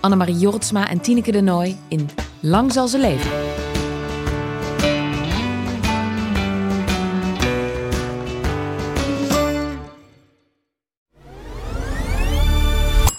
Annemarie 0.00 0.38
Jortsma 0.38 0.88
en 0.88 1.00
Tineke 1.00 1.32
de 1.32 1.40
Nooi 1.40 1.76
in 1.88 2.08
Lang 2.40 2.72
zal 2.72 2.88
ze 2.88 2.98
leven. 2.98 3.30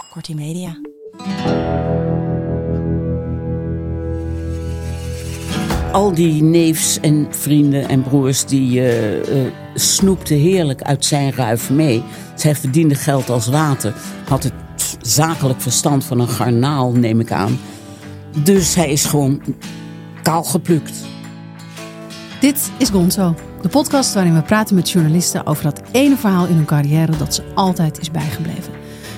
Kortie 0.09 0.35
Media. 0.35 0.77
Al 5.91 6.13
die 6.13 6.43
neefs 6.43 6.99
en 6.99 7.27
vrienden 7.30 7.88
en 7.88 8.03
broers 8.03 8.45
die 8.45 8.80
eh, 8.80 9.45
eh, 9.45 9.52
snoepten 9.73 10.38
heerlijk 10.38 10.81
uit 10.81 11.05
zijn 11.05 11.33
ruif 11.33 11.69
mee. 11.69 12.03
Zij 12.35 12.55
verdiende 12.55 12.95
geld 12.95 13.30
als 13.30 13.47
water. 13.47 13.93
Had 14.27 14.43
het 14.43 14.53
zakelijk 15.09 15.61
verstand 15.61 16.03
van 16.03 16.19
een 16.19 16.29
garnaal, 16.29 16.91
neem 16.91 17.19
ik 17.19 17.31
aan. 17.31 17.59
Dus 18.43 18.75
hij 18.75 18.91
is 18.91 19.05
gewoon 19.05 19.41
kaal 20.21 20.43
geplukt. 20.43 20.93
Dit 22.39 22.71
is 22.77 22.89
Gonzo, 22.89 23.35
de 23.61 23.69
podcast 23.69 24.13
waarin 24.13 24.33
we 24.33 24.41
praten 24.41 24.75
met 24.75 24.89
journalisten 24.89 25.45
over 25.45 25.63
dat 25.63 25.81
ene 25.91 26.16
verhaal 26.16 26.45
in 26.45 26.55
hun 26.55 26.66
carrière 26.66 27.17
dat 27.17 27.35
ze 27.35 27.43
altijd 27.55 27.99
is 27.99 28.11
bijgebleven. 28.11 28.73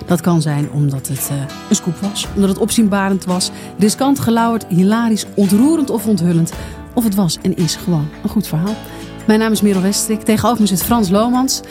Dat 0.05 0.21
kan 0.21 0.41
zijn 0.41 0.71
omdat 0.71 1.07
het 1.07 1.29
eh, 1.29 1.37
een 1.69 1.75
scoop 1.75 1.95
was, 1.95 2.27
omdat 2.35 2.49
het 2.49 2.59
opzienbarend 2.59 3.25
was, 3.25 3.51
riskant 3.77 4.19
gelauwerd, 4.19 4.65
hilarisch, 4.67 5.25
ontroerend 5.35 5.89
of 5.89 6.07
onthullend. 6.07 6.53
Of 6.93 7.03
het 7.03 7.15
was 7.15 7.37
en 7.41 7.55
is 7.55 7.75
gewoon 7.75 8.07
een 8.23 8.29
goed 8.29 8.47
verhaal. 8.47 8.75
Mijn 9.27 9.39
naam 9.39 9.51
is 9.51 9.61
Merel 9.61 9.81
Westrik, 9.81 10.21
tegenover 10.21 10.61
me 10.61 10.67
zit 10.67 10.83
Frans 10.83 11.09
Lomans. 11.09 11.61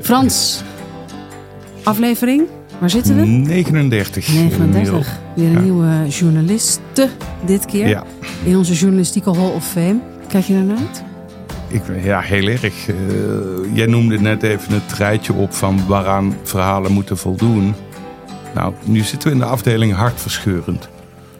Frans, 0.00 0.62
aflevering, 1.82 2.48
waar 2.80 2.90
zitten 2.90 3.16
we? 3.16 3.24
39. 3.26 4.28
39. 4.28 5.18
Weer 5.34 5.46
een 5.46 5.52
Ja. 5.52 5.60
nieuwe 5.60 6.08
journaliste 6.08 7.08
dit 7.46 7.64
keer. 7.66 7.88
Ja. 7.88 8.04
In 8.44 8.56
onze 8.56 8.74
journalistieke 8.74 9.30
Hall 9.36 9.50
of 9.50 9.68
Fame. 9.68 9.98
Kijk 10.28 10.44
je 10.44 10.52
daarnaar 10.54 10.76
uit? 10.78 11.04
Ik, 11.68 11.82
ja, 12.04 12.20
heel 12.20 12.46
erg. 12.48 12.88
Eh, 12.88 12.94
jij 13.72 13.86
noemde 13.86 14.20
net 14.20 14.42
even 14.42 14.74
het 14.74 14.92
rijtje 14.92 15.32
op 15.32 15.52
van 15.54 15.86
waaraan 15.86 16.36
verhalen 16.42 16.92
moeten 16.92 17.18
voldoen. 17.18 17.74
Nou, 18.54 18.74
nu 18.84 19.00
zitten 19.00 19.28
we 19.28 19.34
in 19.34 19.40
de 19.40 19.46
afdeling 19.46 19.92
hartverscheurend. 19.94 20.88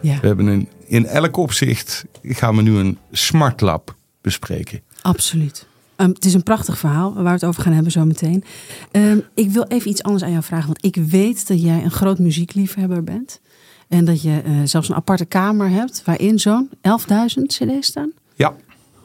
Ja, 0.01 0.19
We 0.21 0.27
hebben 0.27 0.47
een, 0.47 0.69
in 0.87 1.05
elk 1.05 1.37
opzicht 1.37 2.05
gaan 2.23 2.55
we 2.55 2.61
nu 2.61 2.77
een 2.77 2.97
smart 3.11 3.61
lab 3.61 3.95
bespreken. 4.21 4.79
absoluut. 5.01 5.67
Ehm, 5.95 6.09
het 6.09 6.25
is 6.25 6.33
een 6.33 6.43
prachtig 6.43 6.77
verhaal 6.77 7.13
waar 7.13 7.23
we 7.23 7.29
het 7.29 7.45
over 7.45 7.61
gaan 7.63 7.73
hebben 7.73 7.91
zo 7.91 8.05
meteen. 8.05 8.43
Ehm, 8.91 9.17
ik 9.33 9.49
wil 9.51 9.63
even 9.67 9.89
iets 9.89 10.03
anders 10.03 10.23
aan 10.23 10.31
jou 10.31 10.43
vragen. 10.43 10.65
Want 10.65 10.85
ik 10.85 10.95
weet 10.95 11.47
dat 11.47 11.61
jij 11.61 11.83
een 11.83 11.91
groot 11.91 12.19
muziekliefhebber 12.19 13.03
bent. 13.03 13.39
En 13.87 14.05
dat 14.05 14.21
je 14.21 14.41
eh, 14.45 14.51
zelfs 14.63 14.89
een 14.89 14.95
aparte 14.95 15.25
kamer 15.25 15.69
hebt 15.69 16.01
waarin 16.05 16.39
zo'n 16.39 16.69
11.000 16.81 17.47
cd's 17.47 17.87
staan. 17.87 18.11
Ja, 18.35 18.53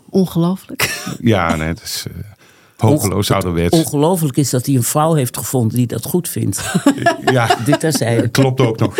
Ongelooflijk. 0.08 1.04
ja 1.20 1.56
nee, 1.56 1.68
dat 1.74 1.82
is 1.82 2.04
eh, 2.08 2.14
hopeloos 2.76 3.30
ouderwets. 3.30 3.76
Ongelooflijk 3.78 4.36
is 4.36 4.50
dat 4.50 4.66
hij 4.66 4.74
een 4.74 4.82
vrouw 4.82 5.14
heeft 5.14 5.36
gevonden 5.36 5.76
die 5.76 5.86
dat 5.86 6.04
goed 6.04 6.28
vindt. 6.28 6.62
Ja, 7.24 7.56
Dit 7.64 7.80
terzijde. 7.80 8.28
klopt 8.28 8.60
ook 8.60 8.78
nog. 8.78 8.96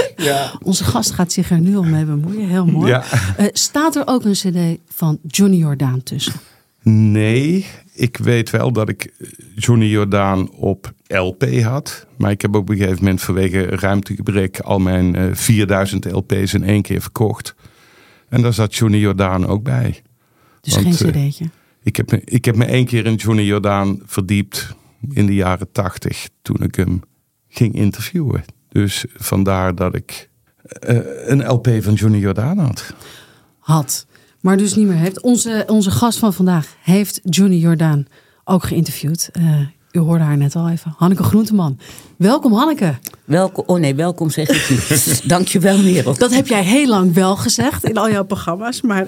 Onze 0.63 0.85
gast 0.85 1.11
gaat 1.11 1.33
zich 1.33 1.51
er 1.51 1.61
nu 1.61 1.77
al 1.77 1.83
mee 1.83 2.05
bemoeien. 2.05 2.49
Heel 2.49 2.67
mooi. 2.67 2.89
Ja. 2.89 3.03
Eh, 3.37 3.47
staat 3.53 3.97
er 3.97 4.03
ook 4.07 4.25
een 4.25 4.33
cd 4.33 4.81
van 4.89 5.19
Johnny 5.27 5.57
Jordaan 5.57 6.03
tussen? 6.03 6.33
Nee, 6.83 7.67
ik 7.93 8.17
weet 8.17 8.51
wel 8.51 8.73
dat 8.73 8.89
ik 8.89 9.13
Johnny 9.55 9.87
Jordaan 9.87 10.51
op 10.51 10.93
LP 11.07 11.61
had. 11.63 12.07
Maar 12.17 12.31
ik 12.31 12.43
heb 12.43 12.57
ook 12.57 12.63
op 12.63 12.69
een 12.69 12.77
gegeven 12.77 12.99
moment 12.99 13.23
vanwege 13.23 13.63
ruimtegebrek 13.63 14.61
al 14.61 14.79
mijn 14.79 15.15
eh, 15.15 15.35
4000 15.35 16.05
LP's 16.13 16.55
in 16.55 16.65
één 16.65 16.83
keer 16.83 17.01
verkocht. 17.01 17.55
En 18.29 18.43
daar 18.43 18.53
zat 18.53 18.75
Johnny 18.75 18.99
Jordaan 18.99 19.47
ook 19.47 19.63
bij. 19.63 20.03
Dus 20.61 20.75
Want, 20.75 20.97
geen 20.97 21.13
eh, 21.13 21.29
cd'tje. 21.29 21.51
Ik 21.83 21.97
heb, 21.97 22.11
me, 22.11 22.23
ik 22.25 22.45
heb 22.45 22.57
me 22.57 22.65
één 22.65 22.87
keer 22.87 23.07
in 23.07 23.15
Johnny 23.15 23.43
Jordaan 23.43 24.03
verdiept 24.05 24.75
in 25.11 25.27
de 25.27 25.35
jaren 25.35 25.73
80 25.73 26.29
toen 26.43 26.63
ik 26.63 26.75
hem 26.75 27.03
ging 27.49 27.75
interviewen. 27.75 28.45
Dus 28.69 29.05
vandaar 29.15 29.75
dat 29.75 29.95
ik 29.95 30.31
eh, 30.63 30.99
een 31.29 31.47
LP 31.47 31.69
van 31.81 31.95
Johnny 31.95 32.19
Jordaan 32.19 32.59
had. 32.59 32.95
had, 33.59 34.07
maar 34.41 34.57
dus 34.57 34.75
niet 34.75 34.87
meer 34.87 34.97
heeft. 34.97 35.21
Onze, 35.21 35.65
onze 35.67 35.91
gast 35.91 36.19
van 36.19 36.33
vandaag 36.35 36.75
heeft 36.83 37.21
Johnny 37.25 37.57
Jordaan 37.57 38.07
ook 38.45 38.65
geïnterviewd. 38.65 39.29
Eh, 39.33 39.61
u 39.93 39.99
hoorde 39.99 40.25
haar 40.25 40.37
net 40.37 40.57
al 40.57 40.69
even. 40.69 40.95
Hanneke 40.97 41.23
Groenteman. 41.23 41.79
Welkom 42.17 42.53
Hanneke. 42.53 42.99
Welkom, 43.25 43.65
oh 43.67 43.79
nee, 43.81 43.95
welkom 43.95 44.31
zeg 44.31 44.49
ik 44.49 44.71
niet. 44.71 45.23
Dankjewel 45.29 45.79
Merel. 45.79 46.15
Dat 46.15 46.35
heb 46.35 46.47
jij 46.47 46.63
heel 46.65 46.87
lang 46.87 47.15
wel 47.15 47.37
gezegd 47.37 47.85
in 47.85 47.97
al 47.97 48.11
jouw 48.11 48.25
programma's. 48.25 48.81
Maar 48.81 49.07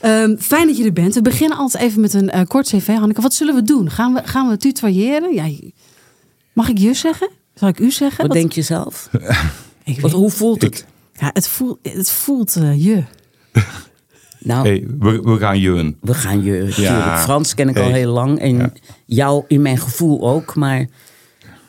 ehm, 0.00 0.36
fijn 0.36 0.66
dat 0.66 0.76
je 0.76 0.84
er 0.84 0.92
bent. 0.92 1.14
We 1.14 1.22
beginnen 1.22 1.58
altijd 1.58 1.82
even 1.84 2.00
met 2.00 2.14
een 2.14 2.30
eh, 2.30 2.40
kort 2.46 2.66
cv. 2.68 2.86
Hanneke, 2.86 3.20
wat 3.20 3.34
zullen 3.34 3.54
we 3.54 3.62
doen? 3.62 3.90
Gaan 3.90 4.14
we, 4.14 4.20
gaan 4.24 4.48
we 4.48 4.56
tutoyeren? 4.56 5.34
Ja, 5.34 5.50
mag 6.52 6.68
ik 6.68 6.78
je 6.78 6.94
zeggen? 6.94 7.28
Zal 7.54 7.68
ik 7.68 7.78
u 7.80 7.90
zeggen? 7.90 8.26
Wat 8.26 8.36
denk 8.36 8.52
je 8.52 8.62
zelf? 8.62 9.08
ik 9.84 10.00
Wat, 10.00 10.10
weet- 10.10 10.20
hoe 10.20 10.30
voelt 10.30 10.62
het? 10.62 10.86
ja, 11.14 11.30
het 11.32 11.48
voelt, 11.48 11.78
het 11.82 12.10
voelt 12.10 12.56
eh, 12.56 12.84
je. 12.84 13.02
Nou, 14.42 14.66
Hey, 14.66 14.84
we, 14.98 15.20
we 15.22 15.38
gaan 15.38 15.58
Jun. 15.60 15.96
we 16.00 16.14
gaan 16.14 16.42
je. 16.44 16.52
tuurlijk. 16.52 16.76
Ja. 16.76 17.18
Frans 17.18 17.54
ken 17.54 17.68
ik 17.68 17.78
al 17.78 17.90
heel 17.92 18.12
lang. 18.12 18.38
En 18.38 18.56
Ja. 18.56 18.72
jou 19.06 19.44
in 19.48 19.62
mijn 19.62 19.78
gevoel 19.78 20.28
ook. 20.28 20.54
Maar 20.56 20.86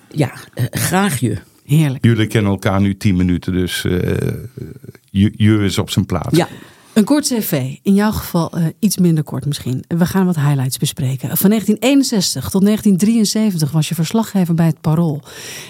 ja, 0.10 0.32
eh, 0.54 0.66
graag 0.72 1.20
je. 1.20 1.38
Heerlijk. 1.66 2.06
Jullie 2.06 2.28
kennen 2.28 2.52
elkaar 2.52 2.82
nu 2.82 2.98
10 2.98 3.16
minuten, 3.16 3.54
dus 3.54 3.86
eh 3.86 4.28
je, 5.10 5.34
je 5.36 5.58
is 5.58 5.78
op 5.78 5.90
zijn 5.90 6.06
plaats. 6.06 6.38
Ja, 6.38 6.48
Een 6.94 7.04
kort 7.04 7.28
cv, 7.28 7.76
in 7.82 7.94
jouw 7.94 8.12
geval 8.12 8.52
eh, 8.52 8.66
iets 8.80 8.98
minder 8.98 9.24
kort 9.24 9.46
misschien. 9.46 9.84
We 9.88 10.06
gaan 10.06 10.26
wat 10.26 10.36
highlights 10.36 10.78
bespreken. 10.78 11.38
Van 11.38 11.50
1961 11.50 12.50
tot 12.50 12.66
1973 12.66 13.72
was 13.72 13.90
je 13.90 13.96
verslaggever 13.96 14.54
bij 14.54 14.66
het 14.66 14.82
Parool. 14.82 15.22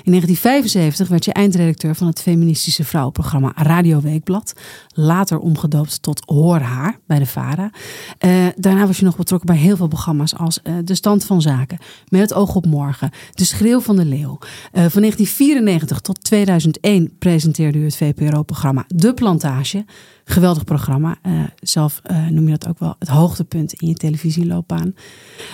In 0.03 0.11
1975 0.11 1.07
werd 1.07 1.25
je 1.25 1.33
eindredacteur 1.33 1.95
van 1.95 2.07
het 2.07 2.21
feministische 2.21 2.83
vrouwenprogramma 2.83 3.51
Radio 3.55 4.01
Weekblad. 4.01 4.53
Later 4.93 5.39
omgedoopt 5.39 6.01
tot 6.01 6.23
Hoor 6.25 6.59
Haar 6.59 6.99
bij 7.07 7.19
de 7.19 7.25
VARA. 7.25 7.71
Eh, 8.17 8.45
daarna 8.55 8.87
was 8.87 8.97
je 8.97 9.05
nog 9.05 9.17
betrokken 9.17 9.47
bij 9.47 9.57
heel 9.57 9.75
veel 9.75 9.87
programma's 9.87 10.35
als 10.35 10.61
eh, 10.61 10.73
De 10.83 10.95
Stand 10.95 11.25
van 11.25 11.41
Zaken, 11.41 11.77
Met 12.07 12.21
het 12.21 12.33
oog 12.33 12.55
op 12.55 12.65
morgen, 12.65 13.11
De 13.31 13.45
Schreeuw 13.45 13.79
van 13.79 13.95
de 13.95 14.05
Leeuw. 14.05 14.37
Van 14.71 15.01
1994 15.01 15.99
tot 15.99 16.23
2001 16.23 17.17
presenteerde 17.19 17.77
u 17.77 17.83
het 17.83 17.95
VPRO-programma 17.95 18.85
De 18.87 19.13
Plantage. 19.13 19.85
Geweldig 20.31 20.63
programma. 20.63 21.17
Eh, 21.21 21.31
zelf 21.61 21.99
eh, 22.03 22.27
noem 22.27 22.45
je 22.45 22.51
dat 22.57 22.67
ook 22.67 22.79
wel 22.79 22.95
het 22.99 23.07
hoogtepunt 23.07 23.73
in 23.73 23.87
je 23.87 23.93
televisieloopbaan. 23.93 24.95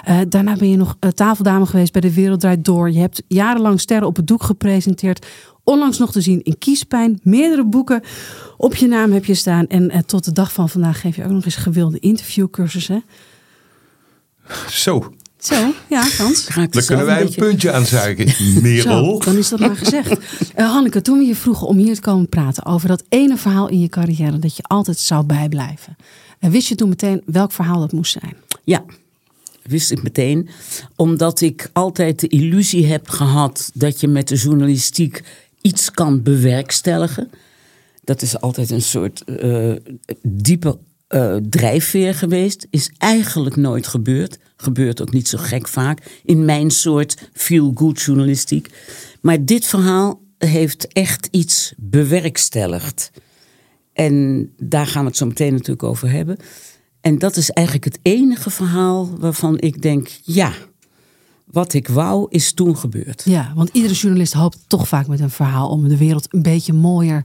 Eh, 0.04 0.20
daarna 0.30 0.56
ben 0.56 0.70
je 0.70 0.78
nog 0.78 0.98
tafeldame 1.16 1.66
geweest 1.66 1.92
bij 1.92 2.02
De 2.02 2.14
Wereld 2.14 2.40
Draait 2.40 2.66
Door. 2.66 2.92
Je 2.92 3.00
hebt 3.00 3.24
jarenlang 3.28 3.80
Sterren 3.80 4.08
op 4.08 4.16
het 4.16 4.28
Doek 4.28 4.44
gepresenteerd. 4.44 5.26
Onlangs 5.64 5.98
nog 5.98 6.12
te 6.12 6.22
zien 6.22 6.44
in 6.44 6.58
Kiespijn. 6.58 7.20
Meerdere 7.24 7.66
boeken 7.66 8.02
op 8.58 8.76
je 8.76 8.88
naam 8.88 9.12
heb 9.12 9.26
je 9.26 9.34
staan. 9.34 9.68
En 9.68 10.06
tot 10.06 10.26
de 10.26 10.32
dag 10.32 10.54
van 10.54 10.70
vandaag 10.70 11.02
geef 11.02 11.16
je 11.16 11.24
ook 11.24 11.32
nog 11.32 11.46
eens 11.46 11.56
gewilde 11.56 12.00
interviewcursussen. 12.00 13.04
Zo, 14.70 15.14
Zo, 15.48 15.74
ja, 15.90 16.04
Frans. 16.04 16.48
ik 16.48 16.72
dan 16.74 16.84
kunnen 16.86 17.06
wij 17.06 17.20
een 17.20 17.26
beetje- 17.26 17.42
puntje 17.42 17.72
aanzuigen. 17.72 18.30
Zo, 18.56 18.62
Merel. 18.62 19.20
dan 19.20 19.38
is 19.38 19.50
dat 19.50 19.60
maar 19.60 19.76
gezegd. 19.76 20.18
Eh, 20.56 20.72
Hanneke, 20.72 21.02
toen 21.02 21.18
we 21.18 21.26
je 21.26 21.36
vroegen 21.36 21.68
om 21.68 21.78
hier 21.78 21.96
te 21.96 22.02
komen 22.02 22.30
praten 22.30 22.66
over 22.66 22.88
dat 22.88 23.04
ene 23.10 23.38
verhaal 23.38 23.70
in 23.70 23.80
je 23.80 23.88
carrière 23.90 24.40
dat 24.40 24.56
je 24.58 24.64
altijd 24.64 25.00
zou 25.00 25.26
bijblijven. 25.26 25.96
En 26.40 26.52
wist 26.52 26.68
je 26.68 26.76
toen 26.76 26.90
meteen 26.90 27.22
welk 27.26 27.52
verhaal 27.52 27.80
dat 27.80 27.92
moest 27.92 28.12
zijn? 28.22 28.36
Ja, 28.64 28.84
wist 29.64 29.92
ik 29.92 30.04
meteen. 30.04 30.50
Omdat 30.96 31.42
ik 31.42 31.70
altijd 31.74 32.20
de 32.20 32.28
illusie 32.28 32.86
heb 32.86 33.10
gehad 33.10 33.72
dat 33.74 34.00
je 34.02 34.08
met 34.08 34.28
de 34.28 34.36
journalistiek 34.36 35.24
iets 35.62 35.92
kan 35.92 36.24
bewerkstelligen. 36.24 37.30
Dat 38.04 38.22
is 38.22 38.40
altijd 38.42 38.70
een 38.70 38.82
soort 38.82 39.24
eh, 39.24 39.72
diepe 40.22 40.78
eh, 41.08 41.36
drijfveer 41.36 42.14
geweest. 42.14 42.68
Is 42.70 42.92
eigenlijk 42.98 43.56
nooit 43.56 43.88
gebeurd. 43.88 44.40
Gebeurt 44.56 45.02
ook 45.02 45.14
niet 45.14 45.28
zo 45.28 45.38
gek 45.38 45.68
vaak 45.68 46.20
in 46.24 46.46
mijn 46.46 46.72
soort 46.72 47.30
feel-good 47.34 48.02
journalistiek. 48.02 48.70
Maar 49.22 49.46
dit 49.46 49.66
verhaal 49.66 50.22
heeft 50.38 50.88
echt 50.88 51.28
iets 51.32 51.74
bewerkstelligd. 51.78 53.12
En 53.94 54.50
daar 54.58 54.88
gaan 54.88 55.02
we 55.02 55.08
het 55.08 55.18
zo 55.18 55.26
meteen 55.26 55.52
natuurlijk 55.52 55.84
over 55.84 56.12
hebben. 56.12 56.38
En 57.02 57.20
dat 57.20 57.36
is 57.36 57.50
eigenlijk 57.50 57.86
het 57.86 58.00
enige 58.02 58.50
verhaal 58.50 59.18
waarvan 59.20 59.60
ik 59.60 59.82
denk, 59.82 60.10
ja, 60.24 60.52
wat 61.46 61.74
ik 61.74 61.88
wou 61.88 62.28
is 62.30 62.54
toen 62.54 62.78
gebeurd. 62.78 63.22
Ja, 63.26 63.52
want 63.56 63.70
iedere 63.74 63.94
journalist 63.94 64.34
hoopt 64.34 64.60
toch 64.68 64.88
vaak 64.88 65.08
met 65.08 65.20
een 65.20 65.30
verhaal 65.30 65.70
om 65.70 65.88
de 65.88 65.98
wereld 65.98 66.34
een 66.34 66.42
beetje 66.42 66.74
mooier 66.74 67.24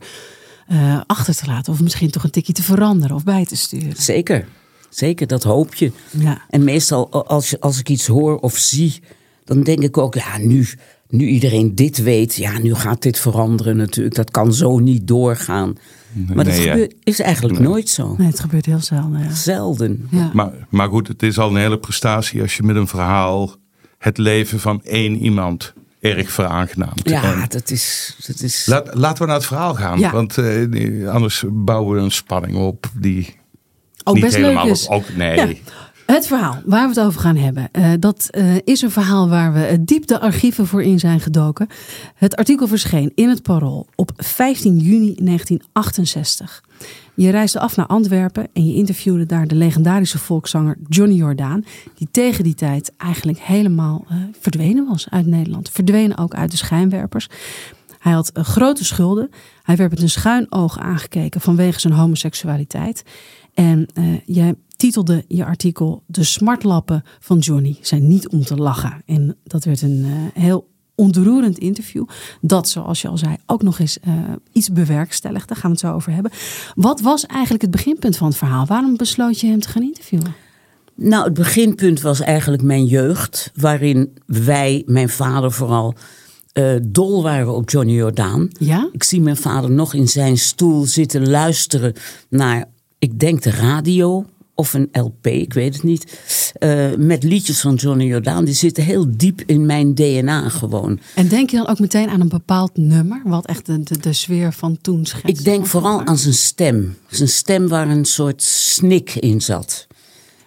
uh, 0.72 1.00
achter 1.06 1.36
te 1.36 1.46
laten. 1.46 1.72
Of 1.72 1.80
misschien 1.80 2.10
toch 2.10 2.24
een 2.24 2.30
tikje 2.30 2.52
te 2.52 2.62
veranderen 2.62 3.16
of 3.16 3.24
bij 3.24 3.44
te 3.44 3.56
sturen. 3.56 3.96
Zeker, 3.96 4.46
zeker, 4.88 5.26
dat 5.26 5.42
hoop 5.42 5.74
je. 5.74 5.92
Ja. 6.10 6.42
En 6.50 6.64
meestal 6.64 7.24
als, 7.26 7.50
je, 7.50 7.60
als 7.60 7.78
ik 7.78 7.88
iets 7.88 8.06
hoor 8.06 8.38
of 8.38 8.56
zie, 8.56 9.02
dan 9.44 9.62
denk 9.62 9.82
ik 9.82 9.98
ook, 9.98 10.14
ja, 10.14 10.38
nu, 10.38 10.68
nu 11.08 11.26
iedereen 11.26 11.74
dit 11.74 12.02
weet, 12.02 12.34
ja, 12.34 12.58
nu 12.58 12.74
gaat 12.74 13.02
dit 13.02 13.18
veranderen 13.18 13.76
natuurlijk. 13.76 14.14
Dat 14.14 14.30
kan 14.30 14.54
zo 14.54 14.78
niet 14.78 15.08
doorgaan. 15.08 15.76
Maar 16.34 16.44
dat 16.44 16.46
Nee, 16.46 16.64
ja. 16.64 16.70
gebeurt, 16.70 16.94
is 17.04 17.20
eigenlijk 17.20 17.58
nooit 17.58 17.88
zo. 17.88 18.14
Nee, 18.18 18.26
het 18.26 18.40
gebeurt 18.40 18.66
heel 18.66 18.80
zelden. 18.80 19.20
Ja. 19.20 19.34
Zelden. 19.34 20.08
Ja. 20.10 20.30
Maar, 20.32 20.52
maar 20.68 20.88
goed, 20.88 21.08
het 21.08 21.22
is 21.22 21.38
al 21.38 21.48
een 21.48 21.56
hele 21.56 21.78
prestatie 21.78 22.42
als 22.42 22.56
je 22.56 22.62
met 22.62 22.76
een 22.76 22.86
verhaal 22.86 23.56
het 23.98 24.18
leven 24.18 24.60
van 24.60 24.82
één 24.84 25.16
iemand 25.16 25.72
erg 26.02 26.30
veraangenaamt. 26.30 27.08
Ja, 27.08 27.22
En 27.22 27.44
dat 27.48 27.70
is. 27.70 28.16
Dat 28.26 28.40
is 28.40 28.66
laat, 28.66 28.94
laten 28.94 29.18
we 29.22 29.26
naar 29.26 29.36
het 29.36 29.46
verhaal 29.46 29.74
gaan, 29.74 29.98
Ja. 29.98 30.10
want 30.10 30.38
eh, 30.38 31.08
anders 31.08 31.44
bouwen 31.48 31.96
we 31.96 32.02
een 32.02 32.10
spanning 32.10 32.56
op 32.56 32.86
die 32.94 33.36
Ook 34.04 34.14
niet 34.14 34.24
best 34.24 34.36
helemaal 34.36 34.64
leuk 34.64 34.74
is. 34.74 34.88
Ook, 34.88 35.04
nee, 35.16 35.36
Ja. 35.36 35.48
Het 36.06 36.26
verhaal 36.26 36.62
waar 36.64 36.82
we 36.88 36.94
het 36.94 37.06
over 37.06 37.20
gaan 37.20 37.36
hebben, 37.36 37.68
eh, 37.72 37.90
dat 37.98 38.28
eh, 38.30 38.56
is 38.64 38.82
een 38.82 38.90
verhaal 38.90 39.28
waar 39.28 39.52
we 39.52 39.78
diep 39.84 40.06
de 40.06 40.20
archieven 40.20 40.66
voor 40.66 40.82
in 40.82 40.98
zijn 40.98 41.20
gedoken. 41.20 41.66
Het 42.14 42.36
artikel 42.36 42.66
verscheen 42.66 43.12
in 43.14 43.28
het 43.28 43.42
Parool 43.42 43.86
op 43.94 44.10
15 44.16 44.78
juni 44.78 45.14
1968. 45.14 46.62
Je 47.14 47.30
reisde 47.30 47.60
af 47.60 47.76
naar 47.76 47.86
Antwerpen 47.86 48.48
en 48.52 48.66
je 48.66 48.74
interviewde 48.74 49.26
daar 49.26 49.46
de 49.46 49.54
legendarische 49.54 50.18
volkszanger 50.18 50.76
Johnny 50.88 51.14
Jordaan, 51.14 51.64
die 51.94 52.08
tegen 52.10 52.44
die 52.44 52.54
tijd 52.54 52.92
eigenlijk 52.96 53.38
helemaal 53.38 54.04
eh, 54.08 54.16
verdwenen 54.40 54.86
was 54.86 55.06
uit 55.10 55.26
Nederland. 55.26 55.70
Verdwenen 55.70 56.18
ook 56.18 56.34
uit 56.34 56.50
de 56.50 56.56
schijnwerpers. 56.56 57.28
Hij 57.98 58.12
had 58.12 58.28
eh, 58.32 58.44
grote 58.44 58.84
schulden. 58.84 59.30
Hij 59.62 59.76
werd 59.76 59.90
met 59.90 60.02
een 60.02 60.10
schuin 60.10 60.52
oog 60.52 60.78
aangekeken 60.78 61.40
vanwege 61.40 61.80
zijn 61.80 61.92
homoseksualiteit. 61.92 63.04
En 63.54 63.86
eh, 63.94 64.04
jij 64.24 64.54
titelde 64.76 65.24
je 65.28 65.44
artikel 65.44 66.02
De 66.06 66.24
smartlappen 66.24 67.02
van 67.20 67.38
Johnny 67.38 67.78
zijn 67.80 68.08
niet 68.08 68.28
om 68.28 68.44
te 68.44 68.56
lachen. 68.56 69.02
En 69.06 69.36
dat 69.44 69.64
werd 69.64 69.82
een 69.82 70.04
heel 70.34 70.70
ontroerend 70.94 71.58
interview. 71.58 72.04
Dat, 72.40 72.68
zoals 72.68 73.02
je 73.02 73.08
al 73.08 73.18
zei, 73.18 73.36
ook 73.46 73.62
nog 73.62 73.78
eens 73.78 74.00
eh, 74.00 74.12
iets 74.52 74.72
bewerkstelligd. 74.72 75.48
Daar 75.48 75.56
gaan 75.56 75.70
we 75.70 75.76
het 75.76 75.86
zo 75.86 75.92
over 75.92 76.12
hebben. 76.12 76.32
Wat 76.74 77.00
was 77.00 77.26
eigenlijk 77.26 77.62
het 77.62 77.70
beginpunt 77.70 78.16
van 78.16 78.26
het 78.26 78.36
verhaal? 78.36 78.66
Waarom 78.66 78.96
besloot 78.96 79.40
je 79.40 79.46
hem 79.46 79.60
te 79.60 79.68
gaan 79.68 79.82
interviewen? 79.82 80.34
Nou, 80.94 81.24
het 81.24 81.34
beginpunt 81.34 82.00
was 82.00 82.20
eigenlijk 82.20 82.62
mijn 82.62 82.84
jeugd, 82.84 83.50
waarin 83.54 84.12
wij, 84.26 84.82
mijn 84.86 85.08
vader 85.08 85.52
vooral, 85.52 85.94
eh, 86.52 86.74
dol 86.82 87.22
waren 87.22 87.54
op 87.54 87.70
Johnny 87.70 87.92
Jordaan. 87.92 88.48
Ja? 88.58 88.88
Ik 88.92 89.02
zie 89.02 89.20
mijn 89.20 89.36
vader 89.36 89.70
nog 89.70 89.94
in 89.94 90.08
zijn 90.08 90.38
stoel 90.38 90.84
zitten 90.84 91.30
luisteren 91.30 91.94
naar, 92.28 92.64
ik 92.98 93.18
denk 93.18 93.42
de 93.42 93.50
radio 93.50 94.24
of 94.62 94.74
een 94.74 94.88
LP, 94.92 95.26
ik 95.26 95.52
weet 95.52 95.74
het 95.74 95.82
niet. 95.82 96.18
eh, 96.58 96.94
met 96.98 97.22
liedjes 97.22 97.60
van 97.60 97.74
Johnny 97.74 98.04
Jordaan. 98.04 98.44
Die 98.44 98.54
zitten 98.54 98.84
heel 98.84 99.06
diep 99.16 99.42
in 99.46 99.66
mijn 99.66 99.94
DNA 99.94 100.48
gewoon. 100.48 101.00
En 101.14 101.28
denk 101.28 101.50
je 101.50 101.56
dan 101.56 101.66
ook 101.68 101.78
meteen 101.78 102.08
aan 102.08 102.20
een 102.20 102.28
bepaald 102.28 102.76
nummer? 102.76 103.22
Wat 103.24 103.46
echt 103.46 103.66
de, 103.66 103.82
de, 103.82 103.98
de 103.98 104.12
sfeer 104.12 104.52
van 104.52 104.78
toen 104.80 105.06
schetst? 105.06 105.38
Ik 105.38 105.44
denk 105.44 105.66
vooral 105.66 106.04
aan 106.04 106.18
zijn 106.18 106.34
stem. 106.34 106.96
Zijn 107.10 107.28
stem 107.28 107.68
waar 107.68 107.88
een 107.88 108.04
soort 108.04 108.42
snik 108.42 109.14
in 109.14 109.40
zat. 109.40 109.86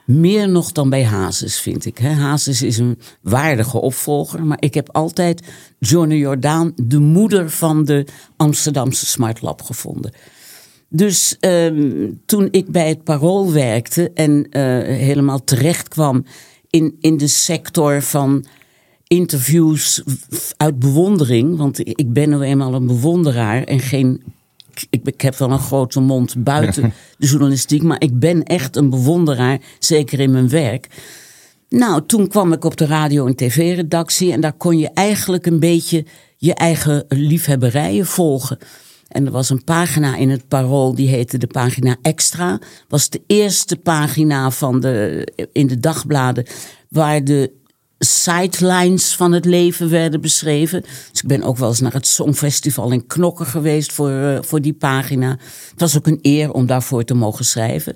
Meer 0.06 0.50
nog 0.50 0.71
dan 0.71 0.89
bij 0.89 1.03
Hazes, 1.06 1.59
vind 1.59 1.85
ik. 1.85 1.97
Hazes 2.00 2.61
is 2.61 2.77
een 2.77 3.00
waardige 3.21 3.81
opvolger. 3.81 4.44
Maar 4.44 4.57
ik 4.59 4.73
heb 4.73 4.89
altijd 4.95 5.41
Johnny 5.79 6.15
Jordaan, 6.15 6.71
de 6.75 7.00
moeder 7.00 7.50
van 7.50 7.85
de 7.85 8.07
Amsterdamse 8.38 9.06
Smart 9.06 9.41
Lab, 9.41 9.61
gevonden. 9.61 10.11
Dus 10.89 11.37
ehm, 11.39 12.11
toen 12.25 12.47
ik 12.51 12.71
bij 12.71 12.87
het 12.87 13.03
Parool 13.03 13.51
werkte 13.51 14.11
en 14.13 14.47
eh, 14.49 14.61
helemaal 14.97 15.43
terecht 15.43 15.87
kwam 15.87 16.25
in, 16.69 16.95
in 16.99 17.17
de 17.17 17.27
sector 17.27 18.01
van 18.01 18.45
interviews 19.07 20.03
uit 20.57 20.79
bewondering, 20.79 21.57
want 21.57 21.79
ik 21.79 22.13
ben 22.13 22.29
nou 22.29 22.43
eenmaal 22.43 22.73
een 22.73 22.87
bewonderaar 22.87 23.63
en 23.63 23.79
geen. 23.79 24.23
Ik, 24.89 25.01
ik 25.03 25.21
heb 25.21 25.35
wel 25.35 25.51
een 25.51 25.59
grote 25.59 25.99
mond 25.99 26.43
buiten 26.43 26.93
de 27.17 27.27
journalistiek, 27.27 27.83
maar 27.83 28.01
ik 28.01 28.19
ben 28.19 28.43
echt 28.43 28.75
een 28.75 28.89
bewonderaar, 28.89 29.59
zeker 29.79 30.19
in 30.19 30.31
mijn 30.31 30.49
werk. 30.49 30.87
Nou, 31.69 32.05
toen 32.05 32.27
kwam 32.27 32.53
ik 32.53 32.65
op 32.65 32.77
de 32.77 32.85
radio- 32.85 33.25
en 33.25 33.35
tv-redactie 33.35 34.31
en 34.31 34.41
daar 34.41 34.53
kon 34.53 34.77
je 34.77 34.89
eigenlijk 34.93 35.45
een 35.45 35.59
beetje 35.59 36.05
je 36.37 36.53
eigen 36.53 37.05
liefhebberijen 37.07 38.05
volgen. 38.05 38.57
En 39.15 39.25
er 39.25 39.31
was 39.31 39.50
een 39.50 39.63
pagina 39.63 40.15
in 40.15 40.29
het 40.29 40.47
Parool, 40.47 40.95
die 40.95 41.07
heette 41.07 41.38
de 41.38 41.47
pagina 41.47 41.95
Extra. 42.01 42.59
Was 42.88 43.09
de 43.09 43.21
eerste 43.27 43.75
pagina 43.75 44.51
van 44.51 44.79
de, 44.79 45.27
in 45.51 45.67
de 45.67 45.79
dagbladen 45.79 46.45
waar 46.89 47.23
de 47.23 47.51
sidelines 48.00 49.15
van 49.15 49.31
het 49.31 49.45
leven 49.45 49.89
werden 49.89 50.21
beschreven. 50.21 50.81
Dus 50.81 51.21
ik 51.21 51.27
ben 51.27 51.44
ook 51.44 51.57
wel 51.57 51.69
eens 51.69 51.79
naar 51.79 51.94
het 51.94 52.07
Songfestival 52.07 52.91
in 52.91 53.07
Knokken 53.07 53.45
geweest 53.45 53.94
voor, 53.94 54.09
eh, 54.09 54.38
voor 54.41 54.62
die 54.62 54.73
pagina. 54.73 55.29
Het 55.69 55.79
was 55.79 55.97
ook 55.97 56.07
een 56.07 56.19
eer 56.21 56.51
om 56.51 56.65
daarvoor 56.65 57.03
te 57.03 57.13
mogen 57.13 57.45
schrijven. 57.45 57.95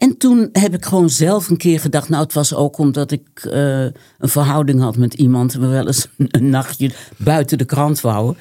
En 0.00 0.16
toen 0.16 0.48
heb 0.52 0.74
ik 0.74 0.84
gewoon 0.84 1.10
zelf 1.10 1.48
een 1.48 1.56
keer 1.56 1.80
gedacht. 1.80 2.08
Nou, 2.08 2.22
het 2.22 2.32
was 2.32 2.54
ook 2.54 2.78
omdat 2.78 3.10
ik 3.10 3.28
eh, 3.34 3.80
een 3.82 3.92
verhouding 4.28 4.80
had 4.80 4.96
met 4.96 5.14
iemand. 5.14 5.54
En 5.54 5.60
we 5.60 5.66
wel 5.66 5.86
eens 5.86 6.06
een 6.16 6.50
nachtje 6.50 6.90
buiten 7.16 7.58
de 7.58 7.64
krant 7.64 8.00
wouden. 8.00 8.36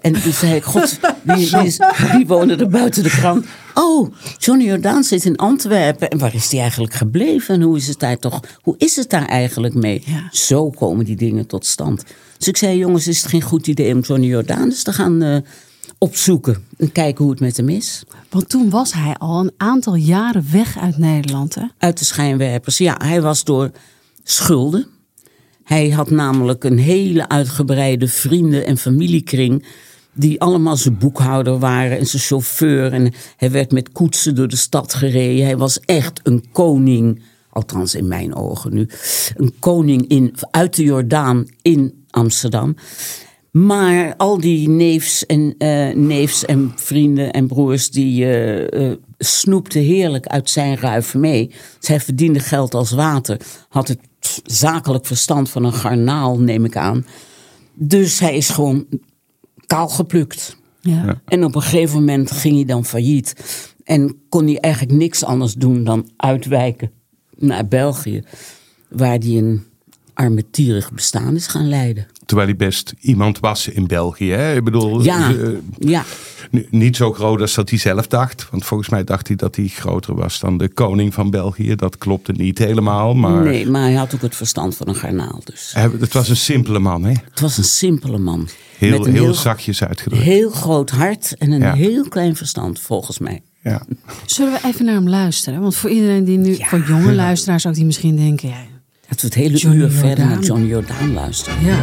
En 0.00 0.12
toen 0.22 0.32
zei 0.32 0.54
ik: 0.54 0.64
God, 0.64 0.98
wie, 1.22 1.50
wie, 1.50 1.64
is- 1.66 1.80
wie 2.12 2.26
woonde 2.26 2.56
er 2.56 2.68
buiten 2.68 3.02
de 3.02 3.08
krant? 3.08 3.46
Oh, 3.74 4.12
Johnny 4.38 4.64
Jordaan 4.64 5.04
zit 5.04 5.24
in 5.24 5.36
Antwerpen. 5.36 6.08
En 6.10 6.18
waar 6.18 6.34
is 6.34 6.48
die 6.48 6.60
eigenlijk 6.60 6.94
gebleven? 6.94 7.54
En 7.54 7.62
hoe 7.62 7.76
is 7.76 7.86
het 7.88 7.98
daar 7.98 8.18
toch? 8.18 8.40
Hoe 8.62 8.74
is 8.78 8.96
het 8.96 9.10
daar 9.10 9.26
eigenlijk 9.26 9.74
mee? 9.74 10.02
Ja. 10.06 10.28
Zo 10.30 10.70
komen 10.70 11.04
die 11.04 11.16
dingen 11.16 11.46
tot 11.46 11.66
stand. 11.66 12.04
Dus 12.38 12.48
ik 12.48 12.56
zei: 12.56 12.78
Jongens, 12.78 13.06
is 13.08 13.20
het 13.22 13.30
geen 13.30 13.42
goed 13.42 13.66
idee 13.66 13.94
om 13.94 14.00
Johnny 14.00 14.26
Jordaan 14.26 14.64
eens 14.64 14.82
te 14.82 14.92
gaan 14.92 15.22
eh, 15.22 15.36
opzoeken? 16.00 16.64
En 16.76 16.92
kijken 16.92 17.22
hoe 17.22 17.32
het 17.32 17.40
met 17.40 17.56
hem 17.56 17.68
is. 17.68 18.02
Want 18.28 18.48
toen 18.48 18.70
was 18.70 18.92
hij 18.92 19.14
al 19.14 19.40
een 19.40 19.52
aantal 19.56 19.94
jaren 19.94 20.44
weg 20.52 20.78
uit 20.78 20.98
Nederland. 20.98 21.54
Hè? 21.54 21.64
uit 21.78 21.98
de 21.98 22.04
schijnwerpers. 22.04 22.78
Ja, 22.78 22.96
hij 23.04 23.22
was 23.22 23.44
door 23.44 23.70
schulden. 24.24 24.86
Hij 25.64 25.90
had 25.90 26.10
namelijk 26.10 26.64
een 26.64 26.78
hele 26.78 27.28
uitgebreide 27.28 28.08
vrienden- 28.08 28.66
en 28.66 28.78
familiekring. 28.78 29.66
Die 30.12 30.40
allemaal 30.40 30.76
zijn 30.76 30.98
boekhouder 30.98 31.58
waren 31.58 31.98
en 31.98 32.06
zijn 32.06 32.22
chauffeur. 32.22 32.92
En 32.92 33.12
hij 33.36 33.50
werd 33.50 33.72
met 33.72 33.92
koetsen 33.92 34.34
door 34.34 34.48
de 34.48 34.56
stad 34.56 34.94
gereden. 34.94 35.44
Hij 35.44 35.56
was 35.56 35.80
echt 35.80 36.20
een 36.22 36.44
koning. 36.52 37.22
Althans, 37.50 37.94
in 37.94 38.08
mijn 38.08 38.34
ogen 38.34 38.74
nu. 38.74 38.88
Een 39.36 39.54
koning 39.58 40.08
in, 40.08 40.34
uit 40.50 40.76
de 40.76 40.82
Jordaan 40.82 41.46
in 41.62 42.04
Amsterdam. 42.10 42.76
Maar 43.50 44.14
al 44.16 44.40
die 44.40 44.68
neefs 44.68 45.26
en, 45.26 45.54
eh, 45.58 45.94
neefs 45.94 46.44
en 46.44 46.72
vrienden 46.76 47.32
en 47.32 47.46
broers 47.46 47.90
die 47.90 48.24
eh, 48.24 48.90
eh, 48.90 48.96
snoepten 49.18 49.80
heerlijk 49.80 50.26
uit 50.26 50.50
zijn 50.50 50.76
ruif 50.76 51.14
mee. 51.14 51.50
Zij 51.78 52.00
verdiende 52.00 52.40
geld 52.40 52.74
als 52.74 52.90
water. 52.90 53.40
Had 53.68 53.88
het 53.88 53.98
zakelijk 54.44 55.06
verstand 55.06 55.50
van 55.50 55.64
een 55.64 55.72
garnaal, 55.72 56.38
neem 56.38 56.64
ik 56.64 56.76
aan. 56.76 57.06
Dus 57.74 58.18
hij 58.18 58.36
is 58.36 58.48
gewoon 58.48 58.86
kaal 59.66 59.88
geplukt. 59.88 60.56
Ja. 60.80 61.20
En 61.24 61.44
op 61.44 61.54
een 61.54 61.62
gegeven 61.62 61.98
moment 61.98 62.30
ging 62.30 62.54
hij 62.54 62.64
dan 62.64 62.84
failliet. 62.84 63.34
En 63.84 64.16
kon 64.28 64.44
hij 64.44 64.58
eigenlijk 64.58 64.94
niks 64.94 65.24
anders 65.24 65.54
doen 65.54 65.84
dan 65.84 66.10
uitwijken 66.16 66.90
naar 67.36 67.68
België. 67.68 68.22
Waar 68.88 69.18
hij 69.18 69.38
een 69.38 69.64
armetierig 70.14 70.92
bestaan 70.92 71.34
is 71.34 71.46
gaan 71.46 71.68
leiden. 71.68 72.06
Terwijl 72.30 72.48
hij 72.48 72.58
best 72.58 72.94
iemand 73.00 73.38
was 73.40 73.68
in 73.68 73.86
België. 73.86 74.30
Hè? 74.30 74.56
Ik 74.56 74.64
bedoel, 74.64 75.02
Ja, 75.04 76.04
niet 76.70 76.96
zo 76.96 77.12
groot 77.12 77.40
als 77.40 77.54
dat 77.54 77.70
hij 77.70 77.78
zelf 77.78 78.06
dacht. 78.06 78.46
Want 78.50 78.64
volgens 78.64 78.88
mij 78.88 79.04
dacht 79.04 79.26
hij 79.26 79.36
dat 79.36 79.56
hij 79.56 79.66
groter 79.68 80.14
was 80.14 80.40
dan 80.40 80.58
de 80.58 80.68
koning 80.68 81.14
van 81.14 81.30
België. 81.30 81.74
Dat 81.74 81.98
klopte 81.98 82.32
niet 82.32 82.58
helemaal. 82.58 83.14
Maar 83.14 83.42
Nee, 83.42 83.66
maar 83.70 83.82
hij 83.82 83.92
had 83.94 84.14
ook 84.14 84.22
het 84.22 84.36
verstand 84.36 84.76
van 84.76 84.88
een 84.88 84.94
garnaal. 84.94 85.40
Dus. 85.44 85.70
hij- 85.74 85.90
het 86.00 86.12
was 86.12 86.28
een 86.28 86.36
simpele 86.36 86.78
man. 86.78 87.04
Hè? 87.04 87.12
Het 87.30 87.40
was 87.40 87.58
een 87.58 87.64
simpele 87.64 88.18
man. 88.18 88.48
Heel, 88.78 88.98
Met 88.98 89.06
een 89.06 89.12
heel, 89.14 89.22
heel, 89.24 89.34
zachtjes 89.34 89.84
uitgedrukt. 89.84 90.22
heel 90.24 90.50
groot 90.50 90.90
hart 90.90 91.34
en 91.38 91.50
een 91.50 91.60
Ja. 91.60 91.74
heel 91.74 92.08
klein 92.08 92.36
verstand, 92.36 92.80
volgens 92.80 93.18
mij. 93.18 93.42
Ja. 93.62 93.82
Zullen 94.26 94.52
we 94.52 94.58
even 94.68 94.84
naar 94.84 94.94
hem 94.94 95.08
luisteren? 95.08 95.60
Want 95.60 95.76
voor 95.76 95.90
iedereen 95.90 96.24
die 96.24 96.38
nu, 96.38 96.56
Ja. 96.56 96.66
voor 96.66 96.84
jonge 96.88 97.14
luisteraars 97.14 97.66
ook 97.66 97.74
die 97.74 97.84
misschien 97.84 98.16
denken, 98.16 98.48
ja, 98.48 98.56
Dat 99.10 99.20
we 99.20 99.26
het 99.26 99.34
hele 99.34 99.56
Johnny 99.56 99.82
uur 99.82 99.90
verder 99.90 100.26
naar 100.26 100.38
Johnny 100.38 100.66
Jordaan 100.68 101.12
luisteren. 101.12 101.64
ja. 101.64 101.78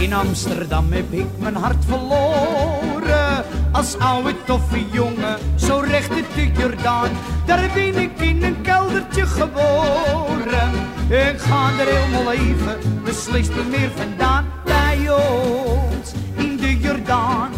In 0.00 0.12
Amsterdam 0.12 0.92
heb 0.92 1.12
ik 1.12 1.26
mijn 1.38 1.54
hart 1.54 1.84
verloren. 1.84 3.44
als 3.72 3.98
oude 3.98 4.34
toffe 4.46 4.84
jongen, 4.92 5.38
zo 5.54 5.78
recht 5.78 6.10
uit 6.10 6.24
de 6.34 6.50
Jordaan. 6.60 7.10
Daar 7.46 7.70
ben 7.74 7.98
ik 7.98 8.20
in 8.20 8.42
een 8.42 8.60
keldertje 8.62 9.26
geboren. 9.26 10.70
Ik 11.08 11.38
ga 11.38 11.70
er 11.78 11.86
helemaal 11.86 12.32
even 12.32 12.78
beslist 13.04 13.50
niet 13.56 13.68
meer 13.68 13.90
vandaan. 13.96 14.46
Bij 14.64 15.10
ons 15.10 16.12
in 16.36 16.56
de 16.56 16.78
Jordaan 16.78 17.50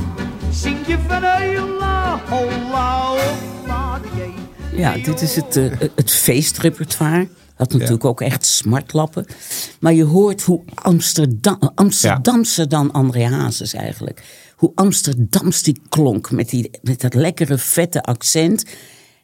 zing 0.50 0.86
je 0.86 0.96
van 1.08 1.22
hola, 1.22 2.20
hola. 2.28 3.18
Ja, 4.80 4.94
dit 5.04 5.20
is 5.20 5.36
het, 5.36 5.56
eh, 5.56 5.88
het 5.94 6.10
feestrepertoire. 6.10 7.28
Had 7.60 7.72
natuurlijk 7.72 8.04
ook 8.04 8.20
echt 8.20 8.46
smartlappen. 8.46 9.26
Maar 9.80 9.94
je 9.94 10.04
hoort 10.04 10.42
hoe 10.42 10.62
Amsterdam, 10.74 11.58
Amsterdamse 11.74 12.66
dan 12.66 12.92
André 12.92 13.24
Hazes 13.24 13.74
eigenlijk. 13.74 14.22
Hoe 14.56 14.72
Amsterdams 14.74 15.62
die 15.62 15.80
klonk 15.88 16.30
met, 16.30 16.48
die, 16.48 16.70
met 16.82 17.00
dat 17.00 17.14
lekkere 17.14 17.58
vette 17.58 18.02
accent. 18.02 18.64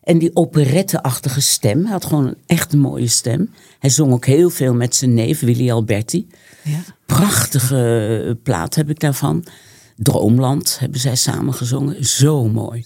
En 0.02 0.18
die 0.18 0.36
operetteachtige 0.36 1.40
stem. 1.40 1.82
Hij 1.82 1.92
had 1.92 2.04
gewoon 2.04 2.26
een 2.26 2.38
echt 2.46 2.72
een 2.72 2.78
mooie 2.78 3.08
stem. 3.08 3.50
Hij 3.78 3.90
zong 3.90 4.12
ook 4.12 4.26
heel 4.26 4.50
veel 4.50 4.74
met 4.74 4.94
zijn 4.94 5.14
neef 5.14 5.40
Willy 5.40 5.70
Alberti. 5.70 6.26
Ja. 6.62 6.80
Prachtige 7.06 8.24
eh, 8.26 8.42
plaat 8.42 8.74
heb 8.74 8.90
ik 8.90 9.00
daarvan. 9.00 9.44
Droomland 9.96 10.76
hebben 10.78 11.00
zij 11.00 11.16
samen 11.16 11.54
gezongen. 11.54 12.04
Zo 12.04 12.48
mooi. 12.48 12.84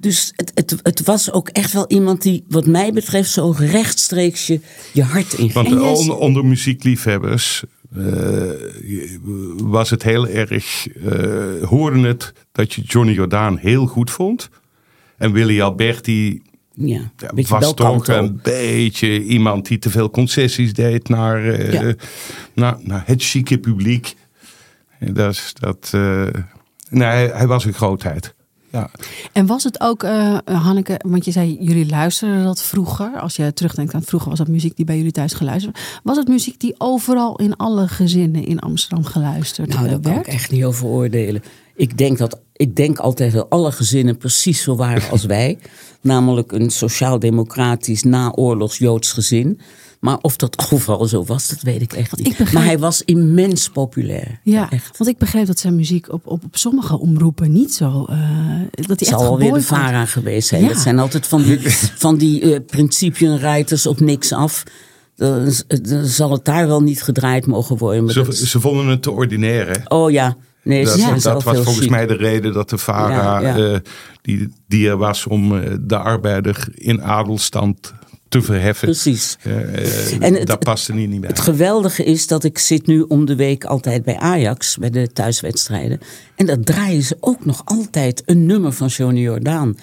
Dus 0.00 0.32
het, 0.36 0.50
het, 0.54 0.76
het 0.82 1.02
was 1.02 1.32
ook 1.32 1.48
echt 1.48 1.72
wel 1.72 1.84
iemand 1.88 2.22
die, 2.22 2.44
wat 2.48 2.66
mij 2.66 2.92
betreft, 2.92 3.30
zo 3.30 3.54
rechtstreeks 3.56 4.46
je, 4.46 4.60
je 4.92 5.02
hart 5.02 5.32
in 5.32 5.52
Want 5.52 5.80
onder, 5.80 6.16
onder 6.16 6.44
muziekliefhebbers 6.44 7.64
eh, 7.96 8.50
was 9.56 9.90
het 9.90 10.02
heel 10.02 10.28
erg, 10.28 10.86
eh 10.88 11.68
hoorde 11.68 12.00
het 12.00 12.32
dat 12.52 12.72
je 12.72 12.82
Johnny 12.82 13.12
Jordaan 13.12 13.56
heel 13.56 13.86
goed 13.86 14.10
vond. 14.10 14.48
En 15.16 15.32
Willy 15.32 15.60
Alberti 15.60 16.42
ja, 16.74 17.10
was 17.48 17.74
toch 17.74 18.08
een 18.08 18.40
beetje 18.42 19.22
iemand 19.22 19.66
die 19.66 19.78
te 19.78 19.90
veel 19.90 20.10
concessies 20.10 20.72
deed 20.72 21.08
naar, 21.08 21.44
eh, 21.44 21.72
Ja. 21.72 21.94
naar, 22.54 22.76
naar 22.80 23.02
het 23.06 23.22
chique 23.22 23.58
publiek. 23.58 24.14
En 24.98 25.14
dat, 25.14 25.52
dat, 25.54 25.90
nee, 26.90 27.08
hij, 27.08 27.30
hij 27.32 27.46
was 27.46 27.64
een 27.64 27.74
grootheid. 27.74 28.36
Ja. 28.70 28.90
En 29.32 29.46
was 29.46 29.64
het 29.64 29.80
ook, 29.80 30.02
eh, 30.02 30.38
Hanneke, 30.44 31.00
want 31.06 31.24
je 31.24 31.30
zei 31.30 31.56
jullie 31.60 31.88
luisterden 31.88 32.44
dat 32.44 32.62
vroeger. 32.62 33.20
Als 33.20 33.36
je 33.36 33.52
terugdenkt 33.52 33.94
aan 33.94 34.02
vroeger 34.02 34.28
was 34.28 34.38
dat 34.38 34.48
muziek 34.48 34.76
die 34.76 34.84
bij 34.84 34.96
jullie 34.96 35.12
thuis 35.12 35.32
geluisterd 35.32 35.76
werd. 35.76 36.00
Was 36.02 36.16
het 36.16 36.28
muziek 36.28 36.60
die 36.60 36.74
overal 36.78 37.36
in 37.36 37.56
alle 37.56 37.88
gezinnen 37.88 38.46
in 38.46 38.58
Amsterdam 38.58 39.04
geluisterd 39.04 39.68
Nou, 39.68 39.84
eh, 39.84 39.90
daar 39.90 40.00
kan 40.00 40.12
werd? 40.12 40.26
ik 40.26 40.32
echt 40.32 40.50
niet 40.50 40.64
over 40.64 40.86
oordelen. 40.86 41.42
Ik 41.74 41.98
denk, 41.98 42.18
dat, 42.18 42.40
ik 42.52 42.76
denk 42.76 42.98
altijd 42.98 43.32
dat 43.32 43.50
alle 43.50 43.72
gezinnen 43.72 44.16
precies 44.16 44.62
zo 44.62 44.76
waren 44.76 45.10
als 45.10 45.24
wij. 45.24 45.58
Namelijk 46.00 46.52
een 46.52 46.70
sociaal-democratisch 46.70 48.02
naoorlogs 48.02 48.78
Joods 48.78 49.12
gezin. 49.12 49.60
Maar 50.00 50.18
of 50.20 50.36
dat 50.36 50.70
overal 50.72 51.06
zo 51.06 51.24
was, 51.24 51.48
dat 51.48 51.60
weet 51.62 51.82
ik 51.82 51.92
echt 51.92 52.16
niet. 52.16 52.26
Ik 52.26 52.30
begrijp- 52.36 52.52
Maar 52.52 52.64
hij 52.64 52.78
was 52.78 53.02
immens 53.04 53.68
populair. 53.68 54.40
Ja, 54.42 54.70
echt. 54.70 54.98
want 54.98 55.10
ik 55.10 55.18
begreep 55.18 55.46
dat 55.46 55.58
zijn 55.58 55.76
muziek 55.76 56.12
op, 56.12 56.26
op, 56.26 56.44
op 56.44 56.56
sommige 56.56 56.98
omroepen 56.98 57.52
niet 57.52 57.74
zo. 57.74 58.04
eh 58.08 58.16
dat 58.70 59.00
hij 59.00 59.08
zal 59.08 59.24
alweer 59.24 59.52
de. 59.52 59.62
VARA 59.62 60.04
geweest 60.04 60.48
zijn. 60.48 60.62
Ja. 60.62 60.68
Dat 60.68 60.78
zijn 60.78 60.98
altijd 60.98 61.26
van 61.26 61.42
die, 61.42 61.58
van 62.04 62.16
die 62.16 62.54
eh 62.54 62.60
principienruiters 62.66 63.86
op 63.86 64.00
niks 64.00 64.32
af. 64.32 64.62
Dan, 65.16 65.52
dan 65.82 66.04
zal 66.06 66.30
het 66.32 66.44
daar 66.44 66.66
wel 66.66 66.82
niet 66.82 67.02
gedraaid 67.02 67.46
mogen 67.46 67.76
worden. 67.76 68.08
Ze, 68.10 68.22
dat- 68.22 68.36
ze 68.36 68.60
vonden 68.60 68.86
het 68.86 69.02
te 69.02 69.10
ordinair. 69.10 69.66
Hè? 69.68 69.94
oh 69.96 70.10
ja, 70.10 70.36
nee, 70.62 70.84
Dat, 70.84 71.42
was 71.44 71.58
volgens 71.58 71.88
mij 71.88 72.06
de 72.06 72.14
reden 72.16 72.52
dat 72.52 72.70
de 72.70 72.78
VARA, 72.78 73.40
Ja, 73.40 73.56
ja. 73.56 73.72
eh, 73.72 73.78
die, 74.22 74.48
die 74.68 74.88
er 74.88 74.96
was 74.96 75.26
om 75.26 75.58
eh, 75.58 75.74
de 75.80 75.96
arbeider 75.98 76.68
in 76.74 77.02
adelstand 77.02 77.94
te 78.28 78.42
verheffen. 78.42 78.88
Precies. 78.88 79.36
Eh, 79.42 79.52
eh, 79.74 80.22
En 80.22 80.34
het- 80.34 80.46
dat 80.46 80.58
paste 80.58 80.92
niet, 80.94 81.08
niet 81.10 81.20
bij. 81.20 81.28
Het 81.30 81.40
geweldige 81.40 82.04
is 82.04 82.26
dat 82.26 82.44
ik 82.44 82.58
zit 82.58 82.86
nu 82.86 83.00
om 83.00 83.24
de 83.26 83.36
week 83.36 83.64
altijd 83.64 84.04
bij 84.04 84.16
Ajax, 84.16 84.76
bij 84.76 84.90
de 84.90 85.12
thuiswedstrijden. 85.12 86.00
En 86.36 86.46
dat 86.46 86.66
draaien 86.66 87.02
ze 87.02 87.16
ook 87.20 87.44
nog 87.44 87.62
altijd 87.64 88.22
een 88.26 88.46
nummer 88.46 88.72
van 88.72 88.86
Johnny 88.86 89.20
Jordaan. 89.20 89.76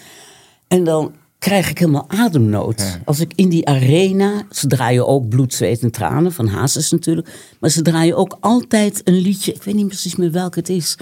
En 0.67 0.83
dan 0.83 1.13
krijg 1.39 1.69
ik 1.69 1.77
helemaal 1.77 2.05
ademnood. 2.07 2.99
Als 3.05 3.19
ik 3.19 3.31
in 3.35 3.49
die 3.49 3.67
arena, 3.67 4.43
ze 4.51 4.67
draaien 4.67 5.07
ook 5.07 5.29
bloed, 5.29 5.53
zweet 5.53 5.81
en 5.81 5.91
tranen, 5.91 6.31
van 6.33 6.47
Hazes 6.47 6.91
natuurlijk. 6.91 7.27
Maar 7.59 7.69
ze 7.69 7.81
draaien 7.81 8.15
ook 8.17 8.37
altijd 8.39 9.01
een 9.03 9.17
liedje, 9.17 9.53
ik 9.53 9.63
weet 9.63 9.75
niet 9.75 9.87
precies 9.87 10.15
meer 10.15 10.31
welk 10.31 10.55
het 10.55 10.69
is. 10.69 10.97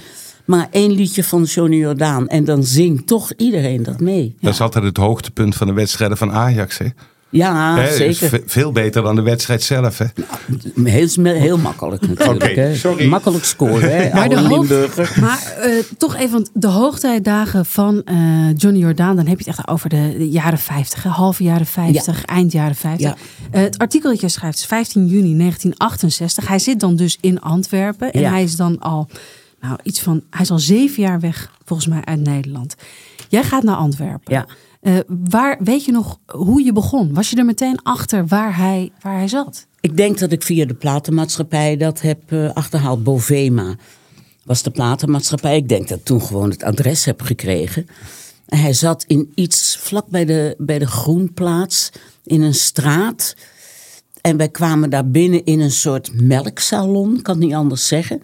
Maar 0.45 0.67
één 0.71 0.91
liedje 0.91 1.23
van 1.23 1.43
Johnny 1.43 1.77
Jordaan. 1.77 2.27
En 2.27 2.45
dan 2.45 2.63
zingt 2.63 3.07
toch 3.07 3.33
iedereen 3.38 3.83
dat 3.83 4.00
mee. 4.00 4.35
Dat 4.41 4.53
is 4.53 4.62
altijd 4.62 4.83
het 4.83 4.97
hoogtepunt 4.97 5.55
van 5.55 5.67
de 5.67 5.73
wedstrijden 5.73 6.17
van 6.17 6.31
Ajax. 6.31 6.77
Hè? 6.77 6.85
Ja, 7.33 7.75
Hè, 7.75 7.87
is 7.89 7.95
zeker. 7.97 8.29
ve- 8.29 8.43
veel 8.45 8.71
beter 8.71 9.03
dan 9.03 9.15
de 9.15 9.21
wedstrijd 9.21 9.61
zelf. 9.63 9.97
Hè? 9.97 10.05
Heel, 10.83 11.07
heel 11.23 11.57
makkelijk 11.57 12.07
natuurlijk. 12.07 12.75
Sorry. 12.75 13.05
Makkelijk 13.07 13.43
scoren, 13.43 13.95
hè? 13.95 14.09
Maar 14.15 14.29
de, 14.29 14.39
hoog- 14.39 15.15
maar 15.19 15.53
eh, 15.61 15.71
toch 15.97 16.15
even, 16.15 16.31
want 16.31 16.49
de 16.53 16.67
hoogtijdagen 16.67 17.65
van 17.65 18.01
eh, 18.03 18.15
Johnny 18.55 18.79
Jordaan, 18.79 19.15
dan 19.15 19.25
heb 19.27 19.39
je 19.39 19.49
het 19.49 19.57
echt 19.57 19.67
over 19.67 19.89
de, 19.89 20.15
de 20.17 20.29
jaren 20.29 20.57
50, 20.59 21.03
hè, 21.03 21.09
halve 21.09 21.43
jaren 21.43 21.65
50, 21.65 22.25
eind 22.25 22.51
jaren 22.51 22.75
50. 22.75 23.09
Ja. 23.09 23.15
Eh, 23.51 23.61
het 23.61 23.77
artikel 23.77 24.09
dat 24.11 24.21
je 24.21 24.29
schrijft 24.29 24.57
is 24.57 24.65
15 24.65 25.01
juni 25.07 25.37
1968. 25.37 26.47
Hij 26.47 26.59
zit 26.59 26.79
dan 26.79 26.95
dus 26.95 27.17
in 27.21 27.41
Antwerpen 27.41 28.11
en 28.11 28.19
Ja. 28.21 28.29
hij 28.31 28.43
is 28.43 28.55
dan 28.55 28.79
al, 28.79 29.07
nou, 29.61 29.77
iets 29.83 29.99
van, 30.01 30.21
hij 30.29 30.41
is 30.41 30.51
al 30.51 30.59
zeven 30.59 31.03
jaar 31.03 31.19
weg, 31.19 31.51
volgens 31.65 31.87
mij, 31.87 32.01
uit 32.03 32.19
Nederland. 32.19 32.75
Jij 33.29 33.43
gaat 33.43 33.63
naar 33.63 33.75
Antwerpen. 33.75 34.33
Ja. 34.33 34.45
Eh, 34.83 34.97
waar, 35.07 35.57
weet 35.59 35.85
je 35.85 35.91
nog 35.91 36.19
hoe 36.25 36.63
je 36.63 36.73
begon? 36.73 37.13
Was 37.13 37.29
je 37.29 37.35
er 37.35 37.45
meteen 37.45 37.81
achter 37.83 38.27
waar 38.27 38.57
hij, 38.57 38.91
waar 39.01 39.17
hij 39.17 39.27
zat? 39.27 39.67
Ik 39.79 39.97
denk 39.97 40.19
dat 40.19 40.31
ik 40.31 40.43
via 40.43 40.65
de 40.65 40.73
platenmaatschappij 40.73 41.77
dat 41.77 42.01
heb 42.01 42.31
eh, 42.31 42.53
achterhaald. 42.53 43.03
Bovema 43.03 43.75
was 44.43 44.63
de 44.63 44.69
platenmaatschappij. 44.69 45.57
Ik 45.57 45.69
denk 45.69 45.87
dat 45.87 45.97
ik 45.97 46.03
toen 46.03 46.21
gewoon 46.21 46.49
het 46.49 46.63
adres 46.63 47.05
heb 47.05 47.21
gekregen. 47.21 47.87
En 48.45 48.59
hij 48.59 48.73
zat 48.73 49.03
in 49.07 49.31
iets 49.35 49.77
vlak 49.77 50.07
bij 50.07 50.25
de, 50.25 50.55
bij 50.57 50.79
de 50.79 50.87
Groenplaats, 50.87 51.89
in 52.23 52.41
een 52.41 52.53
straat. 52.53 53.35
En 54.21 54.37
wij 54.37 54.49
kwamen 54.49 54.89
daar 54.89 55.09
binnen 55.09 55.45
in 55.45 55.59
een 55.59 55.71
soort 55.71 56.21
melksalon, 56.21 57.21
kan 57.21 57.39
niet 57.39 57.53
anders 57.53 57.87
zeggen. 57.87 58.21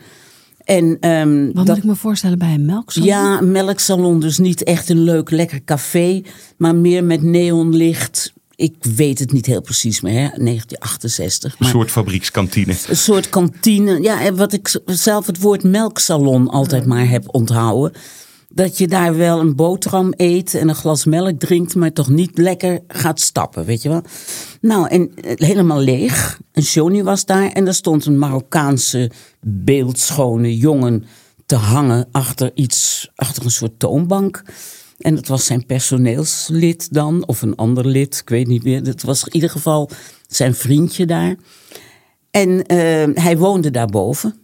En, 0.69 0.97
ehm, 0.99 1.45
Wat 1.45 1.55
dat- 1.55 1.67
moet 1.67 1.77
ik 1.77 1.83
me 1.83 1.95
voorstellen 1.95 2.37
bij 2.37 2.53
een 2.53 2.65
melksalon? 2.65 3.07
Ja, 3.07 3.37
een 3.41 3.51
melksalon, 3.51 4.19
dus 4.19 4.37
niet 4.37 4.63
echt 4.63 4.89
een 4.89 4.99
leuk, 5.03 5.29
lekker 5.31 5.63
café, 5.63 6.21
maar 6.57 6.75
meer 6.75 7.03
met 7.03 7.21
neonlicht. 7.21 8.33
Ik 8.55 8.75
weet 8.95 9.19
het 9.19 9.31
niet 9.31 9.45
heel 9.45 9.61
precies 9.61 10.01
meer, 10.01 10.13
hè? 10.13 10.29
1968. 10.43 11.55
Een 11.59 11.65
soort 11.65 11.91
fabriekskantine. 11.91 12.75
een 12.87 12.95
soort 12.97 13.29
kantine. 13.29 14.01
Ja, 14.01 14.21
en 14.21 14.35
wat 14.35 14.53
ik 14.53 14.79
zelf 14.85 15.25
het 15.25 15.39
woord 15.39 15.63
melksalon 15.63 16.47
altijd 16.49 16.85
maar 16.85 17.09
heb 17.09 17.23
onthouden. 17.27 17.91
Dat 18.53 18.77
je 18.77 18.87
daar 18.87 19.17
wel 19.17 19.39
een 19.39 19.55
boterham 19.55 20.13
eet 20.15 20.53
en 20.53 20.69
een 20.69 20.75
glas 20.75 21.05
melk 21.05 21.39
drinkt, 21.39 21.75
maar 21.75 21.93
toch 21.93 22.09
niet 22.09 22.37
lekker 22.37 22.79
gaat 22.87 23.19
stappen, 23.19 23.65
weet 23.65 23.81
je 23.81 23.89
wel. 23.89 24.01
Nou, 24.61 24.87
en 24.87 25.15
eh, 25.15 25.47
helemaal 25.47 25.79
leeg. 25.79 26.39
Een 26.51 26.63
Johnny 26.63 27.03
was 27.03 27.25
daar 27.25 27.51
en 27.51 27.67
er 27.67 27.73
stond 27.73 28.05
een 28.05 28.17
Marokkaanse 28.17 29.11
beeldschone 29.41 30.57
jongen 30.57 31.05
te 31.45 31.55
hangen 31.55 32.07
achter 32.11 32.51
iets, 32.53 33.09
achter 33.15 33.43
een 33.43 33.51
soort 33.51 33.79
toonbank. 33.79 34.43
En 34.99 35.15
dat 35.15 35.27
was 35.27 35.45
zijn 35.45 35.65
personeelslid 35.65 36.93
dan, 36.93 37.27
of 37.27 37.41
een 37.41 37.55
ander 37.55 37.85
lid, 37.85 38.17
ik 38.17 38.29
weet 38.29 38.47
niet 38.47 38.63
meer. 38.63 38.83
Dat 38.83 39.01
was 39.01 39.23
in 39.23 39.33
ieder 39.33 39.49
geval 39.49 39.89
zijn 40.27 40.55
vriendje 40.55 41.05
daar. 41.05 41.35
En 42.31 42.65
eh, 42.65 43.23
hij 43.23 43.37
woonde 43.37 43.71
daarboven. 43.71 44.35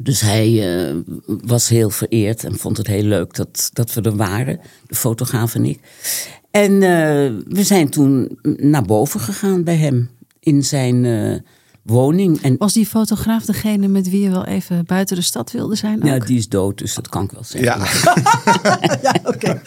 Dus 0.00 0.20
hij 0.20 0.76
eh, 0.86 0.94
was 1.26 1.68
heel 1.68 1.90
vereerd 1.90 2.44
en 2.44 2.58
vond 2.58 2.76
het 2.76 2.86
heel 2.86 3.02
leuk 3.02 3.34
dat, 3.34 3.70
dat 3.72 3.94
we 3.94 4.00
er 4.00 4.16
waren, 4.16 4.60
de 4.86 4.94
fotograaf 4.94 5.54
en 5.54 5.64
ik. 5.64 5.80
En 6.50 6.72
eh, 6.72 7.32
we 7.48 7.62
zijn 7.62 7.88
toen 7.88 8.38
naar 8.42 8.84
boven 8.84 9.20
gegaan 9.20 9.64
bij 9.64 9.76
hem 9.76 10.10
in 10.40 10.64
zijn 10.64 11.04
eh, 11.04 11.40
woning. 11.84 12.42
En 12.42 12.56
Was 12.58 12.72
die 12.72 12.86
fotograaf 12.86 13.44
degene 13.44 13.88
met 13.88 14.10
wie 14.10 14.22
je 14.22 14.30
wel 14.30 14.44
even 14.44 14.84
buiten 14.86 15.16
de 15.16 15.22
stad 15.22 15.50
wilde 15.50 15.74
zijn? 15.74 15.96
Ook? 16.02 16.06
ja, 16.08 16.18
die 16.18 16.38
is 16.38 16.48
dood, 16.48 16.78
dus 16.78 16.94
dat 16.94 17.08
kan 17.08 17.24
ik 17.24 17.30
wel 17.30 17.44
zeggen. 17.44 17.80
Ja, 19.02 19.14
oké. 19.32 19.60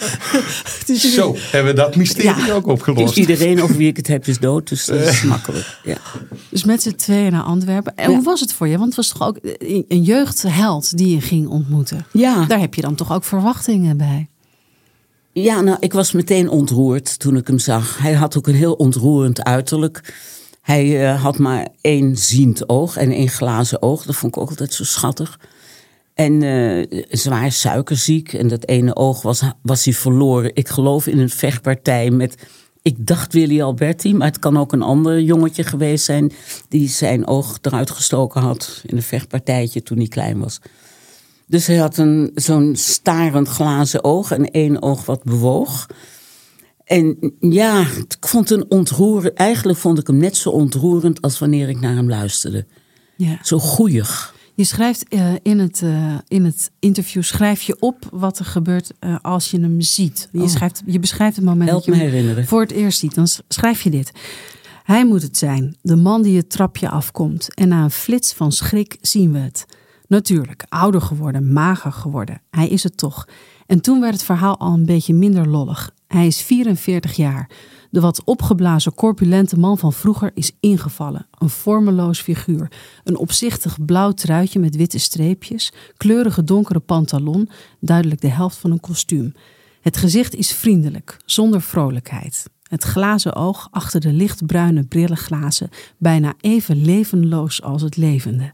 Dus 0.86 1.02
jullie- 1.02 1.18
zo 1.18 1.36
hebben 1.52 1.72
we 1.76 1.80
dat 1.82 1.96
mysterie 1.96 2.46
Ja. 2.46 2.54
ook 2.54 2.64
Dus 2.64 2.74
opgelost. 2.74 3.18
iedereen 3.18 3.62
over 3.62 3.76
wie 3.78 3.88
ik 3.88 3.98
het 3.98 4.08
heb 4.08 4.28
is 4.28 4.40
dood, 4.40 4.70
dus 4.70 4.86
dat 4.86 5.00
is 5.00 5.24
makkelijk. 5.24 5.80
Ja. 5.84 5.98
Dus 6.50 6.64
met 6.64 6.82
z'n 6.82 6.96
tweeën 6.96 7.32
naar 7.32 7.44
Antwerpen. 7.44 7.96
En 7.96 8.10
Ja. 8.10 8.16
hoe 8.16 8.26
was 8.26 8.40
het 8.40 8.54
voor 8.54 8.68
je? 8.68 8.74
Want 8.78 8.86
het 8.88 8.96
was 8.96 9.08
toch 9.10 9.28
ook 9.28 9.38
een 9.88 10.04
jeugdheld 10.04 10.98
die 10.98 11.16
je 11.16 11.22
ging 11.22 11.48
ontmoeten. 11.48 12.06
Ja. 12.14 12.46
Daar 12.46 12.60
heb 12.60 12.74
je 12.74 12.82
dan 12.82 12.96
toch 12.96 13.12
ook 13.14 13.24
verwachtingen 13.24 13.98
bij. 13.98 14.30
Ja, 15.32 15.62
nou, 15.62 15.78
ik 15.80 15.94
was 15.94 16.12
meteen 16.12 16.50
ontroerd 16.50 17.20
toen 17.20 17.38
ik 17.38 17.48
hem 17.48 17.60
zag. 17.60 17.98
Hij 17.98 18.14
had 18.14 18.38
ook 18.38 18.48
een 18.48 18.56
heel 18.56 18.74
ontroerend 18.74 19.44
uiterlijk. 19.44 20.14
Hij 20.68 21.10
eh, 21.10 21.22
had 21.22 21.38
maar 21.38 21.68
één 21.82 22.18
ziend 22.18 22.70
oog 22.70 22.98
en 22.98 23.12
één 23.12 23.30
glazen 23.30 23.82
oog. 23.82 24.04
Dat 24.04 24.16
vond 24.16 24.36
ik 24.36 24.42
ook 24.42 24.50
altijd 24.50 24.74
zo 24.74 24.84
schattig. 24.84 25.40
En 26.14 26.42
eh, 26.44 27.04
zwaar 27.10 27.52
suikerziek. 27.52 28.34
En 28.34 28.48
dat 28.48 28.68
ene 28.68 28.96
oog 28.96 29.22
was, 29.22 29.42
was 29.62 29.86
hij 29.86 29.94
verloren. 29.94 30.52
Ik 30.54 30.68
geloof 30.68 31.08
in 31.08 31.20
een 31.20 31.30
vechtpartij 31.30 32.10
met. 32.10 32.36
Ik 32.82 33.08
dacht 33.08 33.34
Willy 33.34 33.62
Alberti, 33.62 34.14
maar 34.14 34.28
het 34.28 34.40
kan 34.40 34.58
ook 34.58 34.72
een 34.72 34.82
ander 34.82 35.22
jongetje 35.22 35.64
geweest 35.64 36.06
zijn. 36.06 36.32
die 36.70 36.90
zijn 36.90 37.28
oog 37.28 37.58
eruit 37.62 37.92
gestoken 37.92 38.42
had. 38.42 38.82
in 38.86 38.96
een 38.96 39.04
vechtpartijtje 39.04 39.84
toen 39.84 39.98
hij 39.98 40.08
klein 40.08 40.40
was. 40.40 40.60
Dus 41.46 41.68
hij 41.68 41.78
had 41.78 42.04
zo'n 42.36 42.76
starend 42.76 43.48
glazen 43.48 44.04
oog 44.04 44.32
en 44.32 44.52
één 44.52 44.82
oog 44.82 45.06
wat 45.06 45.24
bewoog. 45.24 45.88
En 46.88 47.34
ja, 47.40 47.80
ik 47.82 48.18
vond 48.20 48.50
een 48.50 48.66
ontroerend. 48.70 49.34
Eigenlijk 49.34 49.78
vond 49.80 50.00
ik 50.00 50.08
hem 50.08 50.18
net 50.18 50.38
zo 50.38 50.50
ontroerend 50.50 51.22
als 51.22 51.40
wanneer 51.40 51.70
ik 51.70 51.80
naar 51.80 51.96
hem 51.96 52.10
luisterde. 52.10 52.66
Ja. 53.18 53.40
Zo 53.42 53.60
goeig. 53.60 54.36
Je 54.56 54.64
schrijft 54.64 55.08
eh, 55.08 55.34
in, 55.42 55.60
het, 55.60 55.82
eh, 55.82 56.16
in 56.28 56.46
het 56.46 56.72
interview 56.80 57.24
schrijf 57.24 57.62
je 57.62 57.78
op 57.80 58.08
wat 58.12 58.40
er 58.40 58.46
gebeurt 58.46 58.92
eh, 59.00 59.16
als 59.22 59.52
je 59.52 59.60
hem 59.60 59.82
ziet. 59.82 60.30
Je, 60.32 60.42
Oh. 60.42 60.48
schrijft, 60.48 60.82
je 60.86 61.00
beschrijft 61.00 61.36
het 61.36 61.46
moment 61.46 61.70
Help 61.70 61.86
dat 61.86 61.94
je 61.96 62.00
me 62.02 62.06
hem 62.06 62.14
herinneren. 62.16 62.46
voor 62.48 62.62
het 62.62 62.72
eerst 62.72 63.00
ziet. 63.00 63.16
Dan 63.16 63.28
schrijf 63.48 63.82
je 63.82 63.90
dit. 63.90 64.12
Hij 64.84 65.06
moet 65.06 65.22
het 65.22 65.38
zijn, 65.38 65.78
de 65.82 65.96
man 65.96 66.22
die 66.22 66.38
het 66.38 66.50
trapje 66.50 66.90
afkomt. 66.90 67.54
En 67.54 67.68
na 67.68 67.84
een 67.84 67.92
flits 67.92 68.34
van 68.34 68.52
schrik 68.52 68.98
zien 69.02 69.32
we 69.32 69.40
het. 69.40 69.66
Natuurlijk, 70.08 70.66
ouder 70.70 71.02
geworden, 71.02 71.54
mager 71.54 71.92
geworden. 71.92 72.42
Hij 72.50 72.68
is 72.68 72.84
het 72.84 72.98
toch. 72.98 73.28
En 73.68 73.82
toen 73.82 74.00
werd 74.00 74.14
het 74.14 74.24
verhaal 74.24 74.60
al 74.60 74.74
een 74.74 74.86
beetje 74.86 75.14
minder 75.14 75.48
lollig. 75.48 75.92
Hij 76.08 76.28
is 76.28 76.42
44 76.42 77.16
jaar. 77.16 77.50
De 77.90 78.00
wat 78.00 78.24
opgeblazen 78.24 78.94
corpulente 78.94 79.60
man 79.60 79.78
van 79.78 79.94
vroeger 79.94 80.32
is 80.34 80.52
ingevallen. 80.60 81.28
Een 81.38 81.50
vormeloos 81.50 82.20
figuur. 82.20 82.72
Een 83.04 83.18
opzichtig 83.18 83.86
blauw 83.86 84.12
truitje 84.12 84.60
met 84.60 84.76
witte 84.76 85.00
streepjes. 85.00 85.74
Kleurige 85.98 86.44
donkere 86.44 86.80
pantalon. 86.80 87.50
Duidelijk 87.80 88.22
de 88.22 88.30
helft 88.30 88.58
van 88.58 88.72
een 88.72 88.80
kostuum. 88.80 89.34
Het 89.82 89.98
gezicht 89.98 90.36
is 90.36 90.54
vriendelijk, 90.54 91.18
zonder 91.26 91.62
vrolijkheid. 91.62 92.46
Het 92.64 92.84
glazen 92.84 93.36
oog 93.36 93.68
achter 93.72 94.00
de 94.00 94.14
lichtbruine 94.14 94.84
brillenglazen 94.84 95.70
bijna 95.98 96.34
even 96.42 96.86
levenloos 96.86 97.62
als 97.62 97.82
het 97.82 97.98
levende. 97.98 98.54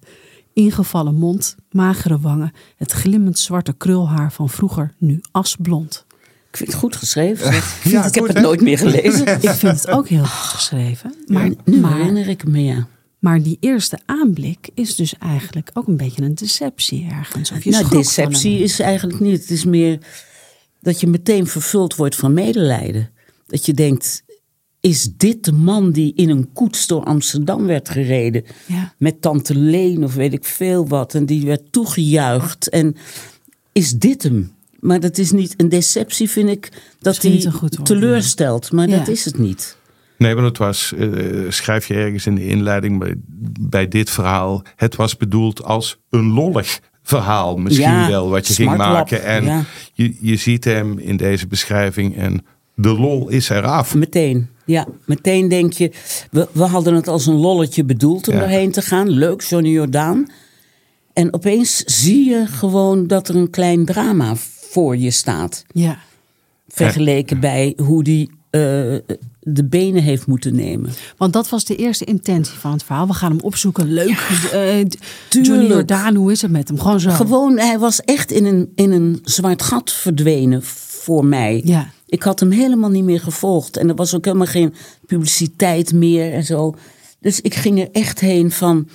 Ingevallen 0.54 1.16
mond, 1.16 1.56
magere 1.72 2.20
wangen, 2.20 2.52
het 2.76 2.92
glimmend 2.92 3.40
zwarte 3.40 3.74
krulhaar 3.74 4.32
van 4.32 4.50
vroeger 4.50 4.94
nu 4.98 5.22
asblond. 5.32 6.06
Ik 6.50 6.58
vind 6.58 6.72
het 6.72 6.80
goed 6.80 6.96
geschreven. 6.96 7.54
zeg. 7.54 7.84
Ja, 7.92 8.06
ik 8.06 8.16
heb 8.16 8.28
het 8.28 8.40
nooit 8.40 8.62
meer 8.62 8.78
gelezen. 8.78 9.28
Ik 9.42 9.50
vind 9.50 9.82
het 9.82 9.88
ook 9.88 10.08
heel 10.08 10.26
goed 10.26 10.50
geschreven. 10.50 11.14
Maar, 11.28 11.50
nu 11.66 11.80
maar, 11.80 11.96
herinner 11.96 12.28
ik 12.28 12.48
me, 12.48 12.64
ja. 12.64 12.88
maar 13.20 13.42
die 13.42 13.58
eerste 13.60 14.00
aanblik 14.06 14.70
is 14.74 14.96
dus 14.96 15.18
eigenlijk 15.18 15.70
ook 15.74 15.88
een 15.88 15.98
beetje 15.98 16.22
een 16.22 16.36
deceptie 16.36 17.08
ergens. 17.10 17.52
Of 17.52 17.64
je 17.64 17.70
nou, 17.70 17.90
deceptie 17.90 18.60
is 18.60 18.80
eigenlijk 18.80 19.20
niet. 19.20 19.42
Het 19.42 19.50
is 19.50 19.66
meer 19.66 20.00
dat 20.82 21.00
je 21.00 21.08
meteen 21.08 21.48
vervuld 21.48 21.96
wordt 21.96 22.16
van 22.16 22.34
medelijden. 22.34 23.10
Dat 23.48 23.66
je 23.66 23.74
denkt, 23.74 24.24
is 24.92 25.10
dit 25.18 25.46
de 25.46 25.52
man 25.52 25.92
die 25.92 26.14
in 26.16 26.30
een 26.30 26.50
koets 26.54 26.88
door 26.88 27.04
Amsterdam 27.04 27.66
werd 27.66 27.90
gereden? 27.90 28.44
Ja. 28.66 28.94
Met 28.98 29.22
tante 29.22 29.56
Leen 29.56 30.04
of 30.04 30.14
weet 30.14 30.34
ik 30.34 30.46
veel 30.46 30.88
wat. 30.88 31.14
En 31.16 31.26
die 31.26 31.46
werd 31.46 31.62
toegejuicht. 31.72 32.70
En 32.70 32.96
is 33.72 33.92
dit 33.94 34.24
hem? 34.24 34.52
Maar 34.80 35.00
dat 35.00 35.18
is 35.18 35.32
niet 35.32 35.54
een 35.58 35.70
deceptie, 35.70 36.30
vind 36.30 36.50
ik, 36.50 36.70
dat 37.00 37.22
hij 37.22 37.52
teleurstelt. 37.84 38.72
Maar 38.72 38.88
Ja. 38.90 38.98
dat 38.98 39.08
is 39.08 39.26
het 39.26 39.38
niet. 39.38 39.78
Nee, 40.18 40.34
want 40.36 40.48
het 40.48 40.58
was, 40.58 40.94
eh, 40.98 41.10
schrijf 41.50 41.88
je 41.88 41.94
ergens 41.94 42.26
in 42.26 42.36
de 42.36 42.48
inleiding 42.48 43.00
bij, 43.00 43.16
bij 43.60 43.88
dit 43.88 44.10
verhaal. 44.10 44.62
Het 44.76 44.96
was 44.96 45.18
bedoeld 45.18 45.64
als 45.64 45.98
een 46.10 46.32
lollig 46.32 46.80
verhaal. 47.04 47.58
Misschien 47.58 47.90
Ja, 47.90 48.08
wel 48.10 48.30
wat 48.30 48.48
je 48.48 48.54
ging 48.54 48.78
maken. 48.78 49.24
En 49.24 49.44
ja. 49.46 49.64
je, 49.94 50.16
je 50.22 50.36
ziet 50.36 50.64
hem 50.64 50.98
in 51.00 51.18
deze 51.18 51.48
beschrijving 51.48 52.16
en 52.18 52.46
de 52.76 52.90
lol 53.00 53.30
is 53.30 53.50
eraf. 53.50 53.96
Meteen, 53.96 54.50
ja. 54.66 54.88
Meteen 55.06 55.48
denk 55.48 55.74
je, 55.74 55.92
we, 56.32 56.48
we 56.52 56.64
hadden 56.64 56.94
het 56.96 57.08
als 57.08 57.26
een 57.26 57.36
lolletje 57.36 57.84
bedoeld 57.84 58.28
om 58.28 58.34
Ja. 58.36 58.42
erheen 58.42 58.72
te 58.72 58.82
gaan. 58.82 59.10
Leuk, 59.10 59.42
Johnny 59.42 59.70
Jordaan. 59.70 60.28
En 61.14 61.34
opeens 61.34 61.78
zie 61.86 62.30
je 62.30 62.46
gewoon 62.48 63.08
dat 63.08 63.28
er 63.28 63.36
een 63.36 63.50
klein 63.50 63.86
drama 63.86 64.36
voor 64.70 64.98
je 64.98 65.12
staat. 65.12 65.64
Ja. 65.72 65.98
Vergeleken 66.68 67.40
bij 67.40 67.74
hoe 67.78 68.04
die 68.04 68.30
eh, 68.50 68.62
de 69.40 69.64
benen 69.66 70.04
heeft 70.04 70.28
moeten 70.28 70.56
nemen. 70.56 70.90
Want 71.18 71.34
dat 71.34 71.50
was 71.50 71.66
de 71.66 71.76
eerste 71.76 72.06
intentie 72.06 72.54
van 72.60 72.72
het 72.72 72.84
verhaal. 72.84 73.08
We 73.08 73.14
gaan 73.14 73.32
hem 73.32 73.40
opzoeken. 73.40 73.94
Leuk. 73.94 74.28
Eh, 74.52 74.86
Johnny. 75.30 75.68
Jordaan, 75.68 76.16
hoe 76.16 76.32
is 76.32 76.42
het 76.42 76.52
met 76.52 76.68
hem? 76.68 76.80
Gewoon 76.80 77.00
zo. 77.00 77.10
Gewoon, 77.10 77.58
hij 77.60 77.80
was 77.80 78.02
echt 78.02 78.32
in 78.32 78.46
een, 78.46 78.72
in 78.76 78.92
een 78.92 79.20
zwart 79.24 79.62
gat 79.62 79.92
verdwenen 79.92 80.64
voor 80.64 81.26
mij. 81.26 81.62
Ja. 81.66 81.90
Ik 82.14 82.24
had 82.24 82.40
hem 82.40 82.52
helemaal 82.52 82.90
niet 82.90 83.04
meer 83.04 83.20
gevolgd. 83.20 83.78
En 83.78 83.90
er 83.90 83.96
was 83.96 84.16
ook 84.16 84.26
helemaal 84.26 84.48
geen 84.48 84.74
publiciteit 85.06 85.94
meer 85.94 86.34
en 86.34 86.44
zo. 86.44 86.76
Dus 87.20 87.42
ik 87.42 87.54
ging 87.54 87.80
er 87.80 87.90
echt 87.92 88.20
heen 88.20 88.52
van... 88.52 88.88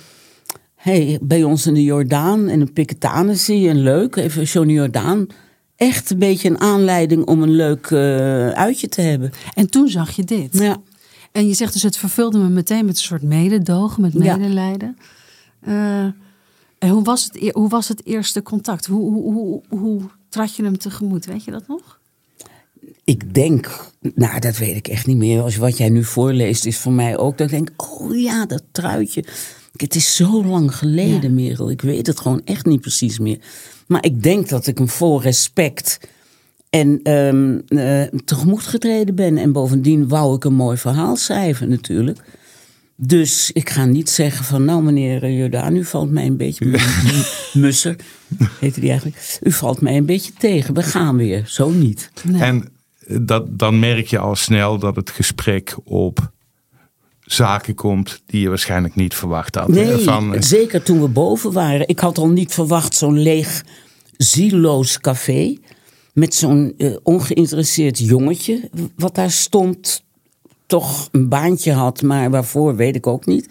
hey, 0.75 1.19
bij 1.21 1.43
ons 1.43 1.65
in 1.65 1.73
de 1.73 1.83
Jordaan 1.83 2.47
en 2.47 2.61
een 2.61 2.73
Piketanen 2.73 3.37
zie 3.37 3.59
je 3.59 3.69
een 3.69 3.81
leuk. 3.81 4.15
Even 4.15 4.43
Johnny 4.43 4.73
Jordaan. 4.73 5.27
Echt 5.75 6.09
een 6.09 6.19
beetje 6.19 6.49
een 6.49 6.59
aanleiding 6.59 7.25
om 7.25 7.43
een 7.43 7.55
leuk 7.55 7.85
eh, 7.91 8.49
uitje 8.49 8.87
te 8.89 9.01
hebben. 9.01 9.31
En 9.53 9.69
toen 9.69 9.87
zag 9.89 10.11
je 10.11 10.23
dit. 10.23 10.57
Ja. 10.57 10.77
En 11.31 11.47
je 11.47 11.53
zegt 11.53 11.73
dus, 11.73 11.83
het 11.83 11.97
vervulde 11.97 12.37
me 12.37 12.49
meteen 12.49 12.85
met 12.85 12.95
een 12.95 13.03
soort 13.03 13.23
mededogen, 13.23 14.01
met 14.01 14.13
Ja. 14.13 14.37
medelijden. 14.37 14.97
Eh, 15.61 16.03
en 16.79 16.89
hoe 16.89 17.03
was, 17.03 17.23
het, 17.23 17.51
hoe 17.53 17.69
was 17.69 17.87
het 17.87 18.05
eerste 18.05 18.41
contact? 18.41 18.85
Hoe, 18.85 19.11
hoe, 19.13 19.33
hoe, 19.33 19.61
hoe 19.79 20.01
trad 20.29 20.55
je 20.55 20.63
hem 20.63 20.77
tegemoet? 20.77 21.25
Weet 21.25 21.43
je 21.43 21.51
dat 21.51 21.67
nog? 21.67 21.98
Ik 23.09 23.33
denk, 23.33 23.91
nou 24.15 24.39
dat 24.39 24.57
weet 24.57 24.75
ik 24.75 24.87
echt 24.87 25.05
niet 25.05 25.17
meer. 25.17 25.41
Als 25.41 25.55
wat 25.55 25.77
jij 25.77 25.89
nu 25.89 26.03
voorleest 26.03 26.65
is 26.65 26.77
voor 26.77 26.91
mij 26.91 27.17
ook. 27.17 27.37
Dat 27.37 27.51
ik 27.51 27.53
denk, 27.53 27.69
oh 27.77 28.19
ja, 28.19 28.45
dat 28.45 28.63
truitje. 28.71 29.23
Het 29.75 29.95
is 29.95 30.15
zo 30.15 30.45
lang 30.45 30.75
geleden, 30.75 31.21
Ja. 31.21 31.29
Merel. 31.29 31.69
Ik 31.69 31.81
weet 31.81 32.07
het 32.07 32.19
gewoon 32.19 32.41
echt 32.45 32.65
niet 32.65 32.81
precies 32.81 33.19
meer. 33.19 33.37
Maar 33.87 34.05
ik 34.05 34.23
denk 34.23 34.49
dat 34.49 34.67
ik 34.67 34.77
hem 34.77 34.89
vol 34.89 35.21
respect 35.21 35.99
en 36.69 36.99
ehm 37.03 37.59
eh, 37.67 38.19
tegemoet 38.25 38.63
getreden 38.63 39.15
ben. 39.15 39.37
En 39.37 39.51
bovendien 39.51 40.07
wou 40.07 40.35
ik 40.35 40.43
een 40.43 40.53
mooi 40.53 40.77
verhaal 40.77 41.15
schrijven 41.15 41.69
natuurlijk. 41.69 42.19
Dus 42.95 43.51
ik 43.51 43.69
ga 43.69 43.85
niet 43.85 44.09
zeggen 44.09 44.45
van, 44.45 44.65
nou 44.65 44.83
meneer 44.83 45.31
Jordaan, 45.31 45.75
u 45.75 45.85
valt 45.85 46.11
mij 46.11 46.25
een 46.25 46.37
beetje... 46.37 46.65
Musser, 47.53 47.95
heette 48.59 48.79
die 48.79 48.89
eigenlijk. 48.89 49.39
U 49.43 49.51
valt 49.51 49.81
mij 49.81 49.97
een 49.97 50.05
beetje 50.05 50.33
tegen, 50.37 50.73
we 50.73 50.83
gaan 50.83 51.17
weer. 51.17 51.43
Zo 51.47 51.69
niet. 51.69 52.11
Nee. 52.23 52.41
En 52.41 52.69
dat, 53.21 53.59
dan 53.59 53.79
merk 53.79 54.07
je 54.07 54.19
al 54.19 54.35
snel 54.35 54.79
dat 54.79 54.95
het 54.95 55.09
gesprek 55.09 55.75
op 55.83 56.31
zaken 57.21 57.75
komt 57.75 58.21
die 58.25 58.41
je 58.41 58.49
waarschijnlijk 58.49 58.95
niet 58.95 59.13
verwacht 59.13 59.55
had. 59.55 59.67
Nee, 59.67 59.97
Van, 59.97 60.35
zeker 60.39 60.83
toen 60.83 61.01
we 61.01 61.07
boven 61.07 61.51
waren. 61.51 61.87
Ik 61.87 61.99
had 61.99 62.17
al 62.17 62.29
niet 62.29 62.53
verwacht 62.53 62.95
zo'n 62.95 63.19
leeg, 63.19 63.63
zieloos 64.17 64.99
café. 64.99 65.57
Met 66.13 66.35
zo'n 66.35 66.73
eh, 66.77 66.95
ongeïnteresseerd 67.03 67.99
jongetje. 67.99 68.69
Wat 68.95 69.15
daar 69.15 69.31
stond. 69.31 70.03
Toch 70.65 71.07
een 71.11 71.29
baantje 71.29 71.71
had, 71.71 72.01
maar 72.01 72.29
waarvoor 72.29 72.75
weet 72.75 72.95
ik 72.95 73.07
ook 73.07 73.25
niet. 73.25 73.49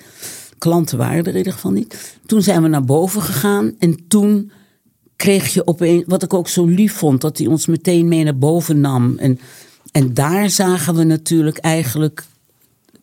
Klanten 0.59 0.99
waren 0.99 1.25
er 1.25 1.31
in 1.31 1.37
ieder 1.37 1.53
geval 1.53 1.71
niet. 1.71 2.18
Toen 2.27 2.42
zijn 2.42 2.62
we 2.62 2.68
naar 2.68 2.85
boven 2.85 3.23
gegaan. 3.23 3.75
En 3.79 4.09
toen 4.09 4.53
kreeg 5.19 5.55
je 5.55 5.67
opeens, 5.67 6.05
wat 6.07 6.23
ik 6.23 6.35
ook 6.35 6.49
zo 6.49 6.65
lief 6.65 6.93
vond, 6.93 7.21
dat 7.21 7.39
hij 7.39 7.47
ons 7.47 7.67
meteen 7.67 8.09
mee 8.09 8.25
naar 8.25 8.39
boven 8.39 8.81
nam. 8.81 9.19
En, 9.19 9.41
en 9.93 10.15
daar 10.15 10.51
zagen 10.51 10.95
we 10.95 11.05
natuurlijk 11.05 11.59
eigenlijk 11.59 12.25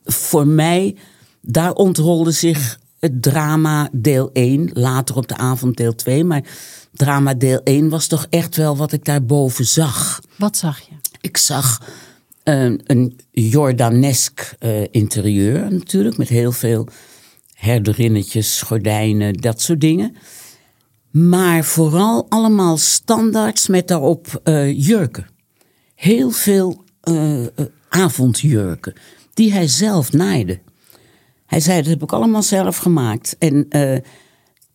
voor 0.05 0.47
mij, 0.47 0.95
daar 1.41 1.73
ontrolde 1.73 2.31
zich 2.31 2.79
het 2.99 3.21
drama 3.21 3.89
deel 3.91 4.29
1. 4.33 4.69
Later 4.73 5.15
op 5.15 5.27
de 5.27 5.37
avond 5.37 5.77
deel 5.77 5.95
2. 5.95 6.23
Maar 6.23 6.43
drama 6.91 7.33
deel 7.33 7.61
1 7.63 7.89
was 7.89 8.07
toch 8.07 8.27
echt 8.29 8.55
wel 8.55 8.77
wat 8.77 8.91
ik 8.91 9.05
daarboven 9.05 9.65
zag. 9.65 10.21
Wat 10.37 10.57
zag 10.57 10.79
je? 10.79 10.95
Ik 11.21 11.37
zag 11.37 11.81
een, 12.43 12.81
een 12.85 13.19
Jordanesk 13.31 14.55
eh, 14.59 14.81
interieur 14.91 15.71
natuurlijk. 15.71 16.17
Met 16.17 16.29
heel 16.29 16.51
veel 16.51 16.87
herderinnetjes, 17.53 18.61
gordijnen, 18.61 19.33
dat 19.33 19.61
soort 19.61 19.81
dingen. 19.81 20.15
Maar 21.15 21.63
vooral 21.63 22.25
allemaal 22.29 22.77
standaards 22.77 23.67
met 23.67 23.87
daarop 23.87 24.41
eh, 24.43 24.85
jurken. 24.87 25.25
Heel 25.95 26.29
veel 26.29 26.83
eh, 27.01 27.43
eh, 27.43 27.49
avondjurken. 27.89 28.93
Die 29.33 29.51
hij 29.53 29.67
zelf 29.67 30.11
naaide. 30.11 30.59
Hij 31.45 31.59
zei, 31.59 31.81
dat 31.81 31.89
heb 31.89 32.03
ik 32.03 32.13
allemaal 32.13 32.43
zelf 32.43 32.77
gemaakt. 32.77 33.35
En 33.39 33.67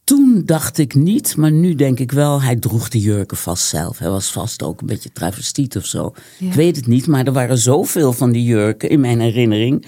toen 0.05 0.42
dacht 0.44 0.79
ik 0.79 0.94
niet, 0.94 1.37
maar 1.37 1.53
nu 1.53 1.74
denk 1.74 1.98
ik 1.98 2.12
wel, 2.12 2.42
hij 2.42 2.57
droeg 2.57 2.88
de 2.88 3.00
jurken 3.00 3.37
vast 3.37 3.66
zelf. 3.66 3.98
Hij 3.98 4.11
was 4.11 4.33
vast 4.33 4.62
ook 4.62 4.81
een 4.81 4.87
beetje 4.87 5.12
travestiet 5.12 5.76
of 5.76 5.85
zo. 5.85 6.14
Ja. 6.38 6.46
Ik 6.46 6.55
weet 6.55 6.76
het 6.76 6.87
niet, 6.87 7.07
maar 7.07 7.26
er 7.26 7.33
waren 7.33 7.59
zoveel 7.59 8.12
van 8.12 8.33
die 8.33 8.44
jurken 8.44 8.88
in 8.88 9.00
mijn 9.00 9.20
herinnering. 9.20 9.87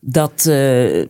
Dat, 0.00 0.42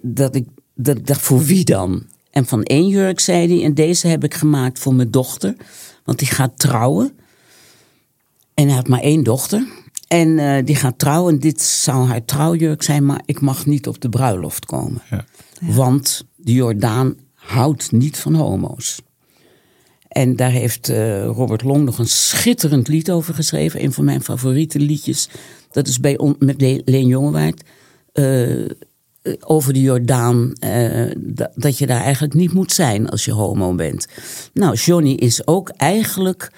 dat 0.02 0.34
ik 0.34 0.46
dat 0.74 0.96
ik 0.96 1.06
dacht, 1.06 1.20
voor 1.20 1.44
wie 1.44 1.64
dan? 1.64 2.02
En 2.30 2.46
van 2.46 2.62
één 2.62 2.88
jurk 2.88 3.20
zei 3.20 3.54
hij, 3.56 3.64
en 3.64 3.74
deze 3.74 4.06
heb 4.08 4.24
ik 4.24 4.34
gemaakt 4.34 4.78
voor 4.78 4.94
mijn 4.94 5.10
dochter. 5.10 5.56
Want 6.04 6.18
die 6.18 6.28
gaat 6.28 6.58
trouwen. 6.58 7.12
En 8.54 8.66
hij 8.66 8.74
had 8.76 8.88
maar 8.88 9.00
één 9.00 9.22
dochter. 9.22 9.66
En 10.08 10.38
eh, 10.38 10.64
die 10.64 10.76
gaat 10.76 10.98
trouwen. 10.98 11.32
En 11.34 11.40
dit 11.40 11.62
zou 11.62 12.06
haar 12.06 12.24
trouwjurk 12.24 12.82
zijn, 12.82 13.06
maar 13.06 13.22
ik 13.24 13.40
mag 13.40 13.66
niet 13.66 13.86
op 13.88 14.00
de 14.00 14.08
bruiloft 14.08 14.66
komen. 14.66 15.02
Ja. 15.10 15.24
Want 15.60 16.24
de 16.36 16.52
Jordaan 16.52 17.14
houdt 17.34 17.92
niet 17.92 18.18
van 18.18 18.34
homo's. 18.34 19.00
En 20.08 20.36
daar 20.36 20.50
heeft 20.50 20.88
eh, 20.88 21.24
Robert 21.24 21.62
Long 21.62 21.84
nog 21.84 21.98
een 21.98 22.08
schitterend 22.08 22.88
lied 22.88 23.10
over 23.10 23.34
geschreven. 23.34 23.82
Een 23.84 23.92
van 23.92 24.04
mijn 24.04 24.22
favoriete 24.22 24.78
liedjes. 24.78 25.28
Dat 25.70 25.86
is 25.88 26.00
bij 26.00 26.18
on- 26.18 26.36
met 26.38 26.60
Le- 26.60 26.82
Leen 26.84 27.06
Jongewaard. 27.06 27.62
eh, 28.12 28.64
over 29.40 29.72
de 29.72 29.80
Jordaan. 29.80 30.52
eh, 30.52 31.10
da- 31.18 31.50
dat 31.54 31.78
je 31.78 31.86
daar 31.86 32.00
eigenlijk 32.00 32.34
niet 32.34 32.52
moet 32.52 32.72
zijn 32.72 33.08
als 33.08 33.24
je 33.24 33.32
homo 33.32 33.74
bent. 33.74 34.06
Nou, 34.52 34.74
Johnny 34.74 35.12
is 35.12 35.46
ook 35.46 35.68
eigenlijk 35.68 36.52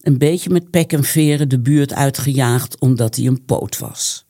een 0.00 0.18
beetje 0.18 0.50
met 0.50 0.70
pek 0.70 0.92
en 0.92 1.04
veren 1.04 1.48
de 1.48 1.60
buurt 1.60 1.92
uitgejaagd. 1.94 2.80
omdat 2.80 3.16
hij 3.16 3.26
een 3.26 3.44
poot 3.44 3.78
was. 3.78 4.26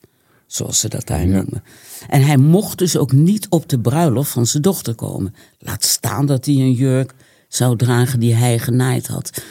Zoals 0.47 0.79
ze 0.79 0.89
dat 0.89 1.07
daar 1.07 1.27
noemen. 1.27 1.63
En 2.07 2.21
hij 2.21 2.37
mocht 2.37 2.77
dus 2.77 2.97
ook 2.97 3.11
niet 3.11 3.47
op 3.49 3.69
de 3.69 3.79
bruiloft 3.79 4.31
van 4.31 4.45
zijn 4.45 4.63
dochter 4.63 4.95
komen. 4.95 5.33
Laat 5.59 5.83
staan 5.83 6.25
dat 6.25 6.45
hij 6.45 6.55
een 6.55 6.71
jurk 6.71 7.13
zou 7.47 7.75
dragen 7.77 8.19
die 8.19 8.35
hij 8.35 8.59
genaaid 8.59 9.07
had. 9.07 9.43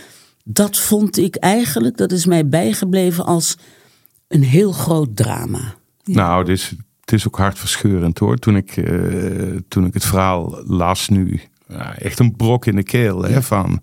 Dat 0.45 0.79
vond 0.79 1.17
ik 1.19 1.37
eigenlijk, 1.37 1.97
dat 1.97 2.13
is 2.13 2.27
mij 2.27 2.49
bijgebleven 2.49 3.25
als 3.25 3.57
een 4.29 4.43
heel 4.43 4.73
groot 4.73 5.17
drama. 5.17 5.75
Nou, 6.05 6.39
het 6.39 6.49
is, 6.49 6.73
het 7.11 7.19
is 7.19 7.27
ook 7.27 7.37
hartverscheurend 7.39 8.19
hoor. 8.19 8.37
Toen 8.37 8.57
ik, 8.57 8.77
eh, 8.77 9.57
toen 9.69 9.85
ik 9.85 9.95
het 9.95 10.05
verhaal 10.05 10.63
las 10.67 11.09
nu, 11.09 11.41
echt 11.99 12.19
een 12.19 12.37
brok 12.37 12.67
in 12.67 12.77
de 12.77 12.83
keel. 12.83 13.23
Hè, 13.25 13.43
van, 13.43 13.81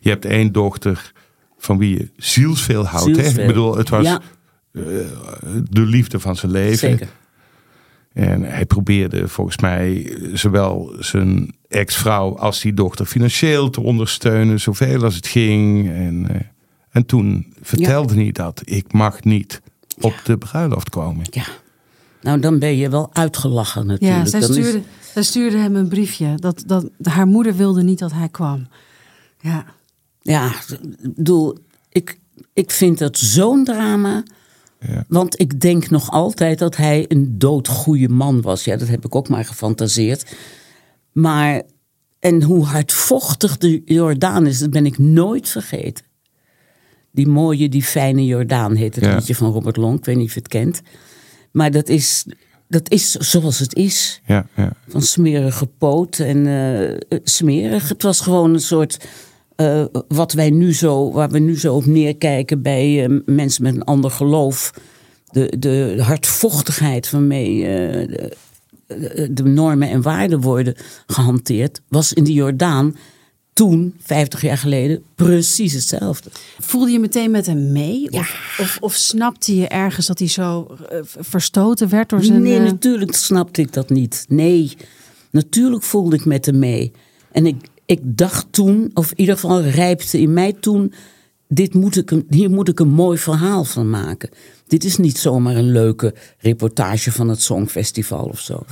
je 0.00 0.08
hebt 0.08 0.24
één 0.24 0.52
dochter 0.52 1.12
van 1.58 1.78
wie 1.78 1.98
je 1.98 2.10
zielsveel 2.16 2.86
houdt. 2.86 3.16
Hè? 3.16 3.40
Ik 3.40 3.46
bedoel, 3.46 3.76
het 3.76 3.88
was 3.88 4.04
Ja. 4.04 4.20
eh, 4.72 4.82
de 5.70 5.80
liefde 5.80 6.20
van 6.20 6.36
zijn 6.36 6.52
leven. 6.52 6.78
Zeker. 6.78 7.08
En 8.12 8.42
hij 8.42 8.66
probeerde 8.66 9.28
volgens 9.28 9.58
mij 9.58 10.16
zowel 10.32 10.94
zijn 10.98 11.54
ex-vrouw 11.68 12.38
als 12.38 12.60
die 12.60 12.74
dochter 12.74 13.06
financieel 13.06 13.70
te 13.70 13.80
ondersteunen, 13.80 14.60
zoveel 14.60 15.02
als 15.04 15.14
het 15.14 15.26
ging. 15.26 15.88
En, 15.90 16.26
eh, 16.34 16.40
en 16.90 17.06
toen 17.06 17.54
vertelde 17.62 18.14
hij 18.14 18.32
dat 18.32 18.62
ik 18.64 18.92
mag 18.92 19.24
niet 19.24 19.60
op 20.00 20.14
de 20.24 20.38
bruiloft 20.38 20.90
komen. 20.90 21.26
Ja. 21.30 21.44
Nou, 22.22 22.40
dan 22.40 22.58
ben 22.58 22.76
je 22.76 22.88
wel 22.88 23.14
uitgelachen 23.14 23.86
natuurlijk. 23.86 24.24
Ja, 24.24 24.30
zij 24.30 24.40
is- 24.40 24.46
stuurde, 24.46 24.82
zij 25.12 25.22
stuurde 25.22 25.56
hem 25.56 25.76
een 25.76 25.88
briefje. 25.88 26.34
Dat, 26.36 26.62
dat, 26.66 26.88
haar 27.02 27.26
moeder 27.26 27.56
wilde 27.56 27.82
niet 27.82 27.98
dat 27.98 28.12
hij 28.12 28.28
kwam. 28.28 28.66
Ja. 29.40 29.64
Ja, 30.20 30.46
ik 31.02 31.14
bedoel, 31.14 31.58
ik, 31.88 32.18
ik 32.52 32.70
vind 32.70 32.98
dat 32.98 33.18
zo'n 33.18 33.64
drama. 33.64 34.22
Ja. 34.80 35.04
Want 35.08 35.40
ik 35.40 35.60
denk 35.60 35.90
nog 35.90 36.10
altijd 36.10 36.58
dat 36.58 36.76
hij 36.76 37.04
een 37.08 37.38
doodgoeie 37.38 38.08
man 38.08 38.40
was. 38.40 38.64
Ja, 38.64 38.76
dat 38.76 38.88
heb 38.88 39.04
ik 39.04 39.14
ook 39.14 39.28
maar 39.28 39.44
gefantaseerd. 39.44 40.36
Maar, 41.12 41.62
en 42.18 42.42
hoe 42.42 42.64
hardvochtig 42.64 43.58
de 43.58 43.82
Jordaan 43.84 44.46
is, 44.46 44.58
dat 44.58 44.70
ben 44.70 44.86
ik 44.86 44.98
nooit 44.98 45.48
vergeten. 45.48 46.04
Die 47.10 47.28
mooie, 47.28 47.68
die 47.68 47.82
fijne 47.82 48.24
Jordaan 48.24 48.74
heet 48.74 48.94
het 48.94 49.04
Ja. 49.04 49.14
liedje 49.14 49.34
van 49.34 49.52
Robert 49.52 49.76
Long. 49.76 49.98
Ik 49.98 50.04
weet 50.04 50.16
niet 50.16 50.26
of 50.26 50.34
je 50.34 50.38
het 50.40 50.48
kent. 50.48 50.82
Maar 51.52 51.70
dat 51.70 51.88
is, 51.88 52.26
dat 52.68 52.90
is 52.90 53.10
zoals 53.10 53.58
het 53.58 53.74
is 53.74 54.20
Ja, 54.26 54.46
ja. 54.56 54.72
van 54.88 55.02
smerige 55.02 55.66
poot 55.66 56.18
en 56.18 56.46
eh, 57.08 57.18
smerig. 57.24 57.88
Het 57.88 58.02
was 58.02 58.20
gewoon 58.20 58.54
een 58.54 58.60
soort. 58.60 59.06
eh, 59.56 59.84
wat 60.08 60.32
wij 60.32 60.50
nu 60.50 60.74
zo, 60.74 61.12
waar 61.12 61.30
we 61.30 61.38
nu 61.38 61.58
zo 61.58 61.74
op 61.74 61.86
neerkijken 61.86 62.62
bij 62.62 63.04
eh, 63.04 63.18
mensen 63.26 63.62
met 63.62 63.74
een 63.74 63.84
ander 63.84 64.10
geloof. 64.10 64.72
De, 65.30 65.54
de 65.58 65.96
hardvochtigheid 66.00 67.10
waarmee 67.10 67.60
de- 67.62 68.36
de 69.30 69.42
normen 69.44 69.88
en 69.90 70.02
waarden 70.02 70.40
worden 70.40 70.74
gehanteerd, 71.06 71.80
was 71.88 72.12
in 72.12 72.24
de 72.24 72.32
Jordaan 72.32 72.96
toen, 73.52 73.94
50 74.02 74.42
jaar 74.42 74.58
geleden, 74.58 75.02
precies 75.14 75.72
hetzelfde. 75.72 76.30
Voelde 76.58 76.90
je 76.90 76.98
meteen 76.98 77.30
met 77.30 77.46
hem 77.46 77.72
mee? 77.72 78.10
Of, 78.10 78.56
of, 78.58 78.78
of 78.80 78.94
snapte 78.94 79.56
je 79.56 79.68
ergens 79.68 80.06
dat 80.06 80.18
hij 80.18 80.28
zo 80.28 80.76
eh, 80.88 80.98
verstoten 81.02 81.88
werd 81.88 82.08
door 82.08 82.22
zijn... 82.22 82.42
Nee, 82.42 82.58
eh, 82.58 82.64
natuurlijk 82.64 83.14
snapte 83.14 83.60
ik 83.60 83.72
dat 83.72 83.90
niet. 83.90 84.24
Nee, 84.28 84.72
natuurlijk 85.30 85.82
voelde 85.82 86.16
ik 86.16 86.24
met 86.24 86.46
hem 86.46 86.58
mee. 86.58 86.92
En 87.32 87.46
ik, 87.46 87.56
ik 87.86 88.00
dacht 88.02 88.46
toen, 88.50 88.90
of 88.94 89.10
in 89.10 89.20
ieder 89.20 89.34
geval 89.34 89.62
rijpte 89.62 90.20
in 90.20 90.32
mij 90.32 90.52
toen... 90.52 90.92
Dit 91.54 91.74
moet 91.74 91.96
ik 91.96 92.12
hier 92.28 92.50
moet 92.50 92.68
ik 92.68 92.80
een 92.80 92.92
mooi 92.92 93.18
verhaal 93.18 93.64
van 93.64 93.90
maken. 93.90 94.30
Dit 94.66 94.84
is 94.84 94.96
niet 94.96 95.18
zomaar 95.18 95.56
een 95.56 95.72
leuke 95.72 96.14
reportage 96.38 97.12
van 97.12 97.28
het 97.28 97.42
Songfestival 97.42 98.24
of 98.24 98.40
zo. 98.40 98.64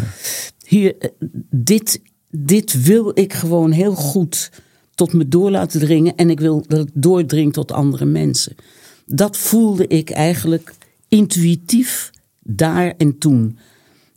Hier, 0.66 0.98
eh, 0.98 1.10
dit, 1.50 2.00
dit 2.30 2.82
wil 2.84 3.10
ik 3.14 3.32
gewoon 3.32 3.70
heel 3.70 3.94
goed 3.94 4.50
tot 5.00 5.12
me 5.12 5.28
door 5.28 5.50
laten 5.50 5.80
dringen. 5.80 6.16
En 6.16 6.30
ik 6.30 6.40
wil 6.40 6.64
dat 6.68 6.78
het 6.78 6.90
doordringt 6.94 7.54
tot 7.54 7.72
andere 7.72 8.04
mensen. 8.04 8.54
Dat 9.06 9.36
voelde 9.36 9.86
ik 9.86 10.10
eigenlijk 10.10 10.74
intuïtief 11.08 12.10
daar 12.42 12.94
en 12.96 13.18
toen. 13.18 13.58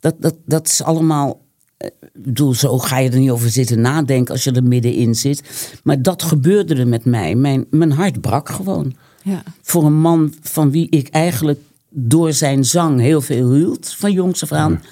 Dat, 0.00 0.14
dat, 0.18 0.34
dat 0.46 0.66
is 0.66 0.82
allemaal. 0.82 1.40
eh, 1.76 1.88
Ik 2.14 2.22
bedoel, 2.22 2.54
zo 2.54 2.78
ga 2.78 2.98
je 2.98 3.10
er 3.10 3.18
niet 3.18 3.30
over 3.30 3.50
zitten 3.50 3.80
nadenken 3.80 4.32
als 4.32 4.44
je 4.44 4.50
er 4.52 4.64
middenin 4.64 5.14
zit. 5.14 5.42
Maar 5.82 6.02
dat 6.02 6.22
gebeurde 6.22 6.74
er 6.74 6.88
met 6.88 7.04
mij. 7.04 7.34
Mijn, 7.34 7.66
mijn 7.70 7.92
hart 7.92 8.20
brak 8.20 8.48
gewoon. 8.48 8.94
ja. 9.22 9.42
Voor 9.62 9.84
een 9.84 10.00
man 10.00 10.32
van 10.42 10.70
wie 10.70 10.86
ik 10.90 11.08
eigenlijk 11.08 11.60
door 11.90 12.32
zijn 12.32 12.64
zang 12.64 13.00
heel 13.00 13.20
veel 13.20 13.52
hield, 13.52 13.94
van 13.98 14.12
jongs 14.12 14.42
af 14.42 14.52
aan. 14.52 14.82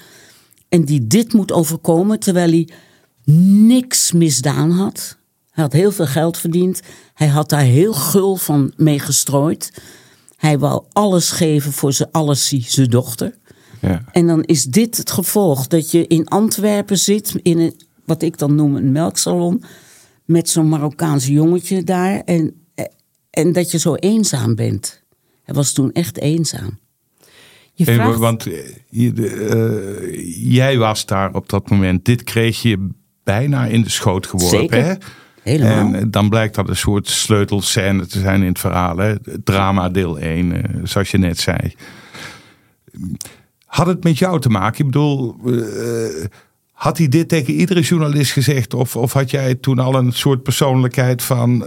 En 0.69 0.83
die 0.85 1.07
dit 1.07 1.33
moet 1.33 1.51
overkomen 1.51 2.19
terwijl 2.19 2.49
hij 2.49 2.69
niks 3.67 4.11
misdaan 4.11 4.71
had. 4.71 5.17
Hij 5.53 5.63
had 5.63 5.73
heel 5.73 5.91
veel 5.91 6.05
geld 6.05 6.37
verdiend. 6.37 6.81
Hij 7.13 7.27
had 7.27 7.49
daar 7.49 7.61
heel 7.61 7.93
gul 7.93 8.35
van 8.35 8.73
mee 8.75 8.99
gestrooid. 8.99 9.81
Hij 10.35 10.59
wou 10.59 10.83
alles 10.91 11.31
geven 11.31 11.71
voor 11.71 11.93
zijn 11.93 12.09
allesie, 12.11 12.65
zijn 12.67 12.89
dochter. 12.89 13.37
ja. 13.81 14.03
En 14.11 14.27
dan 14.27 14.43
is 14.43 14.63
dit 14.63 14.97
het 14.97 15.11
gevolg 15.11 15.67
dat 15.67 15.91
je 15.91 16.07
in 16.07 16.27
Antwerpen 16.27 16.97
zit, 16.97 17.35
in 17.41 17.59
een, 17.59 17.81
wat 18.05 18.21
ik 18.21 18.37
dan 18.37 18.55
noem 18.55 18.75
een 18.75 18.91
melksalon, 18.91 19.63
met 20.25 20.49
zo'n 20.49 20.69
Marokkaans 20.69 21.27
jongetje 21.27 21.83
daar. 21.83 22.21
En, 22.25 22.65
en 23.29 23.51
dat 23.51 23.71
je 23.71 23.79
zo 23.79 23.95
eenzaam 23.95 24.55
bent. 24.55 25.01
Hij 25.43 25.55
was 25.55 25.73
toen 25.73 25.91
echt 25.91 26.17
eenzaam. 26.17 26.79
Je 27.73 27.83
vraagt, 27.83 28.19
want 28.19 28.45
eh, 28.47 28.53
je, 28.89 29.13
de, 29.13 29.27
eh, 29.29 30.51
jij 30.51 30.77
was 30.77 31.05
daar 31.05 31.33
op 31.33 31.49
dat 31.49 31.69
moment. 31.69 32.05
Dit 32.05 32.23
kreeg 32.23 32.61
je 32.61 32.89
bijna 33.23 33.65
in 33.65 33.81
de 33.81 33.89
schoot 33.89 34.27
geworpen. 34.27 34.59
Zeker. 34.59 34.85
Hè? 34.85 34.95
Helemaal. 35.43 35.77
En 35.77 35.95
eh, 35.95 36.01
dan 36.07 36.29
blijkt 36.29 36.55
dat 36.55 36.69
een 36.69 36.75
soort 36.75 37.07
sleutelscène 37.07 38.05
te 38.05 38.19
zijn 38.19 38.41
in 38.41 38.47
het 38.47 38.59
verhaal. 38.59 38.97
Hè? 38.97 39.13
Drama 39.43 39.89
deel 39.89 40.19
1, 40.19 40.51
eh, 40.51 40.79
zoals 40.83 41.11
je 41.11 41.17
net 41.17 41.39
zei. 41.39 41.57
Had 43.65 43.87
het 43.87 44.03
met 44.03 44.17
jou 44.17 44.39
te 44.39 44.49
maken? 44.49 44.79
Ik 44.85 44.91
bedoel, 44.91 45.35
eh, 45.45 46.25
had 46.71 46.97
hij 46.97 47.07
dit 47.07 47.29
tegen 47.29 47.53
iedere 47.53 47.81
journalist 47.81 48.31
gezegd? 48.31 48.73
Of, 48.73 48.95
of 48.95 49.13
had 49.13 49.31
jij 49.31 49.55
toen 49.55 49.79
al 49.79 49.95
een 49.95 50.11
soort 50.11 50.43
persoonlijkheid 50.43 51.21
van... 51.23 51.65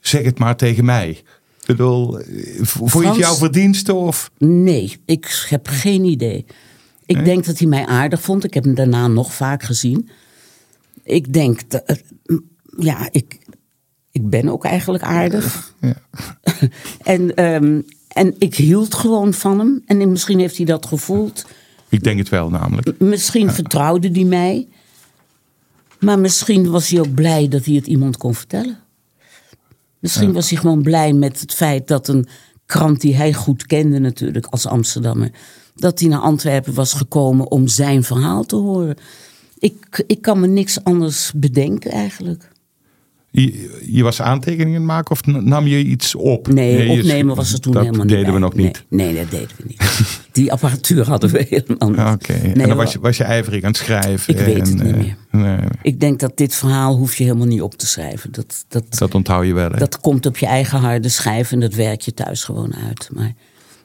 zeg 0.00 0.24
het 0.24 0.38
maar 0.38 0.56
tegen 0.56 0.84
mij? 0.84 1.08
Ik 1.60 1.66
bedoel, 1.66 2.18
vond 2.62 2.92
je 3.04 3.06
het 3.06 3.16
jouw 3.16 3.34
verdienste? 3.34 3.94
Of? 3.94 4.30
Nee, 4.38 4.96
ik 5.06 5.46
heb 5.48 5.68
geen 5.68 6.04
idee. 6.04 6.44
Ik 7.06 7.16
Nee? 7.16 7.24
denk 7.24 7.44
dat 7.44 7.58
hij 7.58 7.68
mij 7.68 7.86
aardig 7.86 8.20
vond. 8.20 8.44
Ik 8.44 8.54
heb 8.54 8.64
hem 8.64 8.74
daarna 8.74 9.06
nog 9.08 9.32
vaak 9.34 9.62
gezien. 9.62 10.08
Ik 11.04 11.32
denk, 11.32 11.70
dat, 11.70 12.02
ja, 12.78 13.08
ik, 13.10 13.38
ik 14.10 14.30
ben 14.30 14.48
ook 14.48 14.64
eigenlijk 14.64 15.04
aardig. 15.04 15.74
Ja. 15.80 15.96
en, 17.02 17.34
ehm, 17.34 17.80
en 18.08 18.34
ik 18.38 18.54
hield 18.54 18.94
gewoon 18.94 19.32
van 19.32 19.58
hem. 19.58 19.82
En 19.86 20.10
misschien 20.10 20.38
heeft 20.38 20.56
hij 20.56 20.66
dat 20.66 20.86
gevoeld. 20.86 21.46
Ik 21.88 22.04
denk 22.04 22.18
het 22.18 22.28
wel 22.28 22.50
namelijk. 22.50 22.98
Misschien 22.98 23.50
vertrouwde 23.50 24.10
hij 24.10 24.24
mij. 24.24 24.68
Maar 26.00 26.18
misschien 26.18 26.70
was 26.70 26.88
hij 26.88 27.00
ook 27.00 27.14
blij 27.14 27.48
dat 27.48 27.64
hij 27.64 27.74
het 27.74 27.86
iemand 27.86 28.16
kon 28.16 28.34
vertellen. 28.34 28.78
Misschien 29.98 30.32
was 30.32 30.50
hij 30.50 30.58
gewoon 30.58 30.82
blij 30.82 31.12
met 31.12 31.40
het 31.40 31.54
feit 31.54 31.88
dat 31.88 32.08
een 32.08 32.26
krant 32.66 33.00
die 33.00 33.16
hij 33.16 33.32
goed 33.32 33.66
kende 33.66 33.98
natuurlijk 33.98 34.46
als 34.46 34.66
Amsterdammer... 34.66 35.30
dat 35.74 36.00
hij 36.00 36.08
naar 36.08 36.20
Antwerpen 36.20 36.74
was 36.74 36.92
gekomen 36.92 37.50
om 37.50 37.68
zijn 37.68 38.02
verhaal 38.02 38.44
te 38.44 38.56
horen. 38.56 38.96
Ik, 39.64 40.04
ik 40.06 40.22
kan 40.22 40.40
me 40.40 40.46
niks 40.46 40.84
anders 40.84 41.32
bedenken 41.36 41.90
eigenlijk. 41.90 42.52
Je, 43.30 43.78
je 43.86 44.02
was 44.02 44.20
aantekeningen 44.22 44.84
maken 44.84 45.10
of 45.10 45.24
nam 45.26 45.66
je 45.66 45.84
iets 45.84 46.14
op? 46.14 46.48
Nee, 46.48 46.88
opnemen 46.88 47.36
was 47.36 47.52
er 47.52 47.60
toen 47.60 47.72
dat 47.72 47.82
helemaal 47.84 48.06
deden 48.06 48.18
niet. 48.24 48.26
we 48.26 48.32
bij. 48.32 48.40
nog 48.40 48.54
niet. 48.54 48.84
Nee, 48.88 49.12
nee, 49.12 49.22
dat 49.22 49.30
deden 49.30 49.48
we 49.56 49.64
niet. 49.66 49.82
Die 50.32 50.52
apparatuur 50.52 51.06
hadden 51.06 51.30
we 51.30 51.46
helemaal 51.48 51.88
niet. 51.90 51.98
Ah, 51.98 52.12
Oké, 52.12 52.32
en 52.32 52.56
Nee, 52.56 52.66
dan 52.66 52.76
was 52.76 52.92
we- 52.92 52.98
je, 52.98 53.04
was 53.04 53.16
je 53.16 53.24
ijverig 53.24 53.62
aan 53.62 53.68
het 53.68 53.76
schrijven. 53.76 54.34
Ik 54.38 54.40
weet 54.44 54.56
het 54.56 54.72
niet 54.72 54.80
eh, 54.82 54.96
meer. 54.96 55.16
nee, 55.30 55.58
Ik 55.82 56.00
denk 56.00 56.20
dat 56.20 56.36
dit 56.36 56.54
verhaal 56.54 56.96
hoef 56.96 57.16
je 57.16 57.24
helemaal 57.24 57.46
niet 57.46 57.62
op 57.62 57.74
te 57.74 57.86
schrijven. 57.86 58.32
Dat, 58.32 58.64
dat, 58.68 58.84
dat 58.98 59.14
onthoud 59.14 59.46
je 59.46 59.54
wel. 59.54 59.70
Hè? 59.70 59.78
dat 59.78 60.00
komt 60.00 60.26
op 60.26 60.36
je 60.36 60.46
eigen 60.46 60.78
harde 60.78 61.08
schijf 61.08 61.52
en 61.52 61.60
dat 61.60 61.74
werk 61.74 62.00
je 62.00 62.14
thuis 62.14 62.44
gewoon 62.44 62.74
uit. 62.74 63.08
Maar 63.12 63.32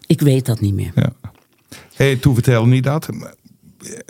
ik 0.07 0.21
weet 0.21 0.45
dat 0.45 0.61
niet 0.61 0.73
meer. 0.73 0.91
Ja. 0.95 1.13
Hey, 1.95 2.15
toen 2.15 2.33
vertelde 2.33 2.69
niet 2.69 2.83
dat. 2.83 3.07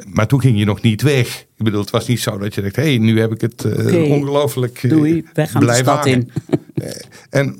Maar, 0.06 0.28
toen 0.28 0.42
ging 0.42 0.60
je 0.60 0.66
nog 0.66 0.82
niet 0.82 1.02
weg. 1.02 1.42
Ik 1.58 1.64
bedoel, 1.64 1.82
het 1.82 1.90
was 1.90 2.08
niet 2.08 2.20
zo 2.20 2.38
dat 2.38 2.56
je 2.56 2.62
dacht... 2.62 2.76
hé, 2.76 2.82
hey, 2.84 2.98
nu 2.98 3.20
heb 3.20 3.32
ik 3.32 3.42
het 3.42 3.64
eh, 3.64 4.12
ongelooflijk 4.12 4.84
eh, 4.84 4.90
Doei, 4.90 5.26
wij 5.34 5.48
gaan 5.48 5.66
de 5.66 5.74
stad 5.74 6.06
in. 6.06 6.30
Eh, 6.80 6.92
en 7.30 7.58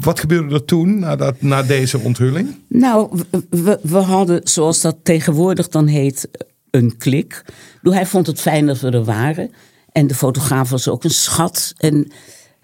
wat 0.00 0.20
gebeurde 0.20 0.54
er 0.54 0.64
toen, 0.64 0.98
na, 0.98 1.16
dat, 1.16 1.42
na 1.42 1.62
deze 1.62 1.98
onthulling? 1.98 2.56
Nou, 2.68 3.22
we- 3.50 3.78
we, 3.82 3.98
hadden, 3.98 4.40
zoals 4.44 4.80
dat 4.80 4.96
tegenwoordig 5.02 5.68
dan 5.68 5.86
heet, 5.86 6.28
een 6.70 6.96
klik. 6.96 7.44
Hij 7.82 8.06
vond 8.06 8.26
het 8.26 8.40
fijn 8.40 8.66
dat 8.66 8.80
we 8.80 8.90
er 8.90 9.04
waren. 9.04 9.50
En 9.92 10.06
de 10.06 10.14
fotograaf 10.14 10.70
was 10.70 10.88
ook 10.88 11.04
een 11.04 11.10
schat. 11.10 11.74
En 11.76 12.12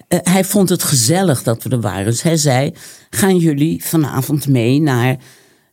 hij 0.09 0.45
vond 0.45 0.69
het 0.69 0.83
gezellig 0.83 1.43
dat 1.43 1.63
we 1.63 1.71
er 1.71 1.81
waren. 1.81 2.05
Dus 2.05 2.23
hij 2.23 2.37
zei, 2.37 2.73
gaan 3.11 3.37
jullie 3.37 3.85
vanavond 3.85 4.49
mee 4.49 4.81
naar 4.81 5.17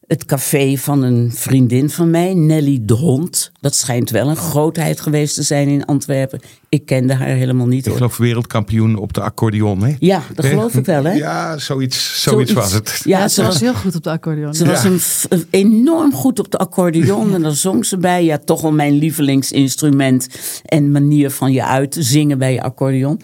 het 0.08 0.26
café 0.26 0.78
van 0.78 1.04
een 1.04 1.32
vriendin 1.34 1.89
van 1.89 2.10
mij, 2.10 2.34
Nelly 2.34 2.80
de 2.82 2.94
Hond. 2.94 3.52
Dat 3.60 3.76
schijnt 3.76 4.10
wel 4.10 4.30
een 4.30 4.36
grootheid 4.36 5.00
geweest 5.00 5.36
te 5.36 5.44
zijn 5.44 5.68
in 5.68 5.86
Antwerpen. 5.86 6.39
Ik 6.70 6.86
kende 6.86 7.13
haar 7.13 7.28
helemaal 7.28 7.68
niet 7.68 7.86
Ik 7.86 7.94
geloof 7.94 8.18
wereldkampioen 8.18 8.96
op 8.96 9.13
de 9.13 9.22
accordeon, 9.22 9.84
hè? 9.84 9.96
Ja, 10.00 10.22
dat 10.34 10.46
geloof 10.46 10.74
ik 10.74 10.86
wel 10.86 11.04
hè. 11.04 11.12
Ja, 11.13 11.58
zoiets, 11.58 12.22
zoiets, 12.22 12.52
was 12.52 12.72
het. 12.72 13.02
Ja, 13.04 13.20
Ja, 13.20 13.28
ze 13.28 13.44
was 13.44 13.60
heel 13.60 13.74
goed 13.74 13.96
op 13.96 14.04
de 14.04 14.10
accordeon. 14.10 14.54
Ze 14.54 14.65
was 14.65 14.84
een 15.30 15.46
enorm 15.50 16.13
goed 16.13 16.39
op 16.39 16.52
de 16.52 16.58
accordeon 16.58 17.34
en 17.34 17.41
daar 17.41 17.56
zong 17.56 17.86
ze 17.86 17.98
bij. 17.98 18.24
Ja, 18.24 18.38
toch 18.38 18.62
wel 18.62 18.72
mijn 18.72 18.94
lievelingsinstrument 18.94 20.28
en 20.65 20.91
manier 20.91 21.30
van 21.32 21.52
je 21.52 21.65
uit 21.65 21.91
te 21.91 22.04
zingen 22.04 22.38
bij 22.38 22.54
je 22.54 22.62
accordeon. 22.62 23.22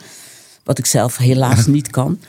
Wat 0.64 0.78
ik 0.78 0.86
zelf 0.86 1.18
helaas 1.18 1.66
niet 1.66 1.90
kan. 1.90 2.20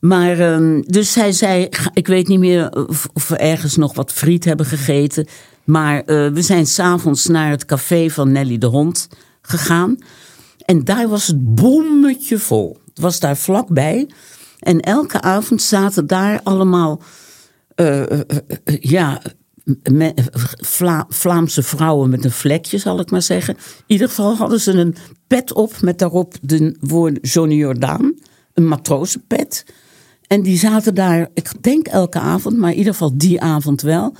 Maar 0.00 0.38
ehm, 0.38 0.80
dus 0.80 1.14
hij 1.14 1.32
zei, 1.32 1.68
ik 1.92 2.06
weet 2.06 2.28
niet 2.28 2.38
meer 2.38 2.86
of, 2.88 3.08
of 3.12 3.28
we 3.28 3.36
ergens 3.36 3.76
nog 3.76 3.94
wat 3.94 4.12
friet 4.12 4.44
hebben 4.44 4.66
gegeten. 4.66 5.26
Maar 5.64 6.00
eh, 6.00 6.28
we 6.28 6.42
zijn 6.42 6.66
s'avonds 6.66 7.26
naar 7.26 7.50
het 7.50 7.64
café 7.64 8.08
van 8.10 8.32
Nelly 8.32 8.58
de 8.58 8.66
Hond 8.66 9.08
gegaan. 9.42 9.98
En 10.64 10.84
daar 10.84 11.08
was 11.08 11.26
het 11.26 11.54
bommetje 11.54 12.38
vol. 12.38 12.78
Het 12.88 12.98
was 12.98 13.20
daar 13.20 13.36
vlakbij. 13.36 14.08
En 14.58 14.80
elke 14.80 15.20
avond 15.20 15.62
zaten 15.62 16.06
daar 16.06 16.40
allemaal 16.42 17.02
eh, 17.74 18.02
eh, 18.02 18.20
eh, 18.64 18.76
ja, 18.80 19.22
Vlaamse 21.08 21.62
vrouwen 21.62 22.10
met 22.10 22.24
een 22.24 22.30
vlekje, 22.30 22.78
zal 22.78 23.00
ik 23.00 23.10
maar 23.10 23.22
zeggen. 23.22 23.54
In 23.56 23.62
ieder 23.86 24.08
geval 24.08 24.36
hadden 24.36 24.60
ze 24.60 24.72
een 24.72 24.94
pet 25.26 25.52
op 25.52 25.80
met 25.80 25.98
daarop 25.98 26.34
de 26.42 26.76
woord 26.80 27.18
Johnny 27.32 27.54
Jordaan. 27.54 28.14
Een 28.54 28.68
matrozenpet. 28.68 29.64
En 30.30 30.42
die 30.42 30.58
zaten 30.58 30.94
daar, 30.94 31.28
ik 31.34 31.52
denk 31.60 31.86
elke 31.86 32.18
avond, 32.18 32.56
maar 32.56 32.70
in 32.70 32.76
ieder 32.76 32.92
geval 32.92 33.12
die 33.14 33.40
avond 33.40 33.82
wel. 33.82 34.14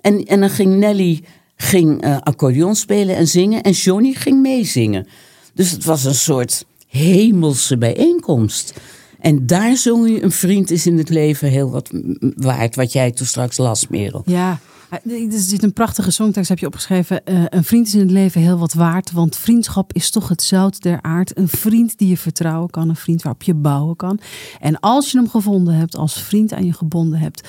En, 0.00 0.24
en 0.24 0.40
dan 0.40 0.50
ging 0.50 0.76
Nelly 0.76 1.22
ging, 1.56 2.02
eh, 2.02 2.16
accordeon 2.20 2.74
spelen 2.74 3.16
en 3.16 3.28
zingen 3.28 3.62
en 3.62 3.72
Johnny 3.72 4.12
ging 4.12 4.40
meezingen. 4.40 5.06
Dus 5.54 5.70
het 5.70 5.84
was 5.84 6.04
een 6.04 6.14
soort 6.14 6.64
hemelse 6.88 7.78
bijeenkomst. 7.78 8.80
En 9.20 9.46
daar 9.46 9.76
zong 9.76 10.08
je 10.08 10.22
een 10.22 10.30
vriend 10.32 10.70
is 10.70 10.86
in 10.86 10.98
het 10.98 11.08
leven 11.08 11.48
heel 11.48 11.70
wat 11.70 11.90
waard, 12.36 12.74
wat 12.74 12.92
jij 12.92 13.10
toen 13.10 13.26
straks 13.26 13.56
las, 13.56 13.88
Merel. 13.88 14.22
Ja, 14.26 14.60
er 15.04 15.40
zit 15.40 15.62
een 15.62 15.72
prachtige 15.72 16.10
songtekst, 16.10 16.48
heb 16.48 16.58
je 16.58 16.66
opgeschreven. 16.66 17.26
Eh, 17.26 17.42
een 17.48 17.64
vriend 17.64 17.86
is 17.86 17.94
in 17.94 18.00
het 18.00 18.10
leven 18.10 18.40
heel 18.40 18.58
wat 18.58 18.72
waard, 18.72 19.12
want 19.12 19.36
vriendschap 19.36 19.92
is 19.92 20.10
toch 20.10 20.28
het 20.28 20.42
zout 20.42 20.82
der 20.82 21.02
aard. 21.02 21.38
Een 21.38 21.48
vriend 21.48 21.98
die 21.98 22.08
je 22.08 22.18
vertrouwen 22.18 22.70
kan, 22.70 22.88
een 22.88 22.96
vriend 22.96 23.22
waarop 23.22 23.42
je 23.42 23.54
bouwen 23.54 23.96
kan. 23.96 24.18
En 24.60 24.80
als 24.80 25.10
je 25.10 25.18
hem 25.18 25.28
gevonden 25.28 25.74
hebt, 25.74 25.96
als 25.96 26.22
vriend 26.22 26.52
aan 26.52 26.64
je 26.64 26.72
gebonden 26.72 27.18
hebt, 27.18 27.48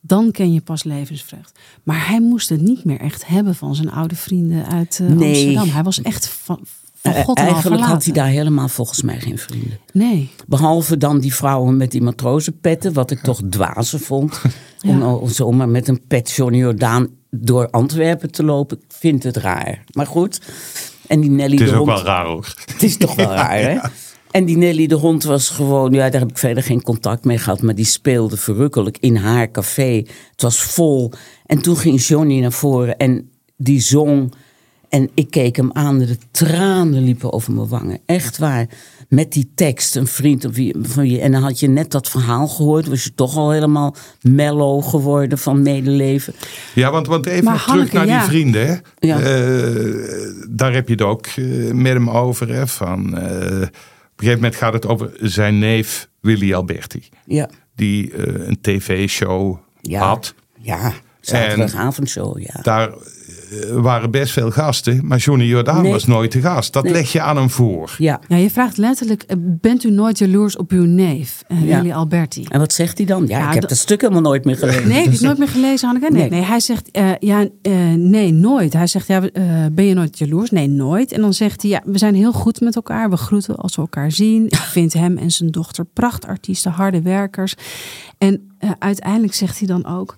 dan 0.00 0.30
ken 0.30 0.52
je 0.52 0.60
pas 0.60 0.84
levensvreugd. 0.84 1.58
Maar 1.82 2.08
hij 2.08 2.20
moest 2.20 2.48
het 2.48 2.60
niet 2.60 2.84
meer 2.84 3.00
echt 3.00 3.26
hebben 3.26 3.54
van 3.54 3.74
zijn 3.74 3.90
oude 3.90 4.16
vrienden 4.16 4.66
uit 4.66 5.00
Nee. 5.02 5.34
Amsterdam. 5.34 5.68
Hij 5.68 5.82
was 5.82 6.02
echt 6.02 6.28
van, 6.28 6.60
Eh, 7.14 7.24
God 7.24 7.38
Eigenlijk 7.38 7.82
had 7.82 8.04
hij 8.04 8.12
daar 8.12 8.26
helemaal 8.26 8.68
volgens 8.68 9.02
mij 9.02 9.20
geen 9.20 9.38
vrienden. 9.38 9.78
Nee. 9.92 10.30
Behalve 10.46 10.96
dan 10.96 11.18
die 11.20 11.34
vrouwen 11.34 11.76
met 11.76 11.90
die 11.90 12.02
matrozenpetten, 12.02 12.92
wat 12.92 13.10
ik 13.10 13.18
toch 13.22 13.40
dwazen 13.50 14.00
vond. 14.00 14.40
Om, 14.86 15.02
om 15.02 15.28
zomaar 15.28 15.68
met 15.68 15.88
een 15.88 16.00
pet 16.06 16.30
Johnny 16.30 16.58
Jordaan 16.58 17.08
door 17.30 17.70
Antwerpen 17.70 18.30
te 18.32 18.44
lopen. 18.44 18.76
Ik 18.76 18.84
vind 18.88 19.22
het 19.22 19.36
raar. 19.36 19.84
Maar 19.92 20.06
goed. 20.06 20.40
En 21.06 21.20
die 21.20 21.30
Nelly 21.30 21.52
Het 21.52 21.60
is 21.60 21.70
de 21.70 21.76
ook 21.76 21.86
Hond. 21.86 21.98
wel 21.98 22.06
raar 22.06 22.26
hoor. 22.26 22.54
Het 22.72 22.82
is 22.82 22.96
toch 22.96 23.14
wel 23.14 23.30
raar, 23.42 23.58
hè? 23.58 23.78
En 24.30 24.44
die 24.44 24.56
Nelly 24.56 24.86
de 24.86 24.94
Hond 24.94 25.24
was 25.24 25.48
gewoon, 25.48 25.92
ja, 25.92 26.10
daar 26.10 26.20
heb 26.20 26.30
ik 26.30 26.38
verder 26.38 26.62
geen 26.62 26.82
contact 26.82 27.24
mee 27.24 27.38
gehad, 27.38 27.62
maar 27.62 27.74
die 27.74 27.84
speelde 27.84 28.36
verrukkelijk 28.36 28.98
in 29.00 29.16
haar 29.16 29.50
café. 29.50 30.02
Het 30.30 30.42
was 30.42 30.58
vol. 30.62 31.12
En 31.46 31.62
toen 31.62 31.76
ging 31.76 32.02
Johnny 32.02 32.40
naar 32.40 32.52
voren 32.52 32.96
en 32.96 33.30
die 33.56 33.80
zong. 33.80 34.34
En 34.96 35.10
ik 35.14 35.30
keek 35.30 35.56
hem 35.56 35.70
aan 35.72 36.00
en 36.00 36.06
de 36.06 36.18
tranen 36.30 37.04
liepen 37.04 37.32
over 37.32 37.52
mijn 37.52 37.68
wangen. 37.68 38.00
Echt 38.06 38.38
waar. 38.38 38.66
Met 39.08 39.32
die 39.32 39.50
tekst, 39.54 39.96
een 39.96 40.06
vriend 40.06 40.44
of 40.44 40.54
wie, 40.54 40.74
van 40.82 41.02
wie. 41.02 41.20
En 41.20 41.32
dan 41.32 41.42
had 41.42 41.60
je 41.60 41.68
net 41.68 41.90
dat 41.90 42.08
verhaal 42.08 42.48
gehoord. 42.48 42.86
Was 42.86 43.04
je 43.04 43.14
toch 43.14 43.36
al 43.36 43.50
helemaal 43.50 43.94
mellow 44.20 44.84
geworden 44.84 45.38
van 45.38 45.62
medeleven. 45.62 46.34
Ja, 46.74 46.90
want, 46.90 47.06
want 47.06 47.26
even 47.26 47.44
Maar 47.44 47.52
nog 47.52 47.64
Hanneke, 47.64 47.88
terug 47.88 48.04
naar 48.04 48.14
ja. 48.14 48.18
die 48.18 48.28
vrienden. 48.28 48.66
Hè? 48.66 48.74
Ja. 48.98 49.20
Eh, 49.20 50.44
daar 50.48 50.72
heb 50.72 50.86
je 50.86 50.92
het 50.92 51.02
ook 51.02 51.26
eh, 51.26 51.72
met 51.72 51.92
hem 51.92 52.10
over. 52.10 52.48
Hè? 52.48 52.66
Van, 52.66 53.18
eh, 53.18 53.24
op 53.24 53.32
een 53.32 53.70
gegeven 54.16 54.34
moment 54.34 54.56
gaat 54.56 54.72
het 54.72 54.86
over 54.86 55.10
zijn 55.20 55.58
neef 55.58 56.08
Willy 56.20 56.54
Alberti. 56.54 57.08
Ja. 57.24 57.50
Die 57.74 58.18
een 58.46 58.58
tv-show 58.60 59.58
Ja. 59.80 60.08
had. 60.08 60.34
Ja. 60.60 60.92
Zaterdagavondshow, 61.20 62.38
ja. 62.38 62.60
Daar 62.62 62.90
waren 63.72 64.10
best 64.10 64.32
veel 64.32 64.50
gasten. 64.50 65.00
Maar 65.06 65.18
Johnny 65.18 65.44
Jordaan 65.44 65.82
Nee. 65.82 65.92
was 65.92 66.06
nooit 66.06 66.32
de 66.32 66.40
gast. 66.40 66.72
Dat 66.72 66.84
Nee. 66.84 66.92
leg 66.92 67.12
je 67.12 67.20
aan 67.20 67.36
hem 67.36 67.50
voor. 67.50 67.94
Ja. 67.98 68.20
Ja, 68.28 68.36
je 68.36 68.50
vraagt 68.50 68.76
letterlijk, 68.76 69.22
eh, 69.22 69.36
bent 69.40 69.84
u 69.84 69.90
nooit 69.90 70.18
jaloers 70.18 70.56
op 70.56 70.70
uw 70.70 70.84
neef, 70.84 71.42
eh, 71.46 71.64
Ja. 71.68 71.76
Willy 71.80 71.92
Alberti? 71.94 72.44
En 72.48 72.58
wat 72.58 72.72
zegt 72.72 72.96
hij 72.98 73.06
dan? 73.06 73.26
Ja, 73.26 73.38
Ja, 73.38 73.48
ik 73.48 73.54
heb 73.54 73.68
dat- 73.68 73.78
stuk 73.78 74.00
helemaal 74.00 74.22
nooit 74.22 74.44
meer 74.44 74.56
gelezen. 74.56 74.88
Nee, 74.88 74.96
heb 74.96 75.04
je 75.04 75.10
het 75.10 75.20
nooit 75.20 75.38
meer 75.38 75.48
gelezen, 75.48 75.88
Hanneke? 75.88 76.12
Nee, 76.12 76.20
Nee. 76.20 76.30
nee. 76.30 76.42
hij 76.48 76.60
zegt, 76.60 76.90
eh, 76.90 77.10
ja, 77.20 77.48
eh, 77.62 77.72
nee, 77.96 78.32
nooit. 78.32 78.72
Hij 78.72 78.86
zegt, 78.86 79.06
ja, 79.06 79.22
eh, 79.32 79.42
ben 79.72 79.84
je 79.84 79.94
nooit 79.94 80.18
jaloers? 80.18 80.50
Nee, 80.50 80.68
nooit. 80.68 81.12
En 81.12 81.20
dan 81.20 81.34
zegt 81.34 81.62
hij, 81.62 81.70
ja, 81.70 81.82
we 81.84 81.98
zijn 81.98 82.14
heel 82.14 82.32
goed 82.32 82.60
met 82.60 82.76
elkaar. 82.76 83.10
We 83.10 83.16
groeten 83.16 83.56
als 83.56 83.76
we 83.76 83.82
elkaar 83.82 84.12
zien. 84.12 84.46
Ik 84.46 84.56
vind 84.76 84.92
hem 84.92 85.16
en 85.18 85.30
zijn 85.30 85.50
dochter 85.50 85.84
prachtartiesten, 85.84 86.70
harde 86.72 87.02
werkers. 87.02 87.54
En 88.18 88.50
eh, 88.58 88.70
uiteindelijk 88.78 89.34
zegt 89.34 89.58
hij 89.58 89.68
dan 89.68 89.86
ook... 89.86 90.14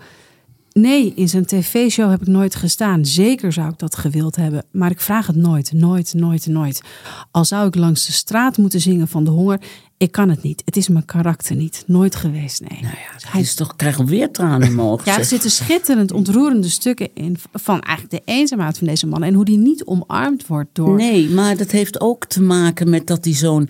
Nee, 0.81 1.12
in 1.14 1.29
zijn 1.29 1.47
tv-show 1.47 2.11
heb 2.11 2.21
ik 2.21 2.27
nooit 2.27 2.55
gestaan. 2.55 3.07
Zeker 3.07 3.53
zou 3.53 3.69
ik 3.69 3.79
dat 3.79 3.97
gewild 3.97 4.37
hebben. 4.37 4.64
Maar 4.71 4.91
ik 4.91 5.01
vraag 5.01 5.27
het 5.27 5.37
nooit, 5.37 5.73
nooit, 5.73 6.14
nooit, 6.14 6.47
nooit. 6.47 6.83
Al 7.31 7.45
zou 7.45 7.67
ik 7.67 7.75
langs 7.75 8.07
de 8.07 8.12
straat 8.12 8.57
moeten 8.57 8.81
zingen 8.81 9.09
van 9.09 9.25
de 9.25 9.31
honger... 9.31 9.61
Ik 9.97 10.12
kan 10.12 10.29
het 10.29 10.43
niet. 10.43 10.62
Het 10.64 10.77
is 10.77 10.88
mijn 10.88 11.05
karakter 11.05 11.57
niet. 11.57 11.85
Nooit 11.87 12.14
geweest, 12.14 12.61
nee. 12.61 12.81
Nou 12.83 12.95
ja, 12.95 13.29
hij 13.29 13.41
is 13.41 13.55
toch, 13.55 13.77
krijg 13.77 13.97
weer 13.97 14.31
tranen 14.31 14.69
in 14.69 14.75
mijn 14.75 14.88
ogen. 14.88 15.12
Ja, 15.12 15.19
er 15.19 15.25
zitten 15.25 15.51
schitterend 15.51 16.12
ontroerende 16.12 16.69
stukken 16.69 17.09
in 17.14 17.37
van 17.53 17.81
eigenlijk 17.81 18.25
de 18.25 18.33
eenzaamheid 18.33 18.79
van 18.79 18.87
deze 18.87 19.07
man 19.07 19.23
en 19.23 19.35
hoe 19.35 19.45
die 19.45 19.59
niet 19.59 19.85
omarmd 19.85 20.47
wordt 20.47 20.71
door. 20.73 20.97
Nee, 20.97 21.29
maar 21.29 21.57
dat 21.57 21.71
heeft 21.71 22.01
ook 22.01 22.27
te 22.27 22.43
maken 22.43 22.91
met 22.91 23.07
dat 23.07 23.25
hij 23.25 23.35
zo'n 23.35 23.69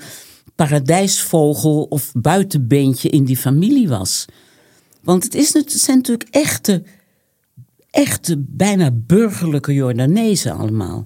paradijsvogel 0.54 1.86
of 1.88 2.12
buitenbeentje 2.12 3.08
in 3.08 3.24
die 3.24 3.36
familie 3.36 3.88
was. 3.88 4.24
Want 5.02 5.24
het, 5.24 5.34
is, 5.34 5.52
het 5.52 5.72
zijn 5.72 5.96
natuurlijk 5.96 6.28
echte, 6.30 6.82
echte 7.90 8.44
bijna 8.48 8.90
burgerlijke 8.92 9.74
Jordanezen 9.74 10.52
allemaal. 10.56 11.04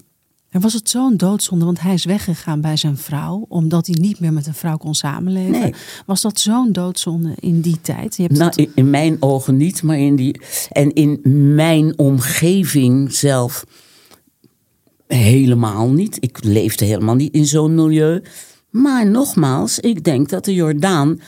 En 0.50 0.60
was 0.60 0.72
het 0.72 0.88
zo'n 0.88 1.16
doodzonde, 1.16 1.64
want 1.64 1.80
hij 1.80 1.94
is 1.94 2.04
weggegaan 2.04 2.60
bij 2.60 2.76
zijn 2.76 2.96
vrouw 2.96 3.44
omdat 3.48 3.86
hij 3.86 3.96
niet 4.00 4.20
meer 4.20 4.32
met 4.32 4.46
een 4.46 4.54
vrouw 4.54 4.76
kon 4.76 4.94
samenleven. 4.94 5.50
Nee. 5.50 5.74
Was 6.06 6.20
dat 6.20 6.40
zo'n 6.40 6.72
doodzonde 6.72 7.32
in 7.40 7.60
die 7.60 7.80
tijd? 7.80 8.16
Je 8.16 8.22
hebt 8.22 8.38
Nou, 8.38 8.50
het- 8.56 8.70
in, 8.74 8.90
mijn 8.90 9.16
ogen 9.20 9.56
niet, 9.56 9.82
maar 9.82 9.98
in 9.98 10.16
die. 10.16 10.40
En 10.70 10.92
in 10.92 11.20
mijn 11.54 11.98
omgeving 11.98 13.12
zelf 13.12 13.64
helemaal 15.06 15.90
niet. 15.90 16.16
Ik 16.20 16.44
leefde 16.44 16.84
helemaal 16.84 17.14
niet 17.14 17.34
in 17.34 17.46
zo'n 17.46 17.74
milieu. 17.74 18.22
Maar 18.70 19.10
nogmaals, 19.10 19.78
ik 19.78 20.04
denk 20.04 20.28
dat 20.28 20.44
de 20.44 20.54
Jordaan 20.54 21.20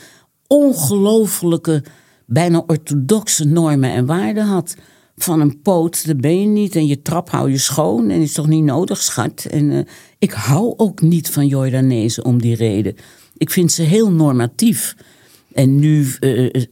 ongelofelijke, 0.47 1.83
bijna 2.25 2.63
orthodoxe 2.67 3.45
normen 3.45 3.89
en 3.91 4.05
waarden 4.05 4.45
had. 4.45 4.75
Van 5.17 5.39
een 5.39 5.61
poot, 5.61 6.05
daar 6.05 6.15
ben 6.15 6.39
je 6.39 6.47
niet. 6.47 6.75
En 6.75 6.87
je 6.87 7.01
trap 7.01 7.29
hou 7.29 7.51
je 7.51 7.57
schoon. 7.57 8.09
En 8.09 8.21
is 8.21 8.33
toch 8.33 8.47
niet 8.47 8.63
nodig, 8.63 9.01
schat. 9.01 9.45
En 9.49 9.71
eh, 9.71 9.79
ik 10.19 10.31
hou 10.31 10.73
ook 10.77 11.01
niet 11.01 11.29
van 11.29 11.47
Jordanezen 11.47 12.25
om 12.25 12.41
die 12.41 12.55
reden. 12.55 12.95
Ik 13.37 13.49
vind 13.49 13.71
ze 13.71 13.81
heel 13.81 14.11
normatief. 14.11 14.95
En 15.53 15.79
nu 15.79 16.07
eh, 16.19 16.45
eh, 16.45 16.63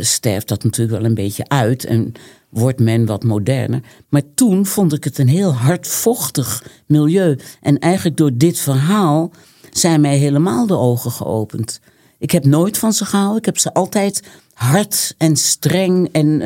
sterft 0.00 0.48
dat 0.48 0.64
natuurlijk 0.64 0.98
wel 0.98 1.08
een 1.08 1.14
beetje 1.14 1.48
uit 1.48 1.84
en 1.84 2.12
wordt 2.48 2.80
men 2.80 3.06
wat 3.06 3.24
moderner. 3.24 3.80
Maar 4.08 4.22
toen 4.34 4.66
vond 4.66 4.92
ik 4.92 5.04
het 5.04 5.18
een 5.18 5.28
heel 5.28 5.52
hardvochtig 5.52 6.64
milieu. 6.86 7.38
En 7.60 7.78
eigenlijk 7.78 8.16
door 8.16 8.36
dit 8.36 8.58
verhaal 8.58 9.32
zijn 9.70 10.00
mij 10.00 10.16
helemaal 10.16 10.66
de 10.66 10.76
ogen 10.76 11.10
geopend. 11.10 11.80
Ik 12.18 12.30
heb 12.30 12.44
nooit 12.44 12.78
van 12.78 12.92
ze 12.92 13.04
gehouden. 13.04 13.38
Ik 13.38 13.44
heb 13.44 13.58
ze 13.58 13.74
altijd 13.74 14.22
hard 14.54 15.14
en 15.18 15.36
streng 15.36 16.08
en... 16.12 16.42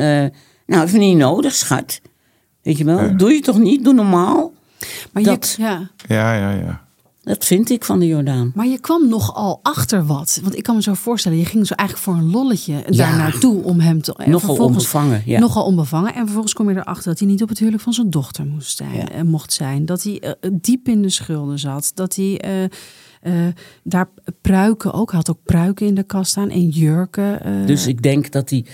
nou, 0.65 0.83
even 0.83 0.99
niet 0.99 1.17
nodig, 1.17 1.53
schat. 1.55 2.01
Weet 2.61 2.77
je 2.77 2.83
wel, 2.83 3.17
doe 3.17 3.31
je 3.31 3.39
toch 3.41 3.57
niet? 3.59 3.83
Doe 3.83 3.93
normaal. 3.93 4.53
Maar 5.11 5.21
je, 5.23 5.29
Dat- 5.29 5.55
ja. 5.57 5.89
Ja, 6.07 6.33
ja, 6.35 6.51
ja. 6.51 6.83
Dat 7.23 7.45
vind 7.45 7.69
ik 7.69 7.83
van 7.85 7.99
de 7.99 8.07
Jordaan. 8.07 8.51
Maar 8.55 8.67
je 8.67 8.79
kwam 8.79 9.09
nogal 9.09 9.59
achter 9.63 10.05
wat. 10.05 10.39
Want 10.43 10.55
ik 10.55 10.63
kan 10.63 10.75
me 10.75 10.81
zo 10.81 10.93
voorstellen, 10.93 11.37
je 11.37 11.45
ging 11.45 11.67
zo 11.67 11.73
eigenlijk 11.73 12.09
voor 12.09 12.17
een 12.17 12.31
lolletje 12.31 12.83
daar 12.89 13.15
naartoe 13.17 13.63
om 13.63 13.79
hem 13.79 14.01
te. 14.01 14.13
Nogal 14.17 14.39
vervolgens- 14.39 14.67
onbevangen, 14.77 15.21
ja. 15.25 15.39
Nogal 15.39 15.65
onbevangen. 15.65 16.13
En 16.13 16.23
vervolgens 16.23 16.53
kom 16.53 16.69
je 16.69 16.75
erachter 16.75 17.03
dat 17.09 17.19
hij 17.19 17.27
niet 17.27 17.41
op 17.41 17.49
het 17.49 17.57
huwelijk 17.59 17.83
van 17.83 17.93
zijn 17.93 18.09
dochter 18.09 18.45
moest 18.45 18.77
zijn, 18.77 18.95
Ja. 18.95 19.09
eh, 19.09 19.21
mocht 19.21 19.53
zijn. 19.53 19.85
Dat 19.85 20.03
hij 20.03 20.19
eh, 20.19 20.31
diep 20.61 20.87
in 20.87 21.01
de 21.01 21.09
schulden 21.09 21.59
zat. 21.59 21.91
Dat 21.93 22.15
hij 22.15 22.39
eh, 22.41 22.69
eh, 23.25 23.33
daar 23.83 24.09
pruiken 24.41 24.93
ook. 24.93 25.09
Hij 25.09 25.17
had 25.17 25.29
ook 25.29 25.43
pruiken 25.43 25.87
in 25.87 25.95
de 25.95 26.03
kast 26.03 26.31
staan 26.31 26.49
en 26.49 26.69
jurken. 26.69 27.43
eh. 27.43 27.65
Dus 27.67 27.87
ik 27.87 28.01
denk 28.01 28.31
dat 28.31 28.49
hij, 28.49 28.65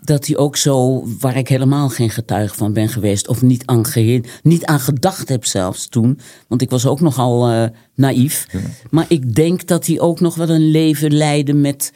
dat 0.00 0.26
hij 0.26 0.36
ook 0.36 0.56
zo, 0.56 1.04
waar 1.18 1.36
ik 1.36 1.48
helemaal 1.48 1.88
geen 1.88 2.10
getuige 2.10 2.54
van 2.54 2.72
ben 2.72 2.88
geweest, 2.88 3.28
of 3.28 3.42
niet 3.42 3.66
aan, 3.66 3.84
geheel, 3.86 4.20
niet 4.42 4.64
aan 4.64 4.80
gedacht 4.80 5.28
heb 5.28 5.44
zelfs 5.44 5.86
toen, 5.86 6.18
want 6.48 6.62
ik 6.62 6.70
was 6.70 6.86
ook 6.86 7.00
nogal 7.00 7.48
eh 7.50 7.68
naïef. 7.94 8.46
Maar 8.90 9.06
ik 9.08 9.34
denk 9.34 9.66
dat 9.66 9.86
hij 9.86 10.00
ook 10.00 10.20
nog 10.20 10.34
wel 10.34 10.48
een 10.48 10.70
leven 10.70 11.12
leidde 11.12 11.54
met 11.54 11.92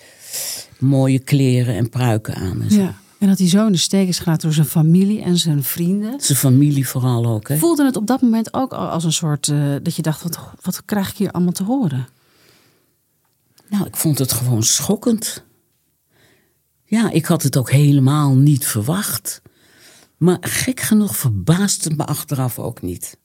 mooie 0.78 1.18
kleren 1.18 1.74
en 1.74 1.88
pruiken 1.88 2.34
aan. 2.34 2.62
En 2.62 2.70
zo. 2.70 2.78
ja. 2.80 3.00
En 3.22 3.28
dat 3.28 3.38
hij 3.38 3.48
zo 3.48 3.66
in 3.66 3.72
de 3.72 3.78
steek 3.78 4.08
is 4.08 4.18
gelaten 4.18 4.42
door 4.42 4.52
zijn 4.52 4.66
familie 4.66 5.22
en 5.22 5.36
zijn 5.36 5.62
vrienden. 5.62 6.20
Zijn 6.20 6.38
familie 6.38 6.88
vooral 6.88 7.26
ook. 7.26 7.48
Hè? 7.48 7.56
Voelde 7.56 7.84
het 7.84 7.96
op 7.96 8.06
dat 8.06 8.22
moment 8.22 8.54
ook 8.54 8.72
al 8.72 8.88
als 8.88 9.04
een 9.04 9.12
soort. 9.12 9.48
eh, 9.48 9.74
dat 9.82 9.96
je 9.96 10.02
dacht: 10.02 10.22
wat, 10.22 10.38
wat 10.60 10.84
krijg 10.84 11.10
ik 11.10 11.16
hier 11.16 11.30
allemaal 11.30 11.52
te 11.52 11.64
horen? 11.64 12.08
Nou, 13.68 13.86
ik 13.86 13.96
vond 13.96 14.18
het 14.18 14.32
gewoon 14.32 14.62
schokkend. 14.62 15.44
Ja, 16.84 17.10
ik 17.10 17.26
had 17.26 17.42
het 17.42 17.56
ook 17.56 17.70
helemaal 17.70 18.34
niet 18.34 18.66
verwacht. 18.66 19.42
Maar 20.16 20.38
gek 20.40 20.80
genoeg 20.80 21.16
verbaasde 21.16 21.88
het 21.88 21.98
me 21.98 22.04
achteraf 22.04 22.58
ook 22.58 22.82
niet. 22.82 23.18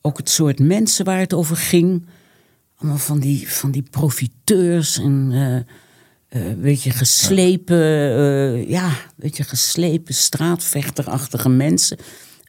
Ook 0.00 0.16
het 0.16 0.30
soort 0.30 0.58
mensen 0.58 1.04
waar 1.04 1.18
het 1.18 1.34
over 1.34 1.56
ging. 1.56 2.06
Allemaal 2.76 2.98
van 2.98 3.18
die, 3.18 3.52
van 3.52 3.70
die 3.70 3.86
profiteurs 3.90 4.98
en 4.98 5.28
eh, 5.32 5.74
weet 6.58 6.82
je, 6.82 6.90
geslepen, 6.90 7.80
eh, 7.80 8.68
ja, 8.68 8.90
weet 9.16 9.36
je, 9.36 9.42
geslepen 9.42 10.14
straatvechterachtige 10.14 11.48
mensen. 11.48 11.98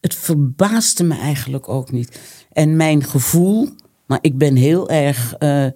Het 0.01 0.15
verbaasde 0.15 1.03
me 1.03 1.17
eigenlijk 1.17 1.69
ook 1.69 1.91
niet. 1.91 2.19
En 2.51 2.75
mijn 2.75 3.03
gevoel, 3.03 3.69
maar 4.05 4.19
ik 4.21 4.37
ben 4.37 4.55
heel 4.55 4.89
erg 4.89 5.33
eh, 5.33 5.67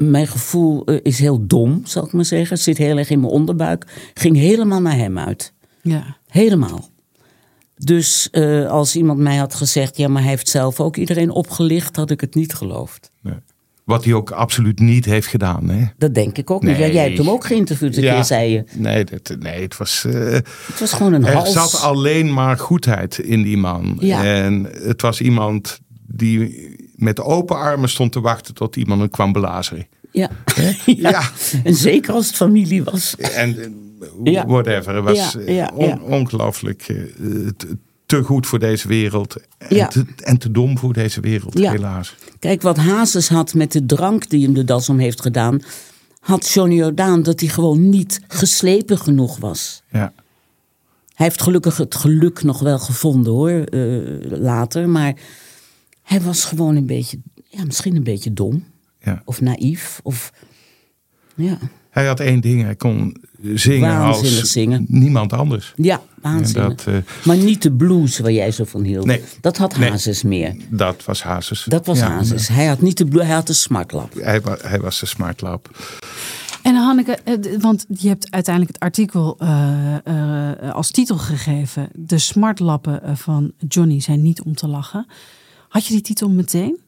mijn 0.00 0.26
gevoel 0.26 0.84
eh, 0.84 0.98
is 1.02 1.18
heel 1.18 1.46
dom, 1.46 1.80
zal 1.84 2.04
ik 2.04 2.12
maar 2.12 2.24
zeggen. 2.24 2.58
Zit 2.58 2.78
heel 2.78 2.98
erg 2.98 3.10
in 3.10 3.20
mijn 3.20 3.32
onderbuik. 3.32 4.10
Ging 4.14 4.36
helemaal 4.36 4.80
naar 4.80 4.96
hem 4.96 5.18
uit. 5.18 5.52
Ja. 5.82 6.16
Helemaal. 6.26 6.88
Dus 7.76 8.30
eh, 8.30 8.70
als 8.70 8.96
iemand 8.96 9.18
mij 9.18 9.36
had 9.36 9.54
gezegd, 9.54 9.96
ja, 9.96 10.08
maar 10.08 10.22
hij 10.22 10.30
heeft 10.30 10.48
zelf 10.48 10.80
ook 10.80 10.96
iedereen 10.96 11.30
opgelicht, 11.30 11.96
had 11.96 12.10
ik 12.10 12.20
het 12.20 12.34
niet 12.34 12.54
geloofd. 12.54 13.10
Nee. 13.20 13.34
Wat 13.86 14.04
hij 14.04 14.14
ook 14.14 14.30
absoluut 14.30 14.78
niet 14.78 15.04
heeft 15.04 15.26
gedaan. 15.26 15.68
Hè? 15.68 15.84
Dat 15.98 16.14
denk 16.14 16.38
ik 16.38 16.50
ook 16.50 16.62
niet. 16.62 16.76
Ja, 16.76 16.86
jij 16.86 17.04
hebt 17.04 17.18
hem 17.18 17.30
ook 17.30 17.46
geïnterviewd 17.46 17.96
een 17.96 18.02
keer, 18.02 18.24
zei 18.24 18.50
je. 18.52 18.64
Nee, 18.74 19.04
dat, 19.04 19.36
nee 19.38 19.62
het 19.62 19.76
was. 19.76 20.04
eh, 20.04 20.12
Het 20.32 20.80
was 20.80 20.92
gewoon 20.92 21.12
een 21.12 21.24
er 21.24 21.32
hals. 21.34 21.52
zat 21.52 21.80
alleen 21.80 22.32
maar 22.32 22.58
goedheid 22.58 23.18
in 23.18 23.42
die 23.42 23.56
man. 23.56 23.96
Ja. 24.00 24.24
En 24.24 24.68
het 24.82 25.02
was 25.02 25.20
iemand 25.20 25.80
die 26.06 26.68
met 26.96 27.20
open 27.20 27.56
armen 27.56 27.88
stond 27.88 28.12
te 28.12 28.20
wachten 28.20 28.54
tot 28.54 28.76
iemand 28.76 29.00
hem 29.00 29.10
kwam 29.10 29.32
belazeren. 29.32 29.86
Ja. 30.10 30.30
ja. 30.86 31.10
Ja. 31.10 31.22
En 31.64 31.74
zeker 31.74 32.12
als 32.14 32.26
het 32.26 32.36
familie 32.36 32.84
was. 32.84 33.16
En 33.16 33.58
eh, 33.58 34.32
Ja. 34.32 34.46
whatever. 34.46 34.94
Het 34.94 35.04
was 35.04 35.32
Ja, 35.32 35.40
eh, 35.40 35.56
ja, 35.56 35.70
on- 35.74 35.86
ja. 35.86 35.98
ongelooflijk 36.02 36.86
te, 38.06 38.22
goed 38.22 38.46
voor 38.46 38.58
deze 38.58 38.88
wereld. 38.88 39.36
En, 39.58 39.76
Ja. 39.76 39.86
te, 39.88 40.04
en 40.22 40.38
te 40.38 40.50
dom 40.50 40.78
voor 40.78 40.92
deze 40.92 41.20
wereld, 41.20 41.58
Ja. 41.58 41.70
helaas. 41.70 42.14
Kijk, 42.38 42.62
wat 42.62 42.76
Hazes 42.76 43.28
had 43.28 43.54
met 43.54 43.72
de 43.72 43.86
drank 43.86 44.28
die 44.30 44.44
hem 44.44 44.54
de 44.54 44.64
das 44.64 44.88
om 44.88 44.98
heeft 44.98 45.20
gedaan, 45.20 45.60
had 46.20 46.48
Johnny 46.48 46.74
Jordaan 46.76 47.22
dat 47.22 47.40
hij 47.40 47.48
gewoon 47.48 47.88
niet 47.88 48.20
geslepen 48.28 48.98
genoeg 48.98 49.36
was. 49.38 49.82
Ja. 49.90 50.12
Hij 51.14 51.26
heeft 51.26 51.42
gelukkig 51.42 51.76
het 51.76 51.94
geluk 51.94 52.42
nog 52.42 52.58
wel 52.60 52.78
gevonden 52.78 53.32
hoor, 53.32 53.50
eh, 53.50 54.38
later. 54.40 54.88
Maar 54.88 55.14
hij 56.02 56.20
was 56.20 56.44
gewoon 56.44 56.76
een 56.76 56.86
beetje, 56.86 57.18
ja, 57.48 57.64
misschien 57.64 57.96
een 57.96 58.02
beetje 58.04 58.32
dom. 58.32 58.64
Ja. 59.00 59.22
Of 59.24 59.40
naïef. 59.40 60.00
Of, 60.02 60.32
ja, 61.34 61.58
Hij 61.96 62.06
had 62.06 62.20
één 62.20 62.40
ding. 62.40 62.62
Hij 62.62 62.74
kon 62.74 63.16
zingen 63.54 63.98
Waanzinnig 63.98 64.40
als 64.40 64.52
zingen. 64.52 64.84
niemand 64.88 65.32
anders. 65.32 65.72
ja 65.76 66.00
waanzinnig. 66.22 66.84
Dat, 66.84 66.94
eh, 66.94 67.00
maar 67.24 67.36
niet 67.36 67.62
de 67.62 67.72
blues 67.72 68.18
waar 68.18 68.32
jij 68.32 68.50
zo 68.50 68.64
van 68.64 68.82
hield. 68.82 69.06
Nee. 69.06 69.22
Dat 69.40 69.56
had 69.56 69.78
Nee. 69.78 69.90
Hazes 69.90 70.22
meer. 70.22 70.56
Dat 70.68 71.04
was 71.04 71.22
Hazes. 71.22 71.64
Dat 71.68 71.86
was 71.86 71.98
Ja, 71.98 72.08
Hazes. 72.10 72.48
Hij 72.48 72.66
had 72.66 72.80
niet 72.80 72.98
de 72.98 73.06
blues, 73.06 73.26
hij 73.26 73.34
had 73.34 73.46
de 73.46 73.52
smartlap. 73.52 74.14
Hij, 74.14 74.40
hij 74.62 74.80
was 74.80 75.00
de 75.00 75.06
smartlap. 75.06 75.70
En 76.62 76.74
Hanneke, 76.74 77.18
eh, 77.24 77.34
want 77.60 77.86
je 77.88 78.08
hebt 78.08 78.30
uiteindelijk 78.30 78.74
het 78.74 78.82
artikel 78.82 79.36
eh, 79.38 79.96
eh, 80.04 80.74
als 80.74 80.90
titel 80.90 81.16
gegeven: 81.18 81.88
De 81.94 82.18
smartlappen 82.18 83.16
van 83.18 83.52
Johnny 83.68 84.00
zijn 84.00 84.22
niet 84.22 84.42
om 84.42 84.54
te 84.54 84.68
lachen. 84.68 85.06
Had 85.68 85.86
je 85.86 85.92
die 85.92 86.02
titel 86.02 86.30
meteen? 86.30 86.78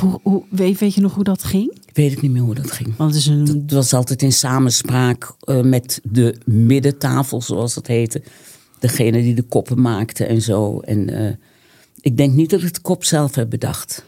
Hoe, 0.00 0.42
weet, 0.50 0.78
weet 0.78 0.94
je 0.94 1.00
nog 1.00 1.14
hoe 1.14 1.24
dat 1.24 1.44
ging? 1.44 1.78
Weet 1.92 2.12
ik 2.12 2.22
niet 2.22 2.30
meer 2.30 2.42
hoe 2.42 2.54
dat 2.54 2.70
ging. 2.70 2.96
Want 2.96 3.10
het 3.10 3.20
is 3.20 3.26
een. 3.26 3.46
Het 3.46 3.72
was 3.72 3.92
altijd 3.92 4.22
in 4.22 4.32
samenspraak 4.32 5.34
eh, 5.40 5.60
met 5.60 6.00
de 6.02 6.36
middentafel, 6.44 7.42
zoals 7.42 7.74
het 7.74 7.86
heette. 7.86 8.22
Degene 8.78 9.22
die 9.22 9.34
de 9.34 9.42
koppen 9.42 9.80
maakte 9.80 10.24
en 10.24 10.42
zo. 10.42 10.80
En 10.80 11.08
eh, 11.08 11.34
ik 12.00 12.16
denk 12.16 12.34
niet 12.34 12.50
dat 12.50 12.62
ik 12.62 12.74
de 12.74 12.80
kop 12.80 13.04
zelf 13.04 13.34
heb 13.34 13.50
bedacht. 13.50 14.04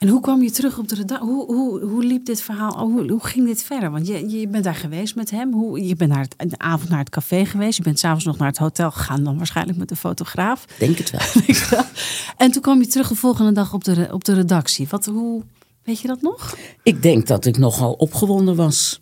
En 0.00 0.08
hoe 0.08 0.20
kwam 0.20 0.42
je 0.42 0.50
terug 0.50 0.78
op 0.78 0.88
de 0.88 0.94
redactie? 0.94 1.28
Hoe, 1.28 1.54
hoe, 1.54 1.80
hoe 1.80 2.04
liep 2.04 2.24
dit 2.24 2.42
verhaal? 2.42 2.78
Hoe, 2.78 3.10
hoe 3.10 3.26
ging 3.26 3.46
dit 3.46 3.62
verder? 3.62 3.90
Want 3.90 4.06
je, 4.06 4.28
je 4.28 4.48
bent 4.48 4.64
daar 4.64 4.74
geweest 4.74 5.14
met 5.14 5.30
hem. 5.30 5.52
Hoe, 5.52 5.86
je 5.86 5.96
bent 5.96 6.10
naar 6.10 6.20
het, 6.20 6.34
een 6.36 6.60
avond 6.60 6.88
naar 6.88 6.98
het 6.98 7.10
café 7.10 7.44
geweest. 7.46 7.76
Je 7.76 7.82
bent 7.82 7.98
s'avonds 7.98 8.24
nog 8.24 8.38
naar 8.38 8.48
het 8.48 8.58
hotel 8.58 8.90
gegaan. 8.90 9.24
Dan 9.24 9.36
waarschijnlijk 9.36 9.78
met 9.78 9.88
de 9.88 9.96
fotograaf. 9.96 10.64
Denk 10.78 10.98
het 10.98 11.10
wel. 11.10 11.82
en 12.46 12.50
toen 12.50 12.62
kwam 12.62 12.80
je 12.80 12.86
terug 12.86 13.08
de 13.08 13.14
volgende 13.14 13.52
dag 13.52 13.72
op 13.72 13.84
de, 13.84 14.08
op 14.12 14.24
de 14.24 14.34
redactie. 14.34 14.86
Wat, 14.90 15.06
hoe, 15.06 15.42
weet 15.84 16.00
je 16.00 16.08
dat 16.08 16.22
nog? 16.22 16.56
Ik 16.82 17.02
denk 17.02 17.26
dat 17.26 17.44
ik 17.44 17.58
nogal 17.58 17.92
opgewonden 17.92 18.56
was. 18.56 19.00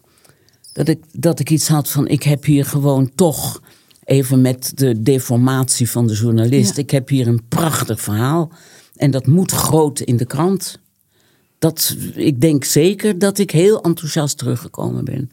Dat 0.72 0.88
ik, 0.88 1.00
dat 1.12 1.40
ik 1.40 1.50
iets 1.50 1.68
had 1.68 1.90
van, 1.90 2.08
ik 2.08 2.22
heb 2.22 2.44
hier 2.44 2.64
gewoon 2.64 3.11
toch, 3.14 3.61
even 4.04 4.40
met 4.40 4.72
de 4.74 5.02
deformatie 5.02 5.90
van 5.90 6.06
de 6.06 6.14
journalist, 6.14 6.76
Ja. 6.76 6.82
ik 6.82 6.90
heb 6.90 7.08
hier 7.08 7.26
een 7.26 7.42
prachtig 7.48 8.00
verhaal. 8.00 8.50
En 8.96 9.11
dat 9.11 9.26
moet 9.26 9.50
groot 9.50 10.00
in 10.00 10.16
de 10.16 10.26
krant. 10.26 10.78
Dat, 11.58 11.96
ik 12.14 12.40
denk 12.40 12.64
zeker 12.64 13.18
dat 13.18 13.38
ik 13.38 13.50
heel 13.50 13.82
enthousiast 13.82 14.38
teruggekomen 14.38 15.04
ben. 15.04 15.30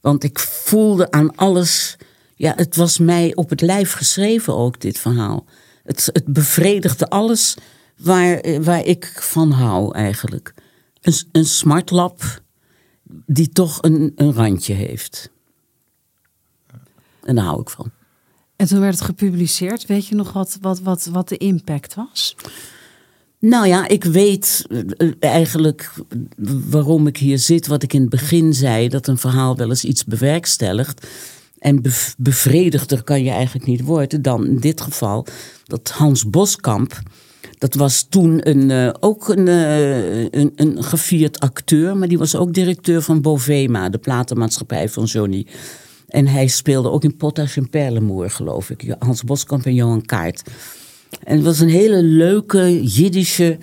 Want 0.00 0.24
ik 0.24 0.38
voelde 0.38 1.10
aan 1.10 1.36
alles, 1.36 1.96
ja, 2.34 2.52
het 2.56 2.76
was 2.76 2.98
mij 2.98 3.34
op 3.34 3.50
het 3.50 3.60
lijf 3.60 3.92
geschreven 3.92 4.56
ook, 4.56 4.80
dit 4.80 4.98
verhaal. 4.98 5.46
Het, 5.82 6.10
het 6.12 6.24
bevredigde 6.26 7.08
alles 7.08 7.56
waar, 7.96 8.38
eh, 8.38 8.62
waar 8.62 8.84
ik 8.84 9.18
van 9.20 9.50
hou 9.50 9.94
eigenlijk. 9.94 10.54
Een, 11.00 11.14
een 11.32 11.44
smartlap 11.44 12.40
die 13.26 13.48
toch 13.48 13.82
een, 13.82 14.12
een 14.16 14.32
randje 14.32 14.74
heeft. 14.74 15.30
En 17.22 17.34
daar 17.34 17.44
hou 17.44 17.60
ik 17.60 17.70
van. 17.70 17.90
En 18.56 18.66
toen 18.66 18.80
werd 18.80 18.94
het 18.94 19.04
gepubliceerd. 19.04 19.86
Weet 19.86 20.06
je 20.06 20.14
nog 20.14 20.32
wat, 20.32 20.58
wat, 20.60 20.80
wat, 20.80 21.04
wat 21.04 21.28
de 21.28 21.36
impact 21.36 21.94
was? 21.94 22.36
Nou 23.48 23.66
ja, 23.66 23.88
ik 23.88 24.04
weet 24.04 24.66
eh, 24.96 25.08
eigenlijk 25.20 25.92
waarom 26.70 27.06
ik 27.06 27.16
hier 27.16 27.38
zit. 27.38 27.66
Wat 27.66 27.82
ik 27.82 27.92
in 27.92 28.00
het 28.00 28.10
begin 28.10 28.54
zei, 28.54 28.88
dat 28.88 29.06
een 29.06 29.18
verhaal 29.18 29.56
wel 29.56 29.68
eens 29.68 29.84
iets 29.84 30.04
bewerkstelligt. 30.04 31.06
En 31.58 31.82
bev- 31.82 32.12
bevredigder 32.18 33.02
kan 33.02 33.22
je 33.24 33.30
eigenlijk 33.30 33.66
niet 33.66 33.80
worden 33.82 34.22
dan 34.22 34.46
in 34.46 34.58
dit 34.58 34.80
geval. 34.80 35.26
Dat 35.64 35.90
Hans 35.90 36.30
Boskamp, 36.30 37.00
dat 37.58 37.74
was 37.74 38.06
toen 38.08 38.48
een, 38.48 38.70
eh, 38.70 38.94
ook 39.00 39.28
een, 39.28 39.48
eh, 39.48 40.22
een, 40.22 40.52
een 40.54 40.84
gevierd 40.84 41.40
acteur. 41.40 41.96
Maar 41.96 42.08
die 42.08 42.18
was 42.18 42.36
ook 42.36 42.54
directeur 42.54 43.02
van 43.02 43.20
Bovema, 43.20 43.88
de 43.88 43.98
platenmaatschappij 43.98 44.88
van 44.88 45.04
Johnny. 45.04 45.46
En 46.08 46.26
hij 46.26 46.46
speelde 46.46 46.90
ook 46.90 47.04
in 47.04 47.16
Potash 47.16 47.56
en 47.56 47.70
Perlemoer, 47.70 48.30
geloof 48.30 48.70
ik. 48.70 48.94
Hans 48.98 49.22
Boskamp 49.24 49.66
en 49.66 49.74
Johan 49.74 50.02
Kaart. 50.04 50.42
En 51.22 51.36
het 51.36 51.44
was 51.44 51.60
een 51.60 51.68
hele 51.68 52.02
leuke 52.02 52.82
Jiddische 52.82 53.58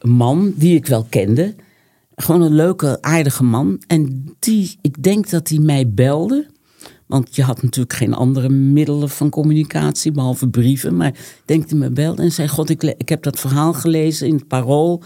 man 0.00 0.52
die 0.56 0.74
ik 0.76 0.86
wel 0.86 1.06
kende. 1.08 1.54
gewoon 2.16 2.42
een 2.42 2.54
leuke, 2.54 2.98
aardige 3.00 3.44
man. 3.44 3.82
En 3.86 4.24
die, 4.38 4.78
ik 4.80 5.02
denk 5.02 5.30
dat 5.30 5.48
hij 5.48 5.58
mij 5.58 5.88
belde. 5.88 6.46
Want 7.06 7.36
je 7.36 7.42
had 7.42 7.62
natuurlijk 7.62 7.94
geen 7.94 8.14
andere 8.14 8.48
middelen 8.48 9.08
van 9.08 9.30
communicatie, 9.30 10.12
behalve 10.12 10.48
brieven. 10.48 10.96
Maar 10.96 11.08
ik 11.08 11.42
denk 11.44 11.60
dat 11.60 11.70
hij 11.70 11.78
me 11.78 11.90
belde 11.90 12.22
en 12.22 12.32
zei: 12.32 12.48
God, 12.48 12.70
ik, 12.70 12.82
ik 12.82 13.08
heb 13.08 13.22
dat 13.22 13.40
verhaal 13.40 13.72
gelezen 13.72 14.26
in 14.26 14.34
het 14.34 14.48
parool. 14.48 15.02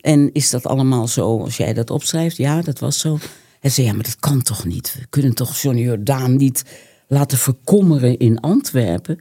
En 0.00 0.32
is 0.32 0.50
dat 0.50 0.66
allemaal 0.66 1.08
zo 1.08 1.40
als 1.40 1.56
jij 1.56 1.72
dat 1.72 1.90
opschrijft? 1.90 2.36
Ja, 2.36 2.62
dat 2.62 2.78
was 2.78 2.98
zo. 2.98 3.18
Hij 3.60 3.70
zei: 3.70 3.86
Ja, 3.86 3.92
maar 3.92 4.04
dat 4.04 4.16
kan 4.16 4.42
toch 4.42 4.64
niet? 4.64 4.96
We 4.98 5.06
kunnen 5.06 5.34
toch 5.34 5.56
Johnny 5.56 5.82
Jordaan 5.82 6.36
niet 6.36 6.64
laten 7.08 7.38
verkommeren 7.38 8.18
in 8.18 8.40
Antwerpen? 8.40 9.18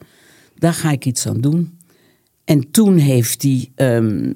Daar 0.58 0.74
ga 0.74 0.92
ik 0.92 1.06
iets 1.06 1.28
aan 1.28 1.42
doen. 1.42 1.79
En 2.50 2.72
toen 2.72 2.98
heeft 2.98 3.42
hij, 3.42 3.72
ehm, 3.76 4.32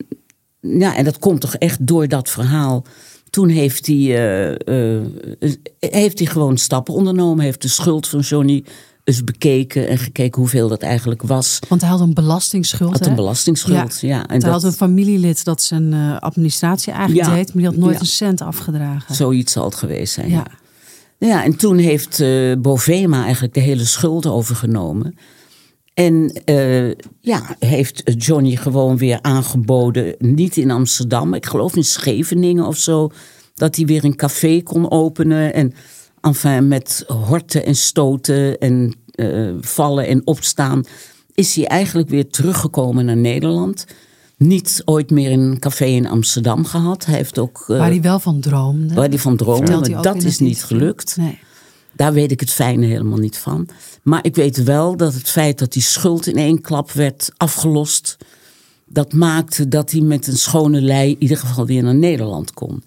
ja, 0.60 0.96
en 0.96 1.04
dat 1.04 1.20
komt 1.20 1.42
toch 1.42 1.56
echt 1.56 1.88
door 1.88 2.08
dat 2.08 2.30
verhaal. 2.30 2.86
Toen 3.30 3.50
heeft 3.50 3.88
hij, 3.88 3.96
eh, 3.96 4.98
eh, 4.98 5.04
heeft 5.80 6.20
hij 6.20 6.28
gewoon 6.28 6.58
stappen 6.58 6.94
ondernomen. 6.94 7.46
Heeft 7.46 7.62
de 7.62 7.68
schuld 7.68 8.08
van 8.08 8.20
Johnny 8.20 8.64
eens 9.04 9.24
bekeken 9.24 9.88
en 9.88 9.98
gekeken 9.98 10.42
hoeveel 10.42 10.68
dat 10.68 10.82
eigenlijk 10.82 11.22
was. 11.22 11.60
Want 11.70 11.82
hij 11.82 11.90
had 11.90 12.00
een 12.00 12.14
belastingsschuld. 12.14 12.92
Had 12.92 13.00
hè? 13.00 13.10
een 13.10 13.16
belastingsschuld, 13.16 14.00
ja. 14.00 14.22
En 14.22 14.30
hij 14.30 14.40
dat, 14.40 14.52
had 14.52 14.64
een 14.64 14.72
familielid 14.72 15.44
dat 15.44 15.62
zijn 15.62 15.94
eh, 15.94 16.18
administratie 16.20 16.94
eigenlijk 16.94 17.28
Ja. 17.28 17.36
deed, 17.36 17.48
maar 17.48 17.64
die 17.64 17.72
had 17.72 17.76
nooit 17.76 17.96
Ja. 17.96 18.00
een 18.00 18.06
cent 18.06 18.42
afgedragen. 18.42 19.16
Zoiets 19.16 19.52
zal 19.54 19.66
het 19.66 19.76
geweest 19.76 20.14
zijn. 20.14 20.30
Ja. 20.30 20.46
Ja, 21.18 21.44
en 21.44 21.56
toen 21.56 21.78
heeft 21.78 22.20
eh, 22.20 22.54
Bovema 22.58 23.24
eigenlijk 23.24 23.54
de 23.54 23.60
hele 23.60 23.86
schuld 23.86 24.26
overgenomen. 24.26 25.16
En 25.94 26.42
eh, 26.46 26.90
ja, 27.20 27.56
heeft 27.60 28.02
Johnny 28.18 28.56
gewoon 28.56 28.98
weer 28.98 29.20
aangeboden, 29.22 30.16
niet 30.20 30.58
in 30.58 30.72
Amsterdam, 30.72 31.34
ik 31.34 31.46
geloof 31.46 31.76
in 31.76 31.84
Scheveningen 31.84 32.66
of 32.66 32.78
zo, 32.78 33.10
dat 33.56 33.76
hij 33.76 33.86
weer 33.86 34.04
een 34.06 34.16
café 34.16 34.62
kon 34.64 34.92
openen. 34.92 35.54
En 35.54 35.74
enfin, 36.22 36.68
met 36.68 37.04
horten 37.08 37.66
en 37.66 37.76
stoten 37.76 38.58
en 38.58 38.96
eh, 39.12 39.50
vallen 39.62 40.08
en 40.08 40.22
opstaan, 40.28 40.84
is 41.34 41.56
hij 41.56 41.66
eigenlijk 41.68 42.10
weer 42.10 42.30
teruggekomen 42.30 43.06
naar 43.06 43.18
Nederland. 43.18 43.86
Niet 44.38 44.82
ooit 44.86 45.10
meer 45.12 45.32
een 45.32 45.60
café 45.60 45.86
in 45.86 46.08
Amsterdam 46.08 46.66
gehad. 46.66 47.06
Hij 47.06 47.16
heeft 47.16 47.40
ook. 47.40 47.66
eh, 47.68 47.78
Waar 47.78 47.90
hij 47.90 48.02
wel 48.02 48.20
van 48.20 48.40
droomde. 48.40 48.94
Waar 48.94 49.10
hij 49.10 49.20
van 49.20 49.36
droomde, 49.36 49.72
maar 49.90 50.02
dat 50.02 50.24
is 50.24 50.40
niet 50.40 50.64
gelukt. 50.64 51.18
Nee. 51.18 51.40
Daar 51.96 52.14
weet 52.14 52.32
ik 52.32 52.40
het 52.40 52.52
fijne 52.52 52.86
helemaal 52.86 53.18
niet 53.18 53.38
van. 53.38 53.68
Maar 54.02 54.26
ik 54.26 54.36
weet 54.36 54.64
wel 54.64 54.98
dat 54.98 55.14
het 55.14 55.30
feit 55.30 55.60
dat 55.60 55.74
die 55.74 55.82
schuld 55.82 56.28
in 56.28 56.38
één 56.38 56.62
klap 56.62 56.92
werd 56.92 57.32
afgelost. 57.38 58.18
dat 58.86 59.14
maakte 59.14 59.68
dat 59.68 59.92
hij 59.92 60.02
met 60.02 60.28
een 60.28 60.38
schone 60.38 60.82
lei 60.82 61.12
in 61.12 61.22
ieder 61.22 61.38
geval 61.38 61.66
weer 61.66 61.84
naar 61.84 61.96
Nederland 61.96 62.54
kon. 62.54 62.84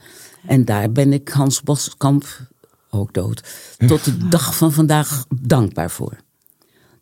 En 0.47 0.65
daar 0.65 0.93
ben 0.93 1.13
ik 1.13 1.29
Hans 1.29 1.63
Boskamp, 1.63 2.27
ook 2.91 3.13
dood, 3.15 3.43
tot 3.87 4.05
de 4.05 4.29
dag 4.29 4.57
van 4.57 4.73
vandaag 4.73 5.25
dankbaar 5.41 5.91
voor. 5.91 6.17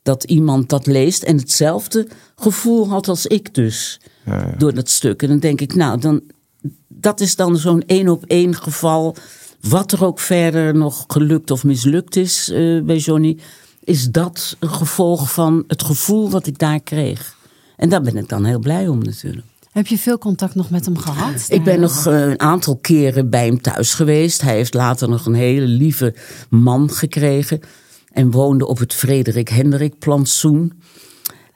Dat 0.02 0.24
iemand 0.24 0.68
dat 0.68 0.86
leest 0.86 1.22
en 1.22 1.36
hetzelfde 1.38 2.08
gevoel 2.36 2.88
had 2.88 3.08
als 3.08 3.26
ik 3.26 3.54
dus. 3.54 4.00
Door 4.58 4.74
dat 4.74 4.88
stuk. 4.88 5.22
En 5.22 5.28
dan 5.28 5.38
denk 5.38 5.60
ik, 5.60 5.74
nou, 5.74 6.00
dan, 6.00 6.22
dat 6.88 7.20
is 7.20 7.36
dan 7.36 7.56
zo'n 7.56 7.82
één 7.86 8.08
op 8.08 8.24
één 8.24 8.54
geval. 8.54 9.16
Wat 9.68 9.92
er 9.92 10.04
ook 10.04 10.20
verder 10.20 10.74
nog 10.76 11.04
gelukt 11.06 11.50
of 11.50 11.64
mislukt 11.64 12.16
is 12.16 12.50
eh, 12.50 12.82
bij 12.82 12.96
Johnny, 12.96 13.38
is 13.84 14.10
dat 14.10 14.56
een 14.58 14.70
gevolg 14.70 15.32
van 15.32 15.64
het 15.66 15.82
gevoel 15.82 16.30
wat 16.30 16.46
ik 16.46 16.58
daar 16.58 16.80
kreeg. 16.80 17.36
En 17.76 17.88
daar 17.88 18.02
ben 18.02 18.16
ik 18.16 18.28
dan 18.28 18.44
heel 18.44 18.58
blij 18.58 18.88
om 18.88 18.98
natuurlijk. 18.98 19.46
Heb 19.72 19.86
je 19.86 19.98
veel 19.98 20.18
contact 20.18 20.54
nog 20.54 20.70
met 20.70 20.84
hem 20.84 20.96
gehad? 20.96 21.46
Ik 21.48 21.64
ben 21.64 21.80
nog 21.80 22.06
eh, 22.06 22.20
een 22.20 22.40
aantal 22.40 22.76
keren 22.76 23.30
bij 23.30 23.46
hem 23.46 23.60
thuis 23.60 23.94
geweest. 23.94 24.40
Hij 24.40 24.54
heeft 24.54 24.74
later 24.74 25.08
nog 25.08 25.26
een 25.26 25.34
hele 25.34 25.66
lieve 25.66 26.14
man 26.48 26.90
gekregen. 26.90 27.60
En 28.12 28.30
woonde 28.30 28.66
op 28.66 28.78
het 28.78 28.94
Frederik 28.94 29.48
Hendrik 29.48 29.98
plantsoen. 29.98 30.72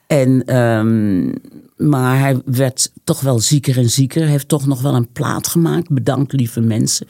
En, 0.07 0.45
ehm, 0.45 1.33
maar 1.77 2.19
hij 2.19 2.41
werd 2.45 2.93
toch 3.05 3.21
wel 3.21 3.41
zieker 3.41 3.79
en 3.79 3.91
zieker. 3.91 4.21
Hij 4.21 4.31
heeft 4.31 4.49
toch 4.49 4.67
nog 4.67 4.83
wel 4.83 4.95
een 4.95 5.13
plaat 5.13 5.49
gemaakt. 5.49 5.89
Bedankt 5.89 6.33
lieve 6.33 6.61
mensen. 6.61 7.07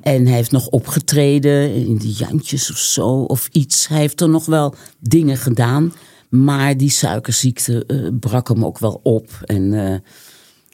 En 0.00 0.26
hij 0.26 0.36
heeft 0.36 0.50
nog 0.50 0.68
opgetreden 0.68 1.74
in 1.74 1.98
de 1.98 2.12
Jantjes 2.12 2.70
of 2.70 2.76
zo 2.76 3.08
of 3.08 3.48
iets. 3.52 3.88
Hij 3.88 3.98
heeft 3.98 4.20
er 4.20 4.28
nog 4.28 4.46
wel 4.46 4.74
dingen 5.00 5.36
gedaan. 5.36 5.92
Maar 6.28 6.76
die 6.76 6.90
suikerziekte 6.90 7.84
eh, 7.86 8.08
brak 8.20 8.48
hem 8.48 8.64
ook 8.64 8.78
wel 8.78 9.00
op. 9.02 9.30
En 9.44 9.86
eh, 9.86 9.98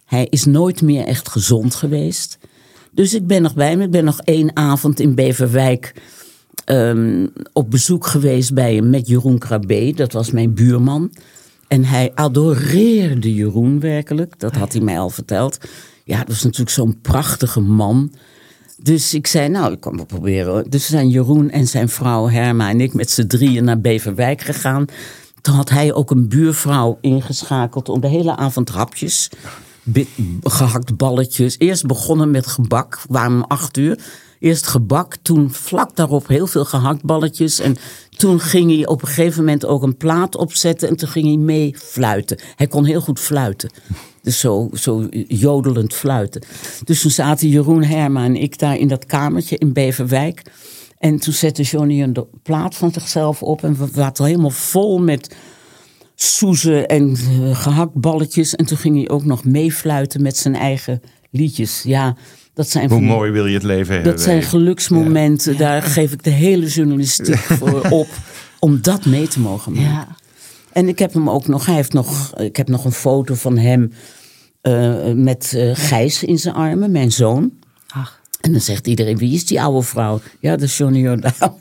hij 0.05 0.27
is 0.31 0.45
nooit 0.45 0.83
meer 0.83 1.05
echt 1.05 1.29
gezond 1.29 1.75
geweest. 1.75 2.39
Dus 2.91 3.15
ik 3.15 3.27
ben 3.27 3.43
nog 3.43 3.55
bij 3.55 3.71
hem. 3.71 3.81
Ik 3.81 3.91
ben 3.91 4.05
nog 4.05 4.21
één 4.21 4.57
avond 4.57 5.01
in 5.01 5.15
Beverwijk 5.15 5.95
ehm, 6.65 7.27
op 7.53 7.71
bezoek 7.71 8.07
geweest 8.07 8.55
bij 8.55 8.75
hem 8.75 8.91
met 8.91 9.09
Jeroen 9.09 9.39
Krabbe. 9.39 9.93
Dat 9.95 10.13
was 10.13 10.31
mijn 10.31 10.55
buurman. 10.55 11.13
En 11.69 11.85
hij 11.85 12.13
adoreerde 12.15 13.35
Jeroen 13.35 13.81
werkelijk. 13.81 14.39
Dat 14.39 14.55
had 14.55 14.73
hij 14.73 14.83
mij 14.83 14.99
al 14.99 15.11
verteld. 15.11 15.59
Ja, 16.05 16.19
dat 16.19 16.29
was 16.29 16.43
natuurlijk 16.43 16.71
zo'n 16.71 16.99
prachtige 17.01 17.61
man. 17.61 18.13
Dus 18.83 19.15
ik 19.15 19.27
zei, 19.27 19.49
nou, 19.49 19.73
ik 19.73 19.81
kan 19.81 19.97
wel 19.97 20.05
proberen. 20.05 20.71
Dus 20.71 20.87
zijn 20.87 21.09
Jeroen 21.09 21.51
en 21.51 21.67
zijn 21.67 21.89
vrouw 21.89 22.29
Herma 22.29 22.69
en 22.69 22.81
ik 22.81 22.95
met 22.95 23.11
z'n 23.11 23.27
drieën 23.27 23.65
naar 23.65 23.81
Beverwijk 23.81 24.41
gegaan. 24.41 24.85
Toen 25.41 25.55
had 25.55 25.71
hij 25.71 25.93
ook 25.93 26.11
een 26.11 26.29
buurvrouw 26.29 26.99
ingeschakeld 27.01 27.89
om 27.89 28.01
de 28.01 28.09
hele 28.09 28.37
avond 28.37 28.69
hapjes. 28.69 29.31
Gehakt 30.43 30.97
balletjes. 30.97 31.59
Eerst 31.59 31.87
begonnen 31.87 32.31
met 32.31 32.47
gebak, 32.47 32.99
waren 33.09 33.33
om 33.33 33.45
acht 33.49 33.77
uur. 33.77 33.99
Eerst 34.43 34.67
gebak, 34.67 35.17
toen 35.23 35.51
vlak 35.51 35.97
daarop 35.97 36.29
heel 36.29 36.47
veel 36.47 36.65
gehaktballetjes. 36.65 37.61
En 37.61 37.77
toen 38.17 38.41
ging 38.41 38.71
hij 38.71 38.87
op 38.87 39.03
een 39.03 39.09
gegeven 39.09 39.45
moment 39.45 39.67
ook 39.67 39.83
een 39.83 39.97
plaat 39.97 40.37
opzetten. 40.37 40.89
En 40.89 40.97
toen 40.97 41.09
ging 41.09 41.27
hij 41.27 41.37
mee 41.37 41.75
fluiten. 41.79 42.39
Hij 42.57 42.67
kon 42.67 42.85
heel 42.85 43.01
goed 43.01 43.21
fluiten. 43.21 43.71
Dus 44.23 44.41
zo, 44.41 44.69
zo 44.73 45.07
jodelend 45.29 45.95
fluiten. 45.95 46.43
Dus 46.85 47.01
toen 47.01 47.11
zaten 47.11 47.49
Jeroen, 47.49 47.85
Herma 47.85 48.25
en 48.25 48.37
ik 48.37 48.59
daar 48.59 48.77
in 48.77 48.89
dat 48.89 49.07
kamertje 49.07 49.59
in 49.59 49.73
Beverwijk. 49.73 50.43
En 50.99 51.19
toen 51.19 51.33
zette 51.33 51.63
Johnny 51.63 52.03
een 52.03 52.27
plaat 52.43 52.75
van 52.75 52.93
zichzelf 52.93 53.43
op. 53.43 53.63
En 53.65 53.77
we 53.77 53.87
waren 53.95 54.25
helemaal 54.25 54.51
vol 54.51 54.99
met 54.99 55.35
soezen 56.15 56.89
en 56.89 57.17
eh, 57.17 57.57
gehaktballetjes. 57.57 58.55
En 58.55 58.67
toen 58.67 58.79
ging 58.79 58.97
hij 58.97 59.09
ook 59.09 59.25
nog 59.25 59.45
meefluiten 59.45 60.23
met 60.23 60.37
zijn 60.37 60.55
eigen 60.55 61.03
liedjes. 61.31 61.83
Ja, 61.83 62.17
dat 62.55 62.69
zijn 62.69 62.89
Hoe 62.91 62.99
van- 62.99 63.07
mooi 63.07 63.31
wil 63.31 63.47
je 63.47 63.55
het 63.55 63.63
leven 63.63 63.95
hebben? 63.95 64.13
dat 64.13 64.21
zijn 64.21 64.43
geluksmomenten. 64.43 65.57
Daar 65.57 65.83
geef 65.83 66.13
ik 66.13 66.23
de 66.23 66.31
hele 66.31 66.67
journalistiek 66.67 67.37
voor 67.37 67.81
op. 67.91 68.09
Om 68.59 68.79
dat 68.83 69.05
mee 69.05 69.29
te 69.29 69.41
mogen 69.41 69.73
maken. 69.73 69.91
Ja. 69.91 70.09
En 70.73 70.89
ik 70.89 70.99
heb 70.99 71.13
hem 71.13 71.31
ook 71.31 71.47
nog, 71.49 71.67
hij 71.67 71.75
heeft 71.75 71.93
nog, 71.93 72.39
ik 72.39 72.57
heb 72.57 72.69
nog 72.69 72.85
een 72.85 72.93
foto 72.93 73.35
van 73.35 73.59
hem 73.59 73.93
eh, 74.61 75.13
met 75.15 75.53
eh, 75.57 75.71
Gijs 75.75 76.23
in 76.23 76.39
zijn 76.39 76.55
armen, 76.55 76.91
mijn 76.91 77.13
zoon. 77.13 77.53
Ach, 77.89 78.21
En 78.41 78.53
dan 78.53 78.61
zegt 78.61 78.87
iedereen, 78.87 79.17
wie 79.19 79.35
is 79.35 79.47
die 79.47 79.61
oude 79.63 79.83
vrouw? 79.87 80.21
Ja, 80.41 80.51
dat 80.51 80.63
is 80.63 80.77
Johnny 80.77 80.99
Jordaan. 81.01 81.57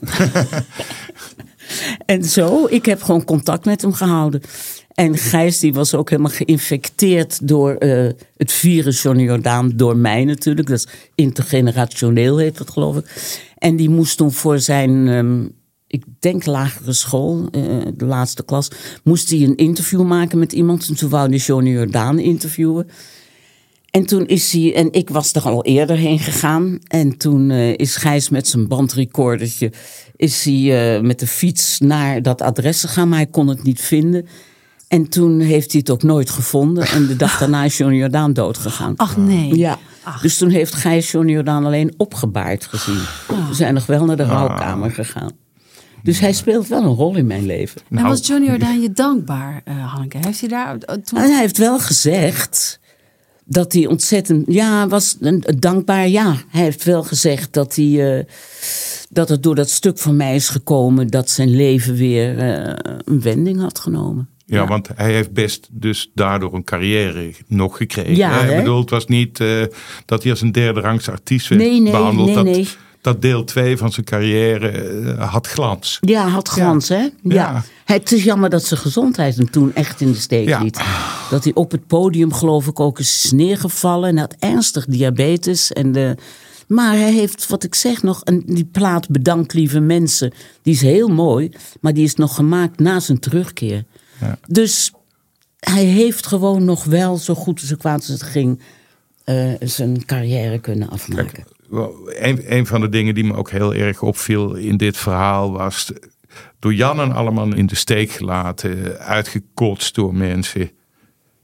en 2.06 2.24
zo, 2.24 2.66
ik 2.70 2.84
heb 2.86 3.02
gewoon 3.02 3.24
contact 3.24 3.64
met 3.64 3.82
hem 3.82 3.92
gehouden. 3.92 4.40
En 4.94 5.16
Gijs 5.18 5.58
die 5.58 5.72
was 5.72 5.94
ook 5.94 6.10
helemaal 6.10 6.32
geïnfecteerd 6.32 7.48
door 7.48 7.74
eh, 7.74 8.08
het 8.36 8.52
virus 8.52 9.02
Johnny 9.02 9.22
Jordaan. 9.22 9.72
Door 9.76 9.96
mij 9.96 10.24
natuurlijk. 10.24 10.68
Dat 10.68 10.78
is 10.78 10.88
intergenerationeel 11.14 12.38
heet 12.38 12.58
dat 12.58 12.70
geloof 12.70 12.96
ik. 12.96 13.36
En 13.58 13.76
die 13.76 13.90
moest 13.90 14.16
toen 14.16 14.32
voor 14.32 14.58
zijn, 14.58 15.08
ehm, 15.08 15.46
ik 15.86 16.04
denk 16.18 16.46
lagere 16.46 16.92
school, 16.92 17.48
eh, 17.50 17.62
de 17.94 18.04
laatste 18.04 18.44
klas, 18.44 18.70
moest 19.04 19.30
hij 19.30 19.42
een 19.42 19.56
interview 19.56 20.02
maken 20.02 20.38
met 20.38 20.52
iemand. 20.52 20.88
En 20.88 20.94
toen 20.94 21.10
wou 21.10 21.28
hij 21.28 21.38
Johnny 21.38 21.70
Jordaan 21.70 22.18
interviewen. 22.18 22.88
En 23.90 24.06
toen 24.06 24.26
is 24.26 24.52
hij, 24.52 24.74
en 24.74 24.92
ik 24.92 25.10
was 25.10 25.32
er 25.32 25.42
al 25.42 25.64
eerder 25.64 25.96
heen 25.96 26.18
gegaan. 26.18 26.78
En 26.86 27.16
toen 27.16 27.50
eh, 27.50 27.76
is 27.76 27.96
Gijs 27.96 28.28
met 28.28 28.48
zijn 28.48 28.68
bandrecordertje, 28.68 29.72
is 30.16 30.44
hij 30.44 31.00
met 31.02 31.18
de 31.18 31.26
fiets 31.26 31.78
naar 31.78 32.22
dat 32.22 32.40
adres 32.40 32.80
gegaan, 32.80 33.08
maar 33.08 33.18
hij 33.18 33.26
kon 33.26 33.48
het 33.48 33.62
niet 33.62 33.80
vinden. 33.80 34.26
En 34.92 35.08
toen 35.08 35.40
heeft 35.40 35.70
hij 35.72 35.80
het 35.80 35.90
ook 35.90 36.02
nooit 36.02 36.30
gevonden. 36.30 36.86
En 36.86 37.06
de 37.06 37.16
dag 37.16 37.38
daarna 37.40 37.64
is 37.64 37.76
Johnny 37.76 37.98
Jordaan 37.98 38.32
doodgegaan. 38.32 38.96
ach 38.96 39.16
nee. 39.16 39.56
Ja, 39.56 39.78
dus 40.22 40.36
toen 40.38 40.48
heeft 40.50 40.74
Gijs 40.74 41.10
Johnny 41.10 41.32
Jordaan 41.32 41.64
alleen 41.64 41.94
opgebaard 41.96 42.64
gezien. 42.66 43.00
We 43.48 43.54
zijn 43.54 43.74
nog 43.74 43.86
wel 43.86 44.04
naar 44.04 44.16
de 44.16 44.24
rouwkamer 44.24 44.90
gegaan. 44.90 45.32
Dus 46.02 46.18
hij 46.18 46.32
speelt 46.32 46.68
wel 46.68 46.82
een 46.82 46.94
rol 46.94 47.16
in 47.16 47.26
mijn 47.26 47.46
leven. 47.46 47.80
En 47.90 48.02
was 48.02 48.26
Johnny 48.26 48.48
Jordaan 48.48 48.80
je 48.80 48.92
dankbaar, 48.92 49.60
eh 49.64 49.92
Hanneke? 49.92 50.18
Heeft 50.20 50.40
hij 50.40 50.48
daar 50.48 50.76
eh, 50.78 50.96
toen... 50.96 51.18
En 51.18 51.30
hij 51.30 51.40
heeft 51.40 51.58
wel 51.58 51.78
gezegd 51.78 52.80
dat 53.44 53.72
hij 53.72 53.86
ontzettend. 53.86 54.44
Ja, 54.52 54.88
was 54.88 55.16
een, 55.20 55.42
een 55.46 55.60
dankbaar. 55.60 56.08
Ja, 56.08 56.36
hij 56.48 56.62
heeft 56.62 56.84
wel 56.84 57.02
gezegd 57.02 57.52
dat 57.52 57.74
hij. 57.74 58.18
eh, 58.18 58.24
dat 59.12 59.28
het 59.28 59.42
door 59.42 59.54
dat 59.54 59.70
stuk 59.70 59.98
van 59.98 60.16
mij 60.16 60.34
is 60.34 60.48
gekomen 60.48 61.08
dat 61.08 61.30
zijn 61.30 61.56
leven 61.56 61.94
weer 61.94 62.38
eh, 62.38 62.74
een 63.04 63.20
wending 63.20 63.60
had 63.60 63.78
genomen. 63.78 64.28
Ja, 64.60 64.66
want 64.66 64.88
hij 64.94 65.12
heeft 65.12 65.32
best 65.32 65.68
dus 65.70 66.10
daardoor 66.14 66.54
een 66.54 66.64
carrière 66.64 67.32
nog 67.46 67.76
gekregen. 67.76 68.16
Ja, 68.16 68.30
hè? 68.32 68.50
Ik 68.50 68.56
bedoel, 68.56 68.80
het 68.80 68.90
was 68.90 69.06
niet 69.06 69.40
eh, 69.40 69.62
dat 70.04 70.22
hij 70.22 70.30
als 70.32 70.40
een 70.40 70.52
derde 70.52 70.80
rangs 70.80 71.08
artiest 71.08 71.48
werd 71.48 71.60
Nee, 71.60 71.80
nee, 71.80 71.92
behandeld. 71.92 72.26
nee, 72.26 72.34
dat, 72.34 72.44
nee. 72.44 72.68
dat 73.00 73.22
deel 73.22 73.44
2 73.44 73.76
van 73.76 73.92
zijn 73.92 74.06
carrière 74.06 74.68
eh, 74.68 75.30
had 75.32 75.46
glans. 75.46 75.98
Ja, 76.00 76.28
had 76.28 76.48
glans, 76.48 76.88
hè? 76.88 77.08
Ja. 77.22 77.64
Het 77.84 78.12
is 78.12 78.24
jammer 78.24 78.50
dat 78.50 78.64
zijn 78.64 78.80
gezondheid 78.80 79.36
hem 79.36 79.50
toen 79.50 79.74
echt 79.74 80.00
in 80.00 80.12
de 80.12 80.18
steek 80.18 80.48
Ja. 80.48 80.62
liet. 80.62 80.80
Dat 81.30 81.44
hij 81.44 81.54
op 81.54 81.70
het 81.70 81.86
podium, 81.86 82.32
geloof 82.32 82.66
ik, 82.66 82.80
ook 82.80 82.98
eens 82.98 83.24
is 83.24 83.30
neergevallen. 83.32 84.08
En 84.08 84.18
had 84.18 84.36
ernstig 84.38 84.86
diabetes. 84.86 85.72
En 85.72 85.92
de... 85.92 86.16
Maar 86.66 86.92
hij 86.96 87.12
heeft, 87.12 87.46
wat 87.48 87.64
ik 87.64 87.74
zeg 87.74 88.02
nog, 88.02 88.20
een, 88.24 88.42
die 88.46 88.68
plaat 88.72 89.08
Bedankt 89.08 89.54
lieve 89.54 89.80
mensen. 89.80 90.32
Die 90.62 90.74
is 90.74 90.80
heel 90.80 91.08
mooi, 91.08 91.50
maar 91.80 91.94
die 91.94 92.04
is 92.04 92.14
nog 92.14 92.34
gemaakt 92.34 92.78
na 92.78 93.00
zijn 93.00 93.18
terugkeer. 93.18 93.84
Ja. 94.22 94.38
Dus 94.48 94.92
hij 95.58 95.84
heeft 95.84 96.26
gewoon 96.26 96.64
nog 96.64 96.84
wel, 96.84 97.16
zo 97.16 97.34
goed 97.34 97.60
als 97.60 97.68
zo 97.68 97.76
kwaad 97.76 97.94
als 97.98 98.08
het 98.08 98.22
ging, 98.22 98.60
eh, 99.24 99.52
zijn 99.60 100.04
carrière 100.04 100.58
kunnen 100.58 100.88
afmaken. 100.90 101.44
Een, 102.06 102.54
een 102.56 102.66
van 102.66 102.80
de 102.80 102.88
dingen 102.88 103.14
die 103.14 103.24
me 103.24 103.34
ook 103.34 103.50
heel 103.50 103.74
erg 103.74 104.02
opviel 104.02 104.54
in 104.54 104.76
dit 104.76 104.96
verhaal 104.96 105.52
was 105.52 105.92
door 106.58 106.74
Jan 106.74 107.00
en 107.00 107.12
allemaal 107.12 107.54
in 107.54 107.66
de 107.66 107.74
steek 107.74 108.10
gelaten, 108.10 108.98
uitgekotst 108.98 109.94
door 109.94 110.14
mensen. 110.14 110.70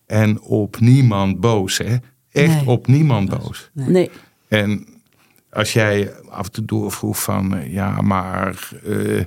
En 0.06 0.40
op 0.40 0.80
niemand 0.80 1.40
boos, 1.40 1.78
hè? 1.78 1.96
Echt 2.32 2.54
Nee. 2.54 2.66
op 2.66 2.86
niemand 2.86 3.28
boos. 3.38 3.70
nee. 3.72 4.10
En 4.48 4.86
als 5.50 5.72
jij 5.72 6.12
af 6.30 6.46
en 6.46 6.52
toe 6.52 6.64
doorvroeg 6.64 7.22
van, 7.22 7.62
ja, 7.70 8.00
maar 8.00 8.68
eh, 8.84 9.24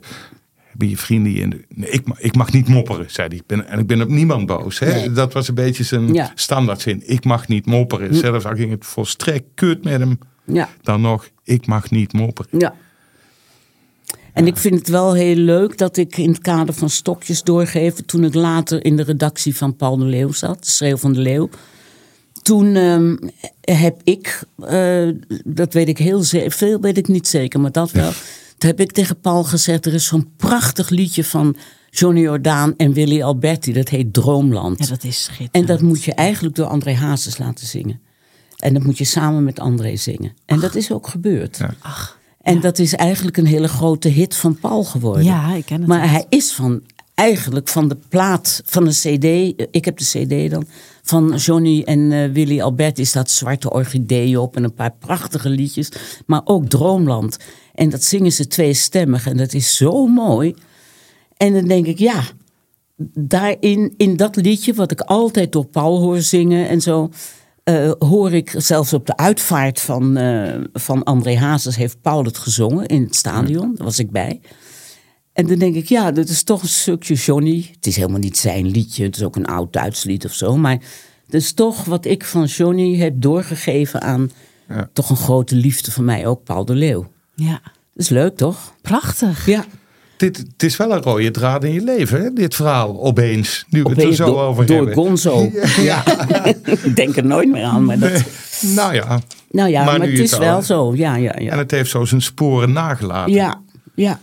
hebben 0.81 0.89
je 0.89 0.97
vrienden 1.05 1.35
in 1.35 1.49
de... 1.49 1.65
Nee, 1.69 1.89
ik, 1.89 2.05
ma- 2.07 2.15
ik 2.17 2.35
mag 2.35 2.51
niet 2.51 2.67
mopperen, 2.67 3.11
zei 3.11 3.27
hij. 3.27 3.37
Ik 3.37 3.45
ben, 3.45 3.67
en 3.67 3.79
ik 3.79 3.87
ben 3.87 4.01
op 4.01 4.07
niemand 4.09 4.45
boos. 4.45 4.79
Hè? 4.79 4.91
Nee. 4.93 5.11
Dat 5.11 5.33
was 5.33 5.47
een 5.47 5.55
beetje 5.55 5.83
zijn 5.83 6.13
Ja. 6.13 6.31
standaardzin. 6.35 7.03
Ik 7.05 7.23
mag 7.25 7.47
niet 7.47 7.65
mopperen. 7.65 8.15
Zelfs 8.15 8.45
al 8.45 8.55
ging 8.55 8.71
het 8.71 8.85
volstrekt 8.85 9.45
kut 9.55 9.83
met 9.83 9.99
hem. 9.99 10.19
Ja. 10.45 10.69
Dan 10.81 11.01
nog, 11.01 11.29
ik 11.43 11.65
mag 11.65 11.89
niet 11.91 12.13
mopperen. 12.13 12.59
Ja. 12.59 12.75
En 14.33 14.47
ik 14.47 14.57
vind 14.57 14.75
het 14.79 14.87
wel 14.87 15.13
heel 15.13 15.35
leuk 15.35 15.77
dat 15.77 15.97
ik 15.97 16.17
in 16.17 16.29
het 16.29 16.39
kader 16.41 16.73
van 16.73 16.89
stokjes 16.89 17.43
doorgeven. 17.43 18.05
toen 18.05 18.23
ik 18.23 18.33
later 18.33 18.85
in 18.85 18.95
de 18.95 19.03
redactie 19.03 19.55
van 19.57 19.75
Paul 19.75 19.97
de 19.97 20.05
Leeuw 20.05 20.31
zat, 20.31 20.63
de 20.63 20.69
Schreeuw 20.71 20.97
van 20.97 21.13
de 21.13 21.19
Leeuw. 21.19 21.49
Toen 22.41 22.75
ehm, 22.75 23.15
heb 23.61 24.01
ik, 24.03 24.43
eh, 24.65 25.07
dat 25.45 25.73
weet 25.73 25.87
ik 25.87 25.97
heel 25.97 26.23
zeker, 26.23 26.51
veel 26.51 26.79
weet 26.81 26.97
ik 26.97 27.07
niet 27.07 27.27
zeker, 27.27 27.59
maar 27.59 27.71
dat 27.71 27.91
wel. 27.91 28.11
Toen 28.61 28.69
heb 28.69 28.79
ik 28.79 28.91
tegen 28.91 29.19
Paul 29.19 29.43
gezegd: 29.43 29.85
er 29.85 29.93
is 29.93 30.05
zo'n 30.05 30.31
prachtig 30.37 30.89
liedje 30.89 31.23
van 31.23 31.55
Johnny 31.89 32.21
Jordaan 32.21 32.73
en 32.77 32.93
Willy 32.93 33.21
Alberti. 33.21 33.73
Dat 33.73 33.89
heet 33.89 34.13
Droomland. 34.13 34.79
Ja, 34.79 34.85
dat 34.85 35.03
is 35.03 35.23
schitterend. 35.23 35.55
En 35.55 35.65
dat 35.65 35.81
moet 35.81 36.03
je 36.03 36.13
eigenlijk 36.13 36.55
door 36.55 36.65
André 36.65 36.93
Hazes 36.93 37.37
laten 37.37 37.67
zingen. 37.67 37.99
En 38.57 38.73
dat 38.73 38.83
moet 38.83 38.97
je 38.97 39.03
samen 39.03 39.43
met 39.43 39.59
André 39.59 39.95
zingen. 39.95 40.33
En 40.45 40.59
dat 40.59 40.75
is 40.75 40.91
ook 40.91 41.07
gebeurd. 41.07 41.57
Ja. 41.57 41.75
En 42.41 42.59
dat 42.59 42.79
is 42.79 42.95
eigenlijk 42.95 43.37
een 43.37 43.45
hele 43.45 43.67
grote 43.67 44.07
hit 44.07 44.35
van 44.35 44.59
Paul 44.59 44.83
geworden. 44.83 45.23
Ja, 45.23 45.53
ik 45.53 45.65
ken 45.65 45.79
het 45.79 45.87
Maar 45.87 46.09
hij 46.09 46.25
is 46.29 46.53
van, 46.53 46.81
eigenlijk 47.13 47.67
van 47.67 47.87
de 47.87 47.97
plaat, 48.09 48.61
van 48.65 48.83
de 48.83 48.91
cd, 48.91 49.25
ik 49.71 49.85
heb 49.85 49.97
de 49.97 50.05
cd 50.05 50.51
dan, 50.51 50.65
van 51.01 51.35
Johnny 51.35 51.81
en 51.85 52.11
eh, 52.11 52.31
Willy 52.31 52.61
Alberti 52.61 53.05
staat 53.05 53.31
Zwarte 53.31 53.71
Orchidee 53.71 54.39
op 54.39 54.55
en 54.55 54.63
een 54.63 54.73
paar 54.73 54.93
prachtige 54.99 55.49
liedjes. 55.49 55.91
Maar 56.25 56.41
ook 56.43 56.69
Droomland. 56.69 57.37
En 57.81 57.89
dat 57.89 58.03
zingen 58.03 58.31
ze 58.31 58.47
tweestemmig 58.47 59.27
en 59.27 59.37
dat 59.37 59.53
is 59.53 59.75
zo 59.75 60.07
mooi. 60.07 60.55
En 61.37 61.53
dan 61.53 61.67
denk 61.67 61.85
ik, 61.85 61.99
ja, 61.99 62.23
daarin, 63.13 63.93
in 63.97 64.15
dat 64.15 64.35
liedje, 64.35 64.73
wat 64.73 64.91
ik 64.91 65.01
altijd 65.01 65.51
door 65.51 65.65
Paul 65.65 65.99
hoor 65.99 66.21
zingen 66.21 66.67
en 66.67 66.81
zo, 66.81 67.09
eh, 67.63 67.91
hoor 67.99 68.33
ik 68.33 68.53
zelfs 68.57 68.93
op 68.93 69.05
de 69.05 69.17
uitvaart 69.17 69.79
van, 69.79 70.17
eh, 70.17 70.59
van 70.73 71.03
André 71.03 71.37
Hazes 71.37 71.75
heeft 71.75 72.01
Paul 72.01 72.23
het 72.23 72.37
gezongen 72.37 72.85
in 72.85 73.03
het 73.03 73.15
stadion. 73.15 73.75
Daar 73.75 73.85
was 73.85 73.99
ik 73.99 74.11
bij. 74.11 74.41
En 75.33 75.47
dan 75.47 75.59
denk 75.59 75.75
ik, 75.75 75.89
ja, 75.89 76.11
dat 76.11 76.29
is 76.29 76.43
toch 76.43 76.61
een 76.61 76.67
stukje 76.67 77.13
Johnny. 77.13 77.69
Het 77.75 77.87
is 77.87 77.95
helemaal 77.95 78.19
niet 78.19 78.37
zijn 78.37 78.67
liedje, 78.67 79.03
het 79.03 79.15
is 79.15 79.23
ook 79.23 79.35
een 79.35 79.45
oud 79.45 79.73
Duits 79.73 80.03
lied 80.03 80.25
of 80.25 80.33
zo. 80.33 80.57
Maar 80.57 80.81
het 81.25 81.33
is 81.33 81.53
toch 81.53 81.85
wat 81.85 82.05
ik 82.05 82.25
van 82.25 82.45
Johnny 82.45 82.97
heb 82.97 83.21
doorgegeven 83.21 84.01
aan 84.01 84.31
Ja. 84.67 84.89
toch 84.93 85.09
een 85.09 85.15
grote 85.15 85.55
liefde 85.55 85.91
van 85.91 86.05
mij, 86.05 86.27
ook 86.27 86.43
Paul 86.43 86.65
de 86.65 86.75
Leeuw. 86.75 87.07
Ja, 87.43 87.61
Dat 87.63 87.71
is 87.95 88.09
leuk, 88.09 88.37
toch? 88.37 88.73
prachtig. 88.81 89.45
Ja. 89.45 89.65
Dit, 90.17 90.37
het 90.37 90.63
is 90.63 90.77
wel 90.77 90.91
een 90.91 91.01
rode 91.01 91.31
draad 91.31 91.63
in 91.63 91.73
je 91.73 91.81
leven, 91.83 92.21
hè? 92.21 92.33
dit 92.33 92.55
verhaal, 92.55 93.01
opeens. 93.03 93.65
Nu 93.69 93.83
we 93.83 93.89
het 93.89 94.03
er 94.03 94.15
zo 94.15 94.25
door, 94.25 94.41
over 94.41 94.65
door 94.65 94.75
hebben. 94.77 94.95
Gonzo. 94.95 95.51
Ja. 95.81 96.05
ik 96.65 96.95
denk 96.95 97.17
er 97.17 97.25
nooit 97.25 97.49
meer 97.49 97.63
aan, 97.63 97.85
maar 97.85 97.99
dat... 97.99 98.23
Nou 98.61 98.93
ja, 98.93 99.19
Nou 99.51 99.69
ja, 99.69 99.83
Maar 99.83 99.99
het 99.99 100.09
is 100.09 100.31
het 100.31 100.39
wel 100.39 100.61
zo. 100.61 100.95
Ja, 100.95 101.15
ja, 101.15 101.31
en 101.31 101.43
ja. 101.43 101.57
het 101.57 101.71
heeft 101.71 101.89
zo 101.89 102.05
zijn 102.05 102.21
sporen 102.21 102.71
nagelaten. 102.71 103.33
Ja, 103.33 103.61
ja. 103.95 104.19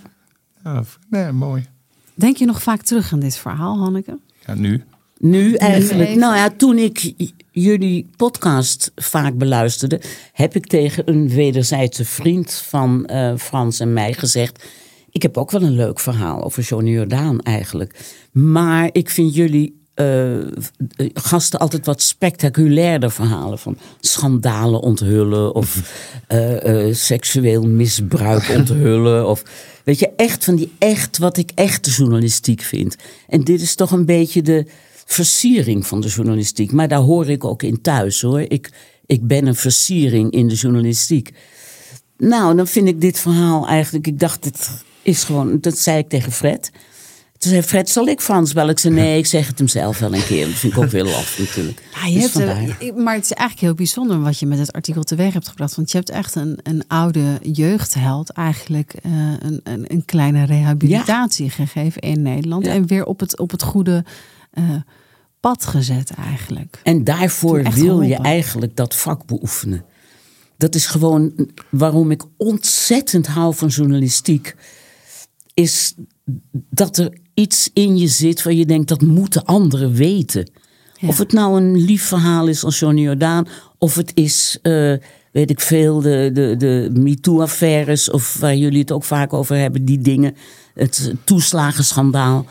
Ja, 0.64 0.82
nee, 1.10 1.32
mooi. 1.32 1.66
Denk 2.14 2.36
je 2.36 2.44
nog 2.44 2.62
vaak 2.62 2.82
terug 2.82 3.12
aan 3.12 3.20
dit 3.20 3.36
verhaal, 3.36 3.78
Hanneke? 3.78 4.18
Ja, 4.46 4.54
nu. 4.54 4.84
Nu 5.18 5.54
eigenlijk. 5.54 6.14
Nou 6.14 6.36
ja, 6.36 6.50
toen 6.56 6.78
ik 6.78 7.12
jullie 7.50 8.06
podcast 8.16 8.92
vaak 8.96 9.34
beluisterde, 9.34 10.00
heb 10.32 10.54
ik 10.54 10.66
tegen 10.66 11.10
een 11.10 11.28
wederzijdse 11.28 12.04
vriend 12.04 12.52
van 12.52 13.06
eh, 13.06 13.32
Frans 13.36 13.80
en 13.80 13.92
mij 13.92 14.12
gezegd. 14.12 14.64
Ik 15.10 15.22
heb 15.22 15.36
ook 15.36 15.50
wel 15.50 15.62
een 15.62 15.76
leuk 15.76 16.00
verhaal 16.00 16.44
over 16.44 16.62
Johnny 16.62 16.90
Jordaan 16.90 17.40
eigenlijk. 17.40 17.94
Maar 18.32 18.88
ik 18.92 19.10
vind 19.10 19.34
jullie 19.34 19.78
eh, 19.98 20.36
gasten 21.14 21.58
altijd 21.58 21.86
wat 21.86 22.02
spectaculairder 22.02 23.10
verhalen. 23.10 23.58
Van 23.58 23.76
schandalen 24.00 24.80
onthullen 24.80 25.54
of 25.54 25.76
eh, 26.26 26.86
eh, 26.88 26.94
seksueel 26.94 27.62
misbruik 27.62 28.48
onthullen. 28.56 29.28
Of 29.28 29.42
weet 29.84 29.98
je, 29.98 30.10
echt 30.16 30.44
van 30.44 30.56
die 30.56 30.72
echt, 30.78 31.18
wat 31.18 31.36
ik 31.36 31.50
echte 31.54 31.90
journalistiek 31.90 32.62
vind. 32.62 32.96
En 33.28 33.40
dit 33.40 33.60
is 33.60 33.74
toch 33.74 33.90
een 33.90 34.04
beetje 34.04 34.42
de 34.42 34.66
versiering 35.10 35.86
van 35.86 36.00
de 36.00 36.08
journalistiek. 36.08 36.72
Maar 36.72 36.88
daar 36.88 36.98
hoor 36.98 37.28
ik 37.28 37.44
ook 37.44 37.62
in 37.62 37.80
thuis 37.80 38.20
hoor. 38.20 38.40
Ik, 38.40 38.70
ik 39.06 39.26
ben 39.26 39.46
een 39.46 39.54
versiering 39.54 40.30
in 40.30 40.48
de 40.48 40.54
journalistiek. 40.54 41.32
Nou, 42.16 42.56
dan 42.56 42.66
vind 42.66 42.88
ik 42.88 43.00
dit 43.00 43.18
verhaal 43.18 43.66
eigenlijk. 43.66 44.06
Ik 44.06 44.18
dacht, 44.18 44.44
het 44.44 44.70
is 45.02 45.24
gewoon. 45.24 45.58
Dat 45.60 45.78
zei 45.78 45.98
ik 45.98 46.08
tegen 46.08 46.32
Fred. 46.32 46.70
Toen 47.38 47.50
zei 47.50 47.62
Fred, 47.62 47.90
zal 47.90 48.06
ik 48.06 48.20
Frans 48.20 48.52
bellen? 48.52 48.70
Ik 48.70 48.78
zei, 48.78 48.94
nee, 48.94 49.18
ik 49.18 49.26
zeg 49.26 49.46
het 49.46 49.58
hem 49.58 49.68
zelf 49.68 49.98
wel 49.98 50.14
een 50.14 50.24
keer. 50.24 50.46
Dat 50.46 50.54
vind 50.54 50.72
ik 50.72 50.78
ook 50.78 50.90
heel 50.90 51.14
af 51.14 51.38
natuurlijk. 51.38 51.82
Ja, 51.94 52.06
je 52.06 52.20
Dus 52.20 52.32
hebt, 52.32 52.96
maar 52.96 53.14
het 53.14 53.24
is 53.24 53.32
eigenlijk 53.32 53.60
heel 53.60 53.74
bijzonder 53.74 54.20
wat 54.20 54.38
je 54.38 54.46
met 54.46 54.58
het 54.58 54.72
artikel 54.72 55.02
teweeg 55.02 55.32
hebt 55.32 55.48
gebracht. 55.48 55.76
Want 55.76 55.90
je 55.90 55.96
hebt 55.96 56.10
echt 56.10 56.34
een, 56.34 56.58
een 56.62 56.84
oude 56.86 57.38
jeugdheld 57.42 58.30
eigenlijk 58.30 58.94
eh, 59.02 59.12
een, 59.38 59.60
een, 59.62 59.84
een 59.86 60.04
kleine 60.04 60.44
rehabilitatie 60.44 61.50
gegeven 61.50 62.00
in 62.00 62.22
Nederland. 62.22 62.64
Ja. 62.64 62.72
En 62.72 62.86
weer 62.86 63.04
op 63.04 63.20
het, 63.20 63.38
op 63.38 63.50
het 63.50 63.62
goede 63.62 64.04
eh, 64.58 64.76
pad 65.40 65.66
gezet 65.66 66.10
eigenlijk. 66.10 66.80
En 66.82 67.04
daarvoor 67.04 67.62
wil 67.62 68.00
je 68.00 68.16
eigenlijk 68.16 68.76
dat 68.76 68.94
vak 68.94 69.26
beoefenen. 69.26 69.84
Dat 70.56 70.74
is 70.74 70.86
gewoon 70.86 71.48
waarom 71.70 72.10
ik 72.10 72.24
ontzettend 72.36 73.26
hou 73.26 73.54
van 73.54 73.68
journalistiek. 73.68 74.54
Is 75.54 75.94
dat 76.70 76.96
er 76.96 77.18
iets 77.34 77.70
in 77.72 77.98
je 77.98 78.08
zit 78.08 78.42
waar 78.42 78.52
je 78.52 78.66
denkt 78.66 78.88
dat 78.88 79.00
moeten 79.00 79.44
anderen 79.44 79.92
weten. 79.92 80.50
Ja. 80.98 81.08
Of 81.08 81.18
het 81.18 81.32
nou 81.32 81.56
een 81.56 81.76
lief 81.76 82.02
verhaal 82.02 82.46
is 82.46 82.64
als 82.64 82.78
Johnny 82.78 83.02
Jordaan. 83.02 83.48
Of 83.78 83.94
het 83.94 84.10
is, 84.14 84.58
eh, 84.62 84.94
weet 85.32 85.50
ik 85.50 85.60
veel, 85.60 86.00
de, 86.00 86.30
de, 86.32 86.54
de 86.58 86.90
MeToo-affaires. 87.00 88.10
Of 88.10 88.36
waar 88.40 88.56
jullie 88.56 88.80
het 88.80 88.92
ook 88.92 89.04
vaak 89.04 89.32
over 89.32 89.56
hebben, 89.56 89.84
die 89.84 90.00
dingen. 90.00 90.36
Het 90.74 91.14
toeslagenschandaal. 91.24 92.46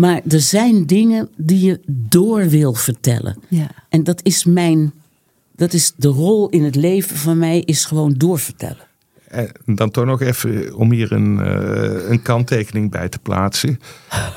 Maar 0.00 0.20
er 0.28 0.40
zijn 0.40 0.86
dingen 0.86 1.28
die 1.36 1.60
je 1.66 1.80
door 1.86 2.48
wil 2.48 2.74
vertellen. 2.74 3.38
Ja. 3.48 3.66
En 3.88 4.04
dat 4.04 4.20
is 4.22 4.44
mijn, 4.44 4.92
dat 5.56 5.72
is 5.72 5.92
de 5.96 6.08
rol 6.08 6.48
in 6.48 6.64
het 6.64 6.74
leven 6.74 7.16
van 7.16 7.38
mij, 7.38 7.60
is 7.60 7.84
gewoon 7.84 8.14
doorvertellen. 8.16 8.88
En 9.28 9.52
dan 9.64 9.90
toch 9.90 10.04
nog 10.04 10.20
even 10.20 10.74
om 10.74 10.92
hier 10.92 11.12
een, 11.12 11.40
eh, 11.40 12.10
een 12.10 12.22
kanttekening 12.22 12.90
bij 12.90 13.08
te 13.08 13.18
plaatsen. 13.18 13.80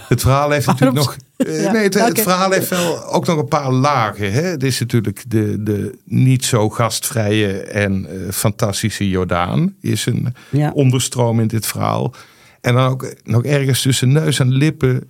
Het 0.08 0.22
verhaal 0.22 0.50
heeft 0.52 0.66
natuurlijk 0.68 0.98
nog. 0.98 1.16
eh, 1.38 1.64
Ja, 1.64 1.72
nee, 1.72 1.84
het, 1.84 2.22
verhaal 2.22 2.52
heeft 2.52 2.70
wel 2.70 3.06
ook 3.06 3.26
nog 3.26 3.38
een 3.38 3.48
paar 3.48 3.72
lagen. 3.72 4.32
Hè? 4.32 4.42
Het 4.42 4.64
is 4.64 4.80
natuurlijk 4.80 5.24
de, 5.28 5.64
de 5.64 5.98
niet 6.04 6.46
zo 6.46 6.70
gastvrije 6.70 7.62
en 7.62 8.06
eh, 8.10 8.32
fantastische 8.32 9.10
Jordaan. 9.10 9.76
Is 9.82 10.06
een 10.06 10.34
Ja. 10.50 10.72
onderstroom 10.72 11.40
in 11.40 11.48
dit 11.48 11.66
verhaal. 11.66 12.14
En 12.62 12.74
dan 12.74 12.90
ook 12.90 13.14
nog 13.24 13.44
ergens 13.44 13.82
tussen 13.82 14.12
neus 14.12 14.40
en 14.40 14.52
lippen 14.52 15.04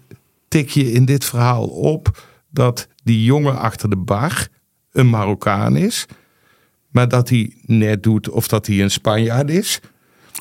tik 0.53 0.69
je 0.69 0.91
in 0.91 1.05
dit 1.05 1.25
verhaal 1.25 1.67
op 1.67 2.23
dat 2.49 2.87
die 3.03 3.23
jongen 3.23 3.57
achter 3.59 3.89
de 3.89 3.97
bar 3.97 4.47
een 4.91 5.09
Marokkaan 5.09 5.75
is. 5.75 6.05
Maar 6.91 7.07
dat 7.07 7.29
hij 7.29 7.53
net 7.65 8.03
doet 8.03 8.29
of 8.29 8.47
dat 8.47 8.67
hij 8.67 8.81
een 8.81 8.91
Spanjaard 8.91 9.49
is. 9.49 9.79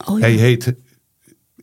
Oh 0.04 0.18
ja. 0.18 0.24
Hij 0.24 0.34
heet 0.34 0.74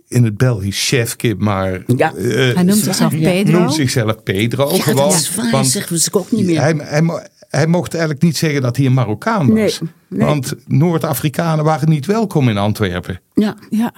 in 0.07 0.23
het 0.23 0.37
Belgisch 0.37 0.87
chefke, 0.87 1.35
maar 1.37 1.83
Ja. 1.95 2.13
eh, 2.15 2.53
Hij 2.55 2.63
noemt 2.63 2.77
zichzelf 2.83 3.13
Ja. 3.13 3.29
Pedro. 3.29 3.59
noemt 3.59 3.73
zichzelf 3.73 4.23
Pedro. 4.23 4.75
Ja, 4.75 4.81
gewoon, 4.83 5.09
dat 5.09 5.19
is 5.19 5.35
waar, 5.35 5.51
want 5.51 5.67
zeggen 5.67 5.97
we 5.97 6.09
ook 6.19 6.31
niet 6.31 6.45
meer. 6.45 6.61
hij, 6.61 7.01
hij 7.49 7.67
mocht 7.67 7.91
eigenlijk 7.93 8.23
niet 8.23 8.37
zeggen 8.37 8.61
dat 8.61 8.77
hij 8.77 8.85
een 8.85 8.93
Marokkaan 8.93 9.47
was. 9.47 9.79
Nee, 9.79 9.89
nee. 10.07 10.27
Want 10.27 10.55
Noord-Afrikanen 10.67 11.65
waren 11.65 11.89
niet 11.89 12.05
welkom 12.05 12.49
in 12.49 12.57
Antwerpen. 12.57 13.19
Ja, 13.33 13.55
Ja. 13.69 13.93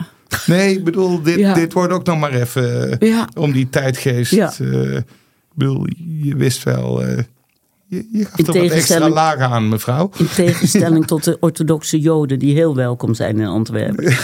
Nee, 0.45 0.77
ik 0.77 0.83
bedoel, 0.83 1.21
dit, 1.21 1.39
Ja. 1.39 1.53
dit 1.53 1.73
wordt 1.73 1.93
ook 1.93 2.05
nog 2.05 2.19
maar 2.19 2.33
even 2.33 2.99
eh, 2.99 3.09
Ja. 3.09 3.27
om 3.33 3.51
die 3.51 3.69
tijdgeest. 3.69 4.31
Ja. 4.31 4.53
eh, 4.59 4.95
ik 4.97 5.03
bedoel, 5.53 5.85
je 6.21 6.35
wist 6.35 6.63
wel, 6.63 7.03
eh, 7.03 7.17
je, 7.87 8.07
je 8.11 8.25
gaf 8.25 8.35
toch 8.45 8.55
wat 8.55 8.69
extra 8.71 9.09
lagen 9.09 9.49
aan, 9.49 9.69
mevrouw. 9.69 10.09
in 10.17 10.27
tegenstelling 10.35 11.07
tot 11.07 11.23
de 11.23 11.37
orthodoxe 11.39 11.99
joden 11.99 12.39
die 12.39 12.53
heel 12.55 12.75
welkom 12.75 13.13
zijn 13.13 13.39
in 13.39 13.47
Antwerpen. 13.47 14.13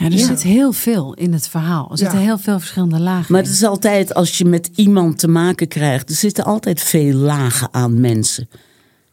Ja, 0.00 0.04
er 0.10 0.18
zit 0.18 0.42
heel 0.42 0.72
veel 0.72 1.14
in 1.14 1.32
het 1.32 1.48
verhaal. 1.48 1.88
Er 1.90 1.98
zitten 1.98 2.18
heel 2.18 2.38
veel 2.38 2.58
verschillende 2.58 3.00
lagen 3.00 3.32
Maar 3.32 3.40
in. 3.40 3.46
het 3.46 3.54
is 3.56 3.64
altijd 3.64 4.14
als 4.14 4.38
je 4.38 4.44
met 4.44 4.70
iemand 4.74 5.18
te 5.18 5.28
maken 5.28 5.68
krijgt, 5.68 6.08
er 6.10 6.14
zitten 6.16 6.44
altijd 6.44 6.80
veel 6.82 7.14
lagen 7.14 7.68
aan 7.70 8.00
mensen. 8.00 8.48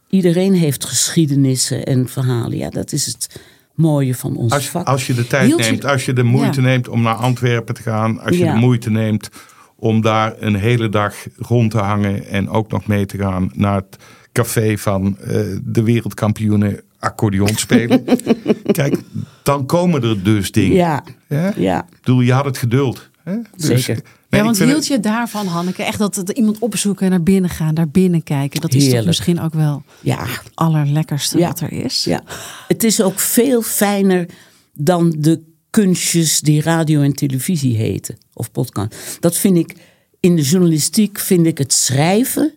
Iedereen 0.08 0.54
heeft 0.54 0.84
geschiedenissen 0.84 1.84
en 1.84 2.08
verhalen. 2.08 2.56
Ja, 2.58 2.70
dat 2.70 2.92
is 2.92 3.06
het 3.06 3.40
mooie 3.74 4.14
van 4.14 4.36
ons 4.36 4.52
Als, 4.52 4.68
vak. 4.68 4.86
als 4.86 5.06
je 5.06 5.14
de 5.14 5.26
tijd 5.26 5.46
Hield 5.46 5.64
je- 5.64 5.70
neemt, 5.70 5.84
als 5.84 6.04
je 6.04 6.12
de 6.12 6.22
moeite 6.22 6.60
Ja. 6.60 6.66
neemt 6.66 6.88
om 6.88 7.02
naar 7.02 7.14
Antwerpen 7.14 7.74
te 7.74 7.82
gaan, 7.82 8.20
als 8.20 8.36
je 8.36 8.44
Ja. 8.44 8.52
de 8.52 8.58
moeite 8.58 8.90
neemt 8.90 9.28
om 9.76 10.00
daar 10.00 10.34
een 10.38 10.54
hele 10.54 10.88
dag 10.88 11.14
rond 11.36 11.70
te 11.70 11.78
hangen 11.78 12.26
en 12.28 12.48
ook 12.48 12.70
nog 12.70 12.86
mee 12.86 13.06
te 13.06 13.18
gaan 13.18 13.50
naar 13.54 13.74
het 13.76 13.96
café 14.32 14.78
van 14.78 15.18
eh, 15.18 15.40
de 15.62 15.82
wereldkampioenen 15.82 16.80
accordeon 17.06 17.48
spelen. 17.56 18.04
Kijk, 18.78 18.96
dan 19.42 19.66
komen 19.66 20.02
er 20.02 20.22
dus 20.22 20.50
dingen. 20.52 20.76
Ja, 20.76 21.04
Ja? 21.28 21.52
ja. 21.56 21.82
Ik 21.90 21.96
bedoel, 22.00 22.20
je 22.20 22.32
had 22.32 22.44
het 22.44 22.58
geduld. 22.58 23.08
Hè? 23.24 23.36
Dus, 23.56 23.84
Zeker. 23.84 24.02
nee, 24.30 24.40
ja, 24.40 24.46
want 24.46 24.58
hield 24.58 24.86
je 24.86 25.00
daarvan, 25.00 25.46
Hanneke? 25.46 25.82
Echt 25.82 25.98
dat, 25.98 26.14
dat 26.14 26.30
iemand 26.30 26.58
opzoeken, 26.58 27.10
naar 27.10 27.22
binnen 27.22 27.50
gaan, 27.50 27.74
daar 27.74 27.88
binnen 27.88 28.22
kijken. 28.22 28.60
Dat 28.60 28.74
is 28.74 28.90
toch 28.90 29.04
misschien 29.04 29.40
ook 29.40 29.54
wel 29.54 29.82
ja, 30.00 30.18
het 30.26 30.50
allerlekkerste 30.54 31.38
Ja. 31.38 31.46
wat 31.46 31.60
er 31.60 31.72
is? 31.72 32.04
ja. 32.04 32.22
Het 32.68 32.84
is 32.84 33.02
ook 33.02 33.18
veel 33.20 33.62
fijner 33.62 34.26
dan 34.72 35.14
de 35.18 35.42
kunstjes 35.70 36.40
die 36.40 36.62
radio 36.62 37.00
en 37.02 37.12
televisie 37.12 37.76
heten. 37.76 38.16
Of 38.32 38.50
podcast. 38.50 39.16
Dat 39.20 39.36
vind 39.36 39.56
ik, 39.56 39.74
in 40.20 40.36
de 40.36 40.42
journalistiek 40.42 41.18
vind 41.18 41.46
ik 41.46 41.58
het 41.58 41.72
schrijven 41.72 42.52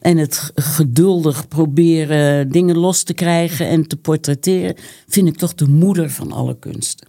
en 0.00 0.16
het 0.16 0.50
geduldig 0.54 1.48
proberen 1.48 2.48
dingen 2.48 2.76
los 2.76 3.02
te 3.02 3.14
krijgen 3.14 3.68
en 3.68 3.86
te 3.86 3.96
portretteren, 3.96 4.76
vind 5.08 5.28
ik 5.28 5.36
toch 5.36 5.54
de 5.54 5.68
moeder 5.68 6.10
van 6.10 6.32
alle 6.32 6.58
kunsten. 6.58 7.08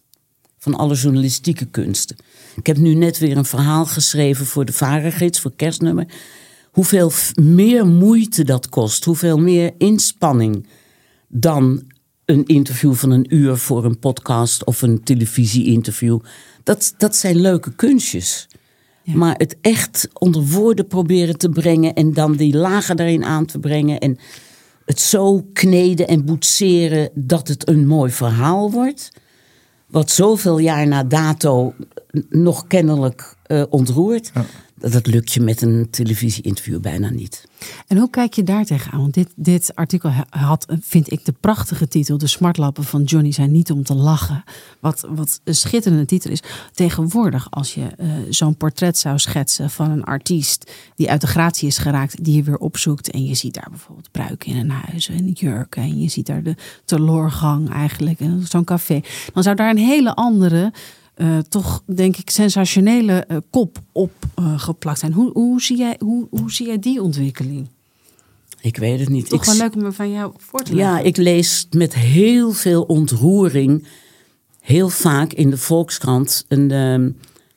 Van 0.58 0.76
alle 0.76 0.96
journalistieke 0.96 1.66
kunsten. 1.66 2.16
Ik 2.56 2.68
heb 2.68 2.78
nu 2.78 2.94
net 2.94 3.18
weer 3.18 3.38
een 3.38 3.46
verhaal 3.46 3.86
geschreven 3.86 4.46
voor 4.46 4.66
de 4.66 4.74
Varengids, 4.74 5.40
voor 5.40 5.54
kerstnummer. 5.56 6.06
Hoeveel 6.72 7.12
meer 7.42 7.88
moeite 7.88 8.44
dat 8.44 8.70
kost, 8.70 9.06
hoeveel 9.06 9.38
meer 9.38 9.74
inspanning 9.78 10.68
dan 11.28 11.84
een 12.26 12.46
interview 12.46 12.94
van 12.94 13.12
een 13.12 13.36
uur 13.36 13.58
voor 13.58 13.86
een 13.86 14.00
podcast 14.00 14.64
of 14.64 14.82
een 14.82 15.04
televisie-interview. 15.04 16.20
Dat, 16.64 16.94
dat 16.98 17.16
zijn 17.16 17.42
leuke 17.42 17.76
kunstjes. 17.76 18.48
Maar 19.04 19.36
het 19.38 19.58
echt 19.62 20.08
onder 20.14 20.48
woorden 20.48 20.88
proberen 20.88 21.38
te 21.38 21.50
brengen 21.50 21.94
en 21.94 22.14
dan 22.14 22.36
die 22.36 22.58
lagen 22.58 22.98
daarin 22.98 23.24
aan 23.24 23.46
te 23.46 23.60
brengen 23.60 24.00
en 24.00 24.18
het 24.86 25.00
zo 25.00 25.46
kneden 25.54 26.08
en 26.08 26.26
boetseren 26.26 27.10
dat 27.14 27.48
het 27.48 27.68
een 27.68 27.88
mooi 27.88 28.12
verhaal 28.12 28.72
wordt. 28.72 29.12
Wat 29.88 30.10
zoveel 30.10 30.58
jaar 30.58 30.88
na 30.88 31.04
dato 31.04 31.74
nog 32.30 32.68
kennelijk 32.68 33.36
eh, 33.44 33.64
ontroert. 33.70 34.32
Dat 34.82 35.08
lukt 35.08 35.34
je 35.34 35.42
met 35.42 35.62
een 35.62 35.88
televisie-interview 35.90 36.80
bijna 36.80 37.10
niet. 37.10 37.50
En 37.88 37.98
hoe 37.98 38.10
kijk 38.10 38.34
je 38.34 38.44
daar 38.44 38.66
tegenaan? 38.66 39.02
Want 39.02 39.14
dit, 39.14 39.30
dit 39.36 39.76
artikel 39.76 40.10
ha- 40.10 40.26
had, 40.30 40.66
vind 40.82 41.12
ik, 41.12 41.26
de 41.26 41.34
prachtige 41.40 41.88
titel. 41.88 42.18
De 42.18 42.28
smartlappen 42.28 42.84
van 42.84 43.04
Johnny 43.04 43.32
zijn 43.32 43.52
niet 43.52 43.72
om 43.72 43.84
te 43.84 43.96
lachen. 43.96 44.44
Wat, 44.80 45.08
wat 45.10 45.42
een 45.44 45.56
schitterende 45.56 46.06
titel 46.06 46.32
is. 46.32 46.44
Tegenwoordig, 46.74 47.48
als 47.52 47.74
je 47.74 47.86
eh, 47.98 48.10
zo'n 48.30 48.56
portret 48.56 48.98
zou 48.98 49.20
schetsen 49.20 49.70
van 49.70 49.92
een 49.92 50.04
artiest 50.04 50.72
die 50.96 51.10
uit 51.10 51.22
de 51.22 51.28
gratie 51.28 51.68
is 51.68 51.78
geraakt, 51.78 52.24
die 52.24 52.36
je 52.36 52.44
weer 52.44 52.58
opzoekt. 52.58 53.12
En 53.12 53.26
je 53.26 53.36
ziet 53.36 53.54
daar 53.54 53.68
bijvoorbeeld 53.70 54.12
pruiken 54.12 54.52
in 54.52 54.58
een 54.58 54.70
huis 54.70 55.10
en 55.10 55.32
jurken. 55.32 55.82
En 55.82 56.00
je 56.00 56.10
ziet 56.10 56.26
daar 56.26 56.44
de 56.44 56.56
teloorgang 56.86 57.70
eigenlijk. 57.70 58.20
En 58.20 58.46
zo'n 58.48 58.64
café. 58.64 59.02
Dan 59.34 59.44
zou 59.44 59.56
daar 59.56 59.70
een 59.70 59.78
hele 59.78 60.16
andere. 60.16 60.72
Eh, 61.14 61.38
toch 61.38 61.84
denk 61.86 62.18
ik 62.18 62.30
sensationele 62.30 63.14
eh, 63.14 63.38
kop 63.50 63.78
op 63.92 64.12
eh, 64.36 64.94
zijn. 64.94 65.14
Hoe, 65.14 65.32
hoe, 65.32 65.62
zie 65.62 65.78
jij, 65.78 65.96
hoe, 66.00 66.28
hoe 66.30 66.52
zie 66.52 66.68
jij 66.68 66.80
die 66.80 67.02
ontwikkeling? 67.02 67.70
Ik 68.62 68.78
weet 68.78 69.00
het 69.00 69.10
niet. 69.10 69.30
Toch 69.30 69.40
Ik 69.40 69.46
wel 69.46 69.56
leuk 69.56 69.76
om 69.76 69.94
van 69.94 70.12
jou 70.12 70.34
voor 70.38 70.64
te 70.64 70.76
leggen. 70.76 70.96
Ja, 70.96 71.04
ik 71.04 71.18
lees 71.18 71.68
met 71.72 71.94
heel 71.94 72.52
veel 72.52 72.84
ontroering, 72.84 73.88
heel 74.60 74.90
vaak 74.90 75.34
in 75.34 75.50
de 75.50 75.58
Volkskrant, 75.58 76.46
een, 76.48 76.72
ehm, 76.72 77.12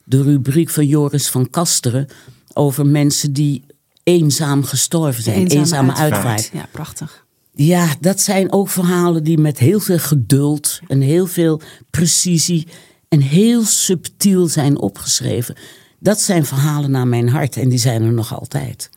de 0.04 0.22
rubriek 0.22 0.70
van 0.70 0.86
Joris 0.86 1.28
van 1.28 1.50
Kasteren 1.50 2.08
over 2.52 2.86
mensen 2.86 3.32
die 3.32 3.64
eenzaam 4.02 4.64
gestorven 4.64 5.22
zijn, 5.22 5.36
eenzame, 5.36 5.60
Eenzame 5.60 5.94
uitvaart. 5.94 6.50
Ja, 6.52 6.68
prachtig. 6.72 7.24
Ja, 7.54 7.94
dat 8.00 8.20
zijn 8.20 8.52
ook 8.52 8.68
verhalen 8.68 9.24
die 9.24 9.38
met 9.38 9.58
heel 9.58 9.80
veel 9.80 9.98
geduld 9.98 10.80
en 10.88 11.00
heel 11.00 11.26
veel 11.26 11.60
precisie 11.90 12.66
en 13.08 13.20
heel 13.20 13.64
subtiel 13.64 14.46
zijn 14.46 14.78
opgeschreven. 14.78 15.54
Dat 15.98 16.20
zijn 16.20 16.44
verhalen 16.44 16.90
naar 16.90 17.08
mijn 17.08 17.28
hart 17.28 17.56
en 17.56 17.68
die 17.68 17.78
zijn 17.78 18.02
er 18.02 18.12
nog 18.12 18.38
altijd. 18.38 18.90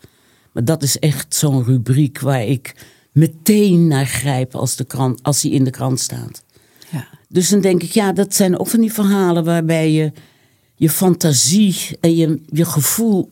Maar 0.51 0.66
dat 0.66 0.84
is 0.84 0.99
echt 0.99 1.36
zo'n 1.36 1.64
rubriek 1.64 2.20
waar 2.20 2.45
ik 2.45 2.76
meteen 3.12 3.88
naar 3.88 4.05
grijp 4.05 4.55
als, 4.55 4.76
de 4.76 4.86
krant, 4.86 5.24
als 5.24 5.41
die 5.41 5.51
in 5.51 5.64
de 5.64 5.70
krant 5.70 5.99
staat. 5.99 6.43
Ja. 6.91 7.08
Dus 7.30 7.49
dan 7.49 7.62
denk 7.62 7.84
ik, 7.84 7.91
ja, 7.91 8.12
dat 8.12 8.36
zijn 8.36 8.60
ook 8.60 8.68
van 8.68 8.80
die 8.80 8.93
verhalen 8.93 9.43
waarbij 9.43 9.91
je 9.91 10.12
je 10.76 10.89
fantasie 10.89 11.97
en 11.99 12.16
je, 12.16 12.41
je 12.45 12.66
gevoel 12.66 13.32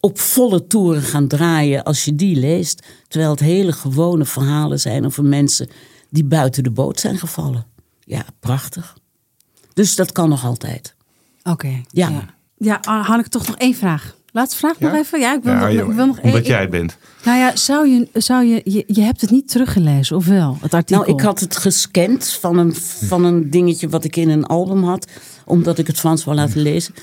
op 0.00 0.18
volle 0.18 0.66
toeren 0.66 1.02
gaan 1.02 1.28
draaien 1.28 1.84
als 1.84 2.04
je 2.04 2.14
die 2.14 2.36
leest. 2.36 2.86
Terwijl 3.08 3.30
het 3.30 3.40
hele 3.40 3.72
gewone 3.72 4.24
verhalen 4.24 4.80
zijn 4.80 5.06
over 5.06 5.24
mensen 5.24 5.68
die 6.10 6.24
buiten 6.24 6.62
de 6.62 6.70
boot 6.70 7.00
zijn 7.00 7.18
gevallen. 7.18 7.66
Ja, 8.04 8.24
prachtig. 8.40 8.96
Dus 9.74 9.94
dat 9.96 10.12
kan 10.12 10.28
nog 10.28 10.44
altijd. 10.44 10.94
Oké. 11.42 11.82
Ja. 11.90 12.08
ja. 12.08 12.24
Ja, 12.56 12.78
ah, 12.82 13.06
Hanneke, 13.06 13.28
toch 13.28 13.46
nog 13.46 13.56
één 13.56 13.74
vraag. 13.74 14.16
Laatste 14.32 14.56
vraag 14.56 14.78
nog 14.80 14.94
even. 14.94 15.20
Ja, 15.20 15.34
ik 15.34 15.42
wil, 15.42 15.52
Ja, 15.52 15.60
nog, 15.60 15.88
ik 15.88 15.94
wil 15.94 16.06
nog 16.06 16.16
één. 16.16 16.24
omdat 16.24 16.40
ik- 16.40 16.46
jij 16.46 16.60
het 16.60 16.70
bent. 16.70 16.96
Nou 17.24 17.38
ja, 17.38 17.56
zou 17.56 17.88
je, 17.88 18.08
zou 18.12 18.44
je, 18.44 18.60
je, 18.64 18.84
je 18.86 19.00
hebt 19.00 19.20
het 19.20 19.30
niet 19.30 19.48
teruggelezen, 19.50 20.16
of 20.16 20.26
wel? 20.26 20.58
Het 20.60 20.74
artikel. 20.74 21.04
Nou, 21.04 21.16
ik 21.18 21.20
had 21.24 21.40
het 21.40 21.56
gescand 21.56 22.28
van 22.28 22.58
een, 22.58 22.74
van 23.06 23.24
een 23.24 23.50
dingetje 23.50 23.88
wat 23.88 24.04
ik 24.04 24.16
in 24.16 24.28
een 24.28 24.46
album 24.46 24.82
had. 24.84 25.06
Omdat 25.44 25.78
ik 25.78 25.86
het 25.86 25.98
Frans 25.98 26.24
wou 26.24 26.36
laten 26.36 26.60
lezen. 26.60 26.94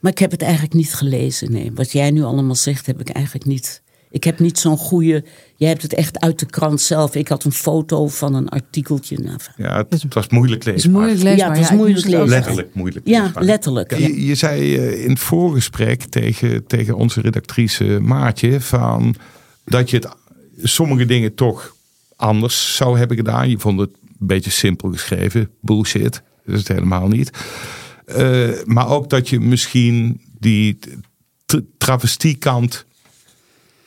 Maar 0.00 0.10
ik 0.12 0.18
heb 0.18 0.30
het 0.30 0.42
eigenlijk 0.42 0.72
niet 0.74 0.94
gelezen. 0.94 1.52
Nee, 1.52 1.72
wat 1.74 1.92
jij 1.92 2.10
nu 2.10 2.22
allemaal 2.22 2.54
zegt, 2.54 2.86
heb 2.86 3.00
ik 3.00 3.08
eigenlijk 3.08 3.44
niet. 3.46 3.81
Ik 4.12 4.24
heb 4.24 4.38
niet 4.38 4.58
zo'n 4.58 4.76
goede. 4.76 5.24
Jij 5.56 5.68
hebt 5.68 5.82
het 5.82 5.94
echt 5.94 6.20
uit 6.20 6.38
de 6.38 6.46
krant 6.46 6.80
zelf. 6.80 7.14
Ik 7.14 7.28
had 7.28 7.44
een 7.44 7.52
foto 7.52 8.08
van 8.08 8.34
een 8.34 8.48
artikeltje. 8.48 9.18
Nou, 9.18 9.38
Ja, 9.56 9.76
het, 9.76 10.02
het 10.02 10.14
was 10.14 10.28
moeilijk 10.28 10.64
Het 10.64 10.74
is 10.74 10.84
leesbaar. 10.84 11.00
moeilijk 11.02 11.22
leesbaar. 11.22 11.46
Ja, 11.48 11.52
het 11.60 11.68
was 11.68 11.76
moeilijk 11.78 11.98
het 11.98 12.06
leesbaar. 12.08 12.28
Letterlijk 12.28 12.74
moeilijk 12.74 13.06
ja, 13.08 13.22
leesbaar. 13.22 13.44
letterlijk. 13.44 13.90
Ja. 13.90 14.06
Je, 14.06 14.26
je 14.26 14.34
zei 14.34 14.76
eh, 14.76 15.04
in 15.04 15.10
het 15.10 15.18
voorgesprek 15.18 16.02
tegen, 16.02 16.66
tegen 16.66 16.96
onze 16.96 17.20
redactrice 17.20 17.84
Maartje 18.02 18.60
van 18.60 19.14
dat 19.64 19.90
je 19.90 19.96
het, 19.96 20.08
sommige 20.62 21.04
dingen 21.04 21.34
toch 21.34 21.76
anders 22.16 22.76
zou 22.76 22.98
hebben 22.98 23.16
gedaan. 23.16 23.48
Je 23.50 23.58
vond 23.58 23.80
het 23.80 23.90
een 24.20 24.26
beetje 24.26 24.50
simpel 24.50 24.90
geschreven. 24.90 25.50
Bullshit. 25.60 26.22
Dat 26.46 26.54
is 26.54 26.58
het 26.58 26.68
helemaal 26.68 27.08
niet. 27.08 27.30
Eh, 28.04 28.48
maar 28.64 28.88
ook 28.88 29.10
dat 29.10 29.28
je 29.28 29.40
misschien 29.40 30.20
die 30.38 30.78
travestiekant 31.78 32.86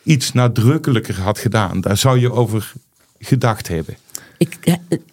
iets 0.06 0.32
nadrukkelijker 0.34 1.20
had 1.22 1.40
gedaan. 1.40 1.82
Daar 1.82 1.98
zou 1.98 2.20
je 2.20 2.32
over 2.32 2.74
gedacht 3.20 3.68
hebben. 3.68 3.98
Ik, 4.38 4.58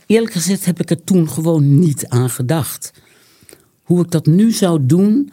eerlijk 0.06 0.32
gezegd 0.32 0.64
heb 0.64 0.80
ik 0.80 0.90
er 0.90 1.04
toen 1.04 1.28
gewoon 1.28 1.78
niet 1.78 2.08
aan 2.08 2.30
gedacht. 2.30 2.92
Hoe 3.82 4.04
ik 4.04 4.10
dat 4.10 4.26
nu 4.26 4.50
zou 4.50 4.78
doen. 4.86 5.32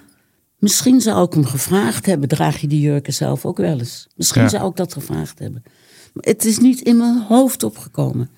Misschien 0.58 1.02
zou 1.02 1.26
ik 1.26 1.34
hem 1.34 1.46
gevraagd 1.46 2.06
hebben: 2.06 2.30
draag 2.30 2.62
je 2.62 2.68
die 2.68 2.80
jurken 2.82 3.14
zelf 3.14 3.46
ook 3.46 3.58
wel 3.58 3.80
eens? 3.80 4.08
Misschien 4.16 4.42
Ja. 4.42 4.48
zou 4.50 4.70
ik 4.70 4.76
dat 4.76 4.94
gevraagd 4.94 5.40
hebben. 5.40 5.64
Maar 6.14 6.24
het 6.24 6.46
is 6.46 6.60
niet 6.60 6.82
in 6.82 6.98
mijn 6.98 7.22
hoofd 7.22 7.64
opgekomen. 7.64 8.30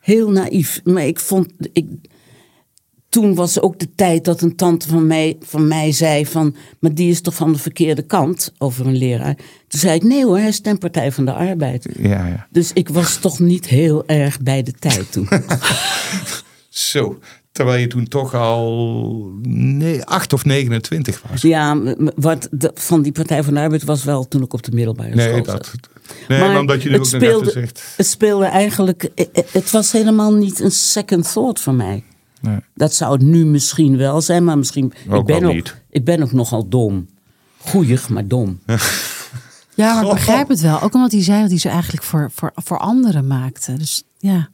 Heel 0.00 0.30
naïef. 0.30 0.80
Maar 0.84 1.06
ik 1.06 1.20
vond. 1.20 1.52
Ik, 1.72 1.86
toen 3.14 3.34
was 3.34 3.60
ook 3.60 3.78
de 3.78 3.88
tijd 3.94 4.24
dat 4.24 4.40
een 4.40 4.56
tante 4.56 4.88
van 4.88 5.06
mij, 5.06 5.36
van 5.40 5.68
mij 5.68 5.92
zei 5.92 6.26
van... 6.26 6.54
maar 6.78 6.94
die 6.94 7.10
is 7.10 7.20
toch 7.20 7.34
van 7.34 7.52
de 7.52 7.58
verkeerde 7.58 8.02
kant 8.02 8.52
over 8.58 8.86
een 8.86 8.96
leraar. 8.96 9.34
Toen 9.68 9.80
zei 9.80 9.94
ik, 9.94 10.02
nee 10.02 10.24
hoor, 10.24 10.38
hij 10.38 10.48
is 10.48 10.60
ten 10.60 10.78
Partij 10.78 11.12
van 11.12 11.24
de 11.24 11.32
Arbeid. 11.32 11.86
Ja, 11.98 12.26
ja. 12.26 12.46
Dus 12.50 12.72
ik 12.72 12.88
was 12.88 13.16
toch 13.16 13.38
niet 13.38 13.66
heel 13.66 14.06
erg 14.06 14.40
bij 14.40 14.62
de 14.62 14.72
tijd 14.72 15.12
toen. 15.12 15.28
Zo, 16.68 17.18
Terwijl 17.52 17.78
je 17.80 17.86
toen 17.86 18.08
toch 18.08 18.34
al 18.34 19.30
nee, 19.42 20.04
8 20.04 20.32
of 20.32 20.44
29 20.44 21.22
was. 21.30 21.42
Ja, 21.42 21.82
wat 22.16 22.48
de- 22.50 22.70
van 22.74 23.02
die 23.02 23.12
Partij 23.12 23.42
van 23.42 23.54
de 23.54 23.60
Arbeid 23.60 23.84
was 23.84 24.04
wel 24.04 24.28
toen 24.28 24.42
ik 24.42 24.52
op 24.52 24.62
de 24.62 24.72
middelbare 24.72 25.14
Nee, 25.14 25.28
school 25.28 25.42
dat, 25.42 25.66
zat. 25.66 25.88
nee 26.28 26.38
Maar 26.40 26.48
maar 26.50 26.60
omdat 26.60 26.82
je 26.82 26.88
nu 26.88 26.94
het 26.94 27.02
ook 27.02 27.06
speelde- 27.08 27.50
zegt. 27.50 27.82
Het 27.96 28.06
speelde 28.06 28.44
eigenlijk, 28.44 29.02
eh, 29.14 29.26
eh, 29.32 29.44
het 29.52 29.70
was 29.70 29.92
helemaal 29.92 30.32
niet 30.34 30.60
een 30.60 30.70
second 30.70 31.32
thought 31.32 31.60
van 31.60 31.76
mij. 31.76 32.02
Nee. 32.44 32.58
Dat 32.74 32.94
zou 32.94 33.12
het 33.12 33.22
nu 33.22 33.44
misschien 33.44 33.96
wel 33.96 34.20
zijn, 34.20 34.44
maar 34.44 34.58
misschien. 34.58 34.92
Ook 35.08 35.20
ik, 35.20 35.26
ben 35.26 35.40
wel 35.40 35.48
ook, 35.48 35.54
niet. 35.54 35.82
ik 35.90 36.04
ben 36.04 36.22
ook 36.22 36.32
nogal 36.32 36.68
dom. 36.68 37.08
Goeig, 37.58 38.08
maar 38.08 38.26
dom. 38.26 38.58
Ja, 39.76 39.94
maar 39.94 40.04
ik 40.04 40.10
begrijp 40.10 40.48
het 40.48 40.60
wel. 40.60 40.80
Ook 40.80 40.94
omdat 40.94 41.12
hij 41.12 41.22
zei 41.22 41.40
dat 41.40 41.50
hij 41.50 41.58
ze 41.58 41.68
eigenlijk 41.68 42.02
voor, 42.02 42.30
voor, 42.34 42.52
voor 42.54 42.78
anderen 42.78 43.26
maakte. 43.26 43.76
Dus 43.76 44.02
ja, 44.18 44.48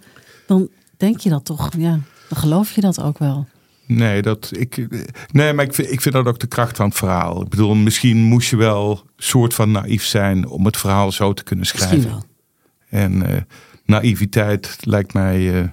dan 0.47 0.68
denk 0.97 1.18
je 1.18 1.30
dat 1.30 1.45
toch. 1.45 1.68
Ja, 1.78 1.99
dan 2.28 2.38
geloof 2.38 2.72
je 2.72 2.80
dat 2.80 3.01
ook 3.01 3.18
wel. 3.18 3.47
Nee, 3.86 4.22
dat, 4.22 4.51
ik, 4.53 4.86
nee, 5.32 5.53
maar 5.53 5.64
ik 5.64 5.74
vind, 5.74 5.91
ik 5.91 6.01
vind 6.01 6.14
dat 6.14 6.26
ook 6.26 6.38
de 6.38 6.47
kracht 6.47 6.76
van 6.76 6.86
het 6.86 6.97
verhaal. 6.97 7.43
Ik 7.43 7.49
bedoel, 7.49 7.74
misschien 7.74 8.16
moest 8.16 8.51
je 8.51 8.57
wel 8.57 9.03
soort 9.16 9.55
van 9.55 9.70
naïef 9.70 10.05
zijn 10.05 10.49
om 10.49 10.64
het 10.64 10.76
verhaal 10.76 11.12
zo 11.12 11.32
te 11.32 11.43
kunnen 11.43 11.66
schrijven. 11.66 11.97
Misschien 11.97 12.12
wel. 12.12 12.24
En 13.03 13.26
eh, 13.26 13.43
naïviteit 13.84 14.76
lijkt 14.80 15.12
mij 15.12 15.61
eh, 15.61 15.68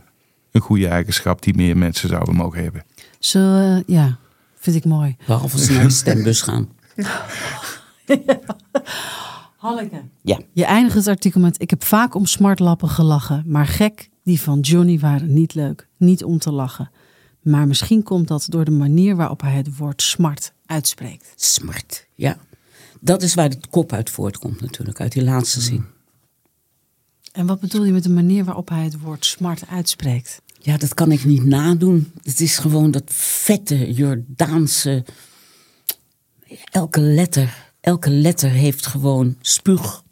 een 0.58 0.64
goede 0.64 0.88
eigenschap 0.88 1.42
die 1.42 1.56
meer 1.56 1.78
mensen 1.78 2.10
zouden 2.10 2.36
mogen 2.36 2.64
hebben. 2.64 2.84
Zo, 3.20 3.40
eh, 3.40 3.84
ja, 3.86 4.18
vind 4.56 4.76
ik 4.76 4.86
mooi. 4.86 5.16
Behalve 5.26 5.58
als 5.58 5.66
ze 5.66 5.74
naar 5.74 5.84
de 5.84 5.90
stembus 5.90 6.42
gaan. 6.42 6.70
Hanneke. 9.58 10.02
Ja. 10.22 10.40
Je 10.52 10.66
eindigt 10.66 10.96
het 10.96 11.08
artikel 11.08 11.42
met: 11.42 11.62
Ik 11.62 11.70
heb 11.70 11.84
vaak 11.84 12.16
om 12.16 12.26
smartlappen 12.26 12.90
gelachen, 12.90 13.44
maar 13.46 13.66
gek, 13.68 14.10
die 14.24 14.42
van 14.42 14.60
Johnny 14.60 15.00
waren 15.00 15.34
niet 15.34 15.54
leuk, 15.54 15.88
niet 15.98 16.24
om 16.24 16.40
te 16.40 16.52
lachen. 16.52 16.92
Maar 17.42 17.68
misschien 17.68 18.04
komt 18.04 18.28
dat 18.28 18.46
door 18.50 18.66
de 18.66 18.72
manier 18.72 19.16
waarop 19.16 19.42
hij 19.42 19.56
het 19.56 19.78
woord 19.78 20.02
smart 20.02 20.54
uitspreekt. 20.66 21.34
Smart, 21.36 22.08
ja. 22.14 22.38
Dat 23.00 23.22
is 23.22 23.34
waar 23.34 23.50
de 23.50 23.60
kop 23.70 23.94
uit 23.94 24.10
voortkomt 24.10 24.62
natuurlijk, 24.62 25.02
uit 25.02 25.12
die 25.12 25.24
laatste 25.24 25.62
zin. 25.62 25.86
En 27.32 27.46
wat 27.46 27.60
bedoel 27.60 27.84
je 27.84 27.92
met 27.92 28.04
de 28.04 28.10
manier 28.10 28.44
waarop 28.44 28.70
hij 28.70 28.84
het 28.84 29.00
woord 29.00 29.26
smart 29.26 29.68
uitspreekt? 29.68 30.42
Ja, 30.60 30.78
dat 30.78 30.94
kan 30.94 31.12
ik 31.12 31.26
niet 31.26 31.46
nadoen. 31.46 32.12
Het 32.24 32.40
is 32.40 32.58
gewoon 32.58 32.92
dat 32.92 33.04
vette 33.14 33.94
Jordaanse... 33.94 35.06
Elke 36.72 37.00
letter, 37.00 37.72
elke 37.80 38.10
letter 38.10 38.50
heeft 38.50 38.86
gewoon 38.86 39.38
spuug. 39.42 40.04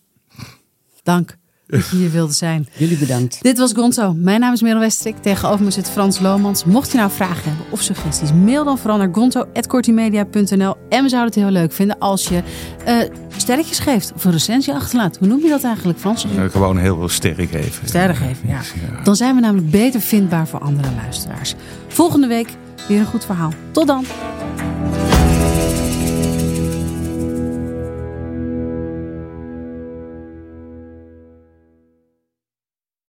Dank 1.03 1.37
dat 1.67 1.89
je 1.89 1.95
hier 1.95 2.11
wilde 2.11 2.33
zijn. 2.33 2.67
Jullie 2.77 2.97
bedankt. 2.97 3.37
Dit 3.41 3.57
was 3.57 3.73
Gonzo. 3.73 4.13
Mijn 4.13 4.39
naam 4.39 4.53
is 4.53 4.61
Merel 4.61 4.79
Westrik. 4.79 5.15
Tegenover 5.21 5.65
me 5.65 5.71
zit 5.71 5.89
Frans 5.89 6.19
Lomans. 6.19 6.63
Mocht 6.63 6.91
je 6.91 6.97
nou 6.97 7.11
vragen 7.11 7.43
hebben 7.43 7.65
of 7.69 7.81
suggesties, 7.81 8.33
mail 8.33 8.63
dan 8.63 8.77
vooral 8.77 8.97
naar 8.97 9.09
gonzo.kortimedia.nl. 9.11 10.75
En 10.89 11.03
we 11.03 11.09
zouden 11.09 11.33
het 11.33 11.35
heel 11.35 11.49
leuk 11.49 11.71
vinden 11.71 11.99
als 11.99 12.27
je 12.27 12.43
eh, 12.85 12.97
sterretjes 13.37 13.79
geeft 13.79 14.13
of 14.13 14.25
een 14.25 14.31
recensie 14.31 14.73
achterlaat. 14.73 15.17
Hoe 15.17 15.27
noem 15.27 15.41
je 15.41 15.49
dat 15.49 15.63
eigenlijk, 15.63 15.99
Frans? 15.99 16.25
Eh, 16.25 16.43
gewoon 16.49 16.77
heel 16.77 16.97
veel 16.97 17.09
sterren 17.09 17.47
geven. 17.47 17.87
Sterren 17.87 18.15
geven, 18.15 18.47
ja. 18.47 18.61
Ja. 18.91 19.03
Dan 19.03 19.15
zijn 19.15 19.35
we 19.35 19.41
namelijk 19.41 19.69
beter 19.69 20.01
vindbaar 20.01 20.47
voor 20.47 20.59
andere 20.59 20.87
luisteraars. 20.95 21.55
Volgende 21.87 22.27
week 22.27 22.47
weer 22.87 22.99
een 22.99 23.05
goed 23.05 23.25
verhaal. 23.25 23.51
Tot 23.71 23.87
dan! 23.87 24.05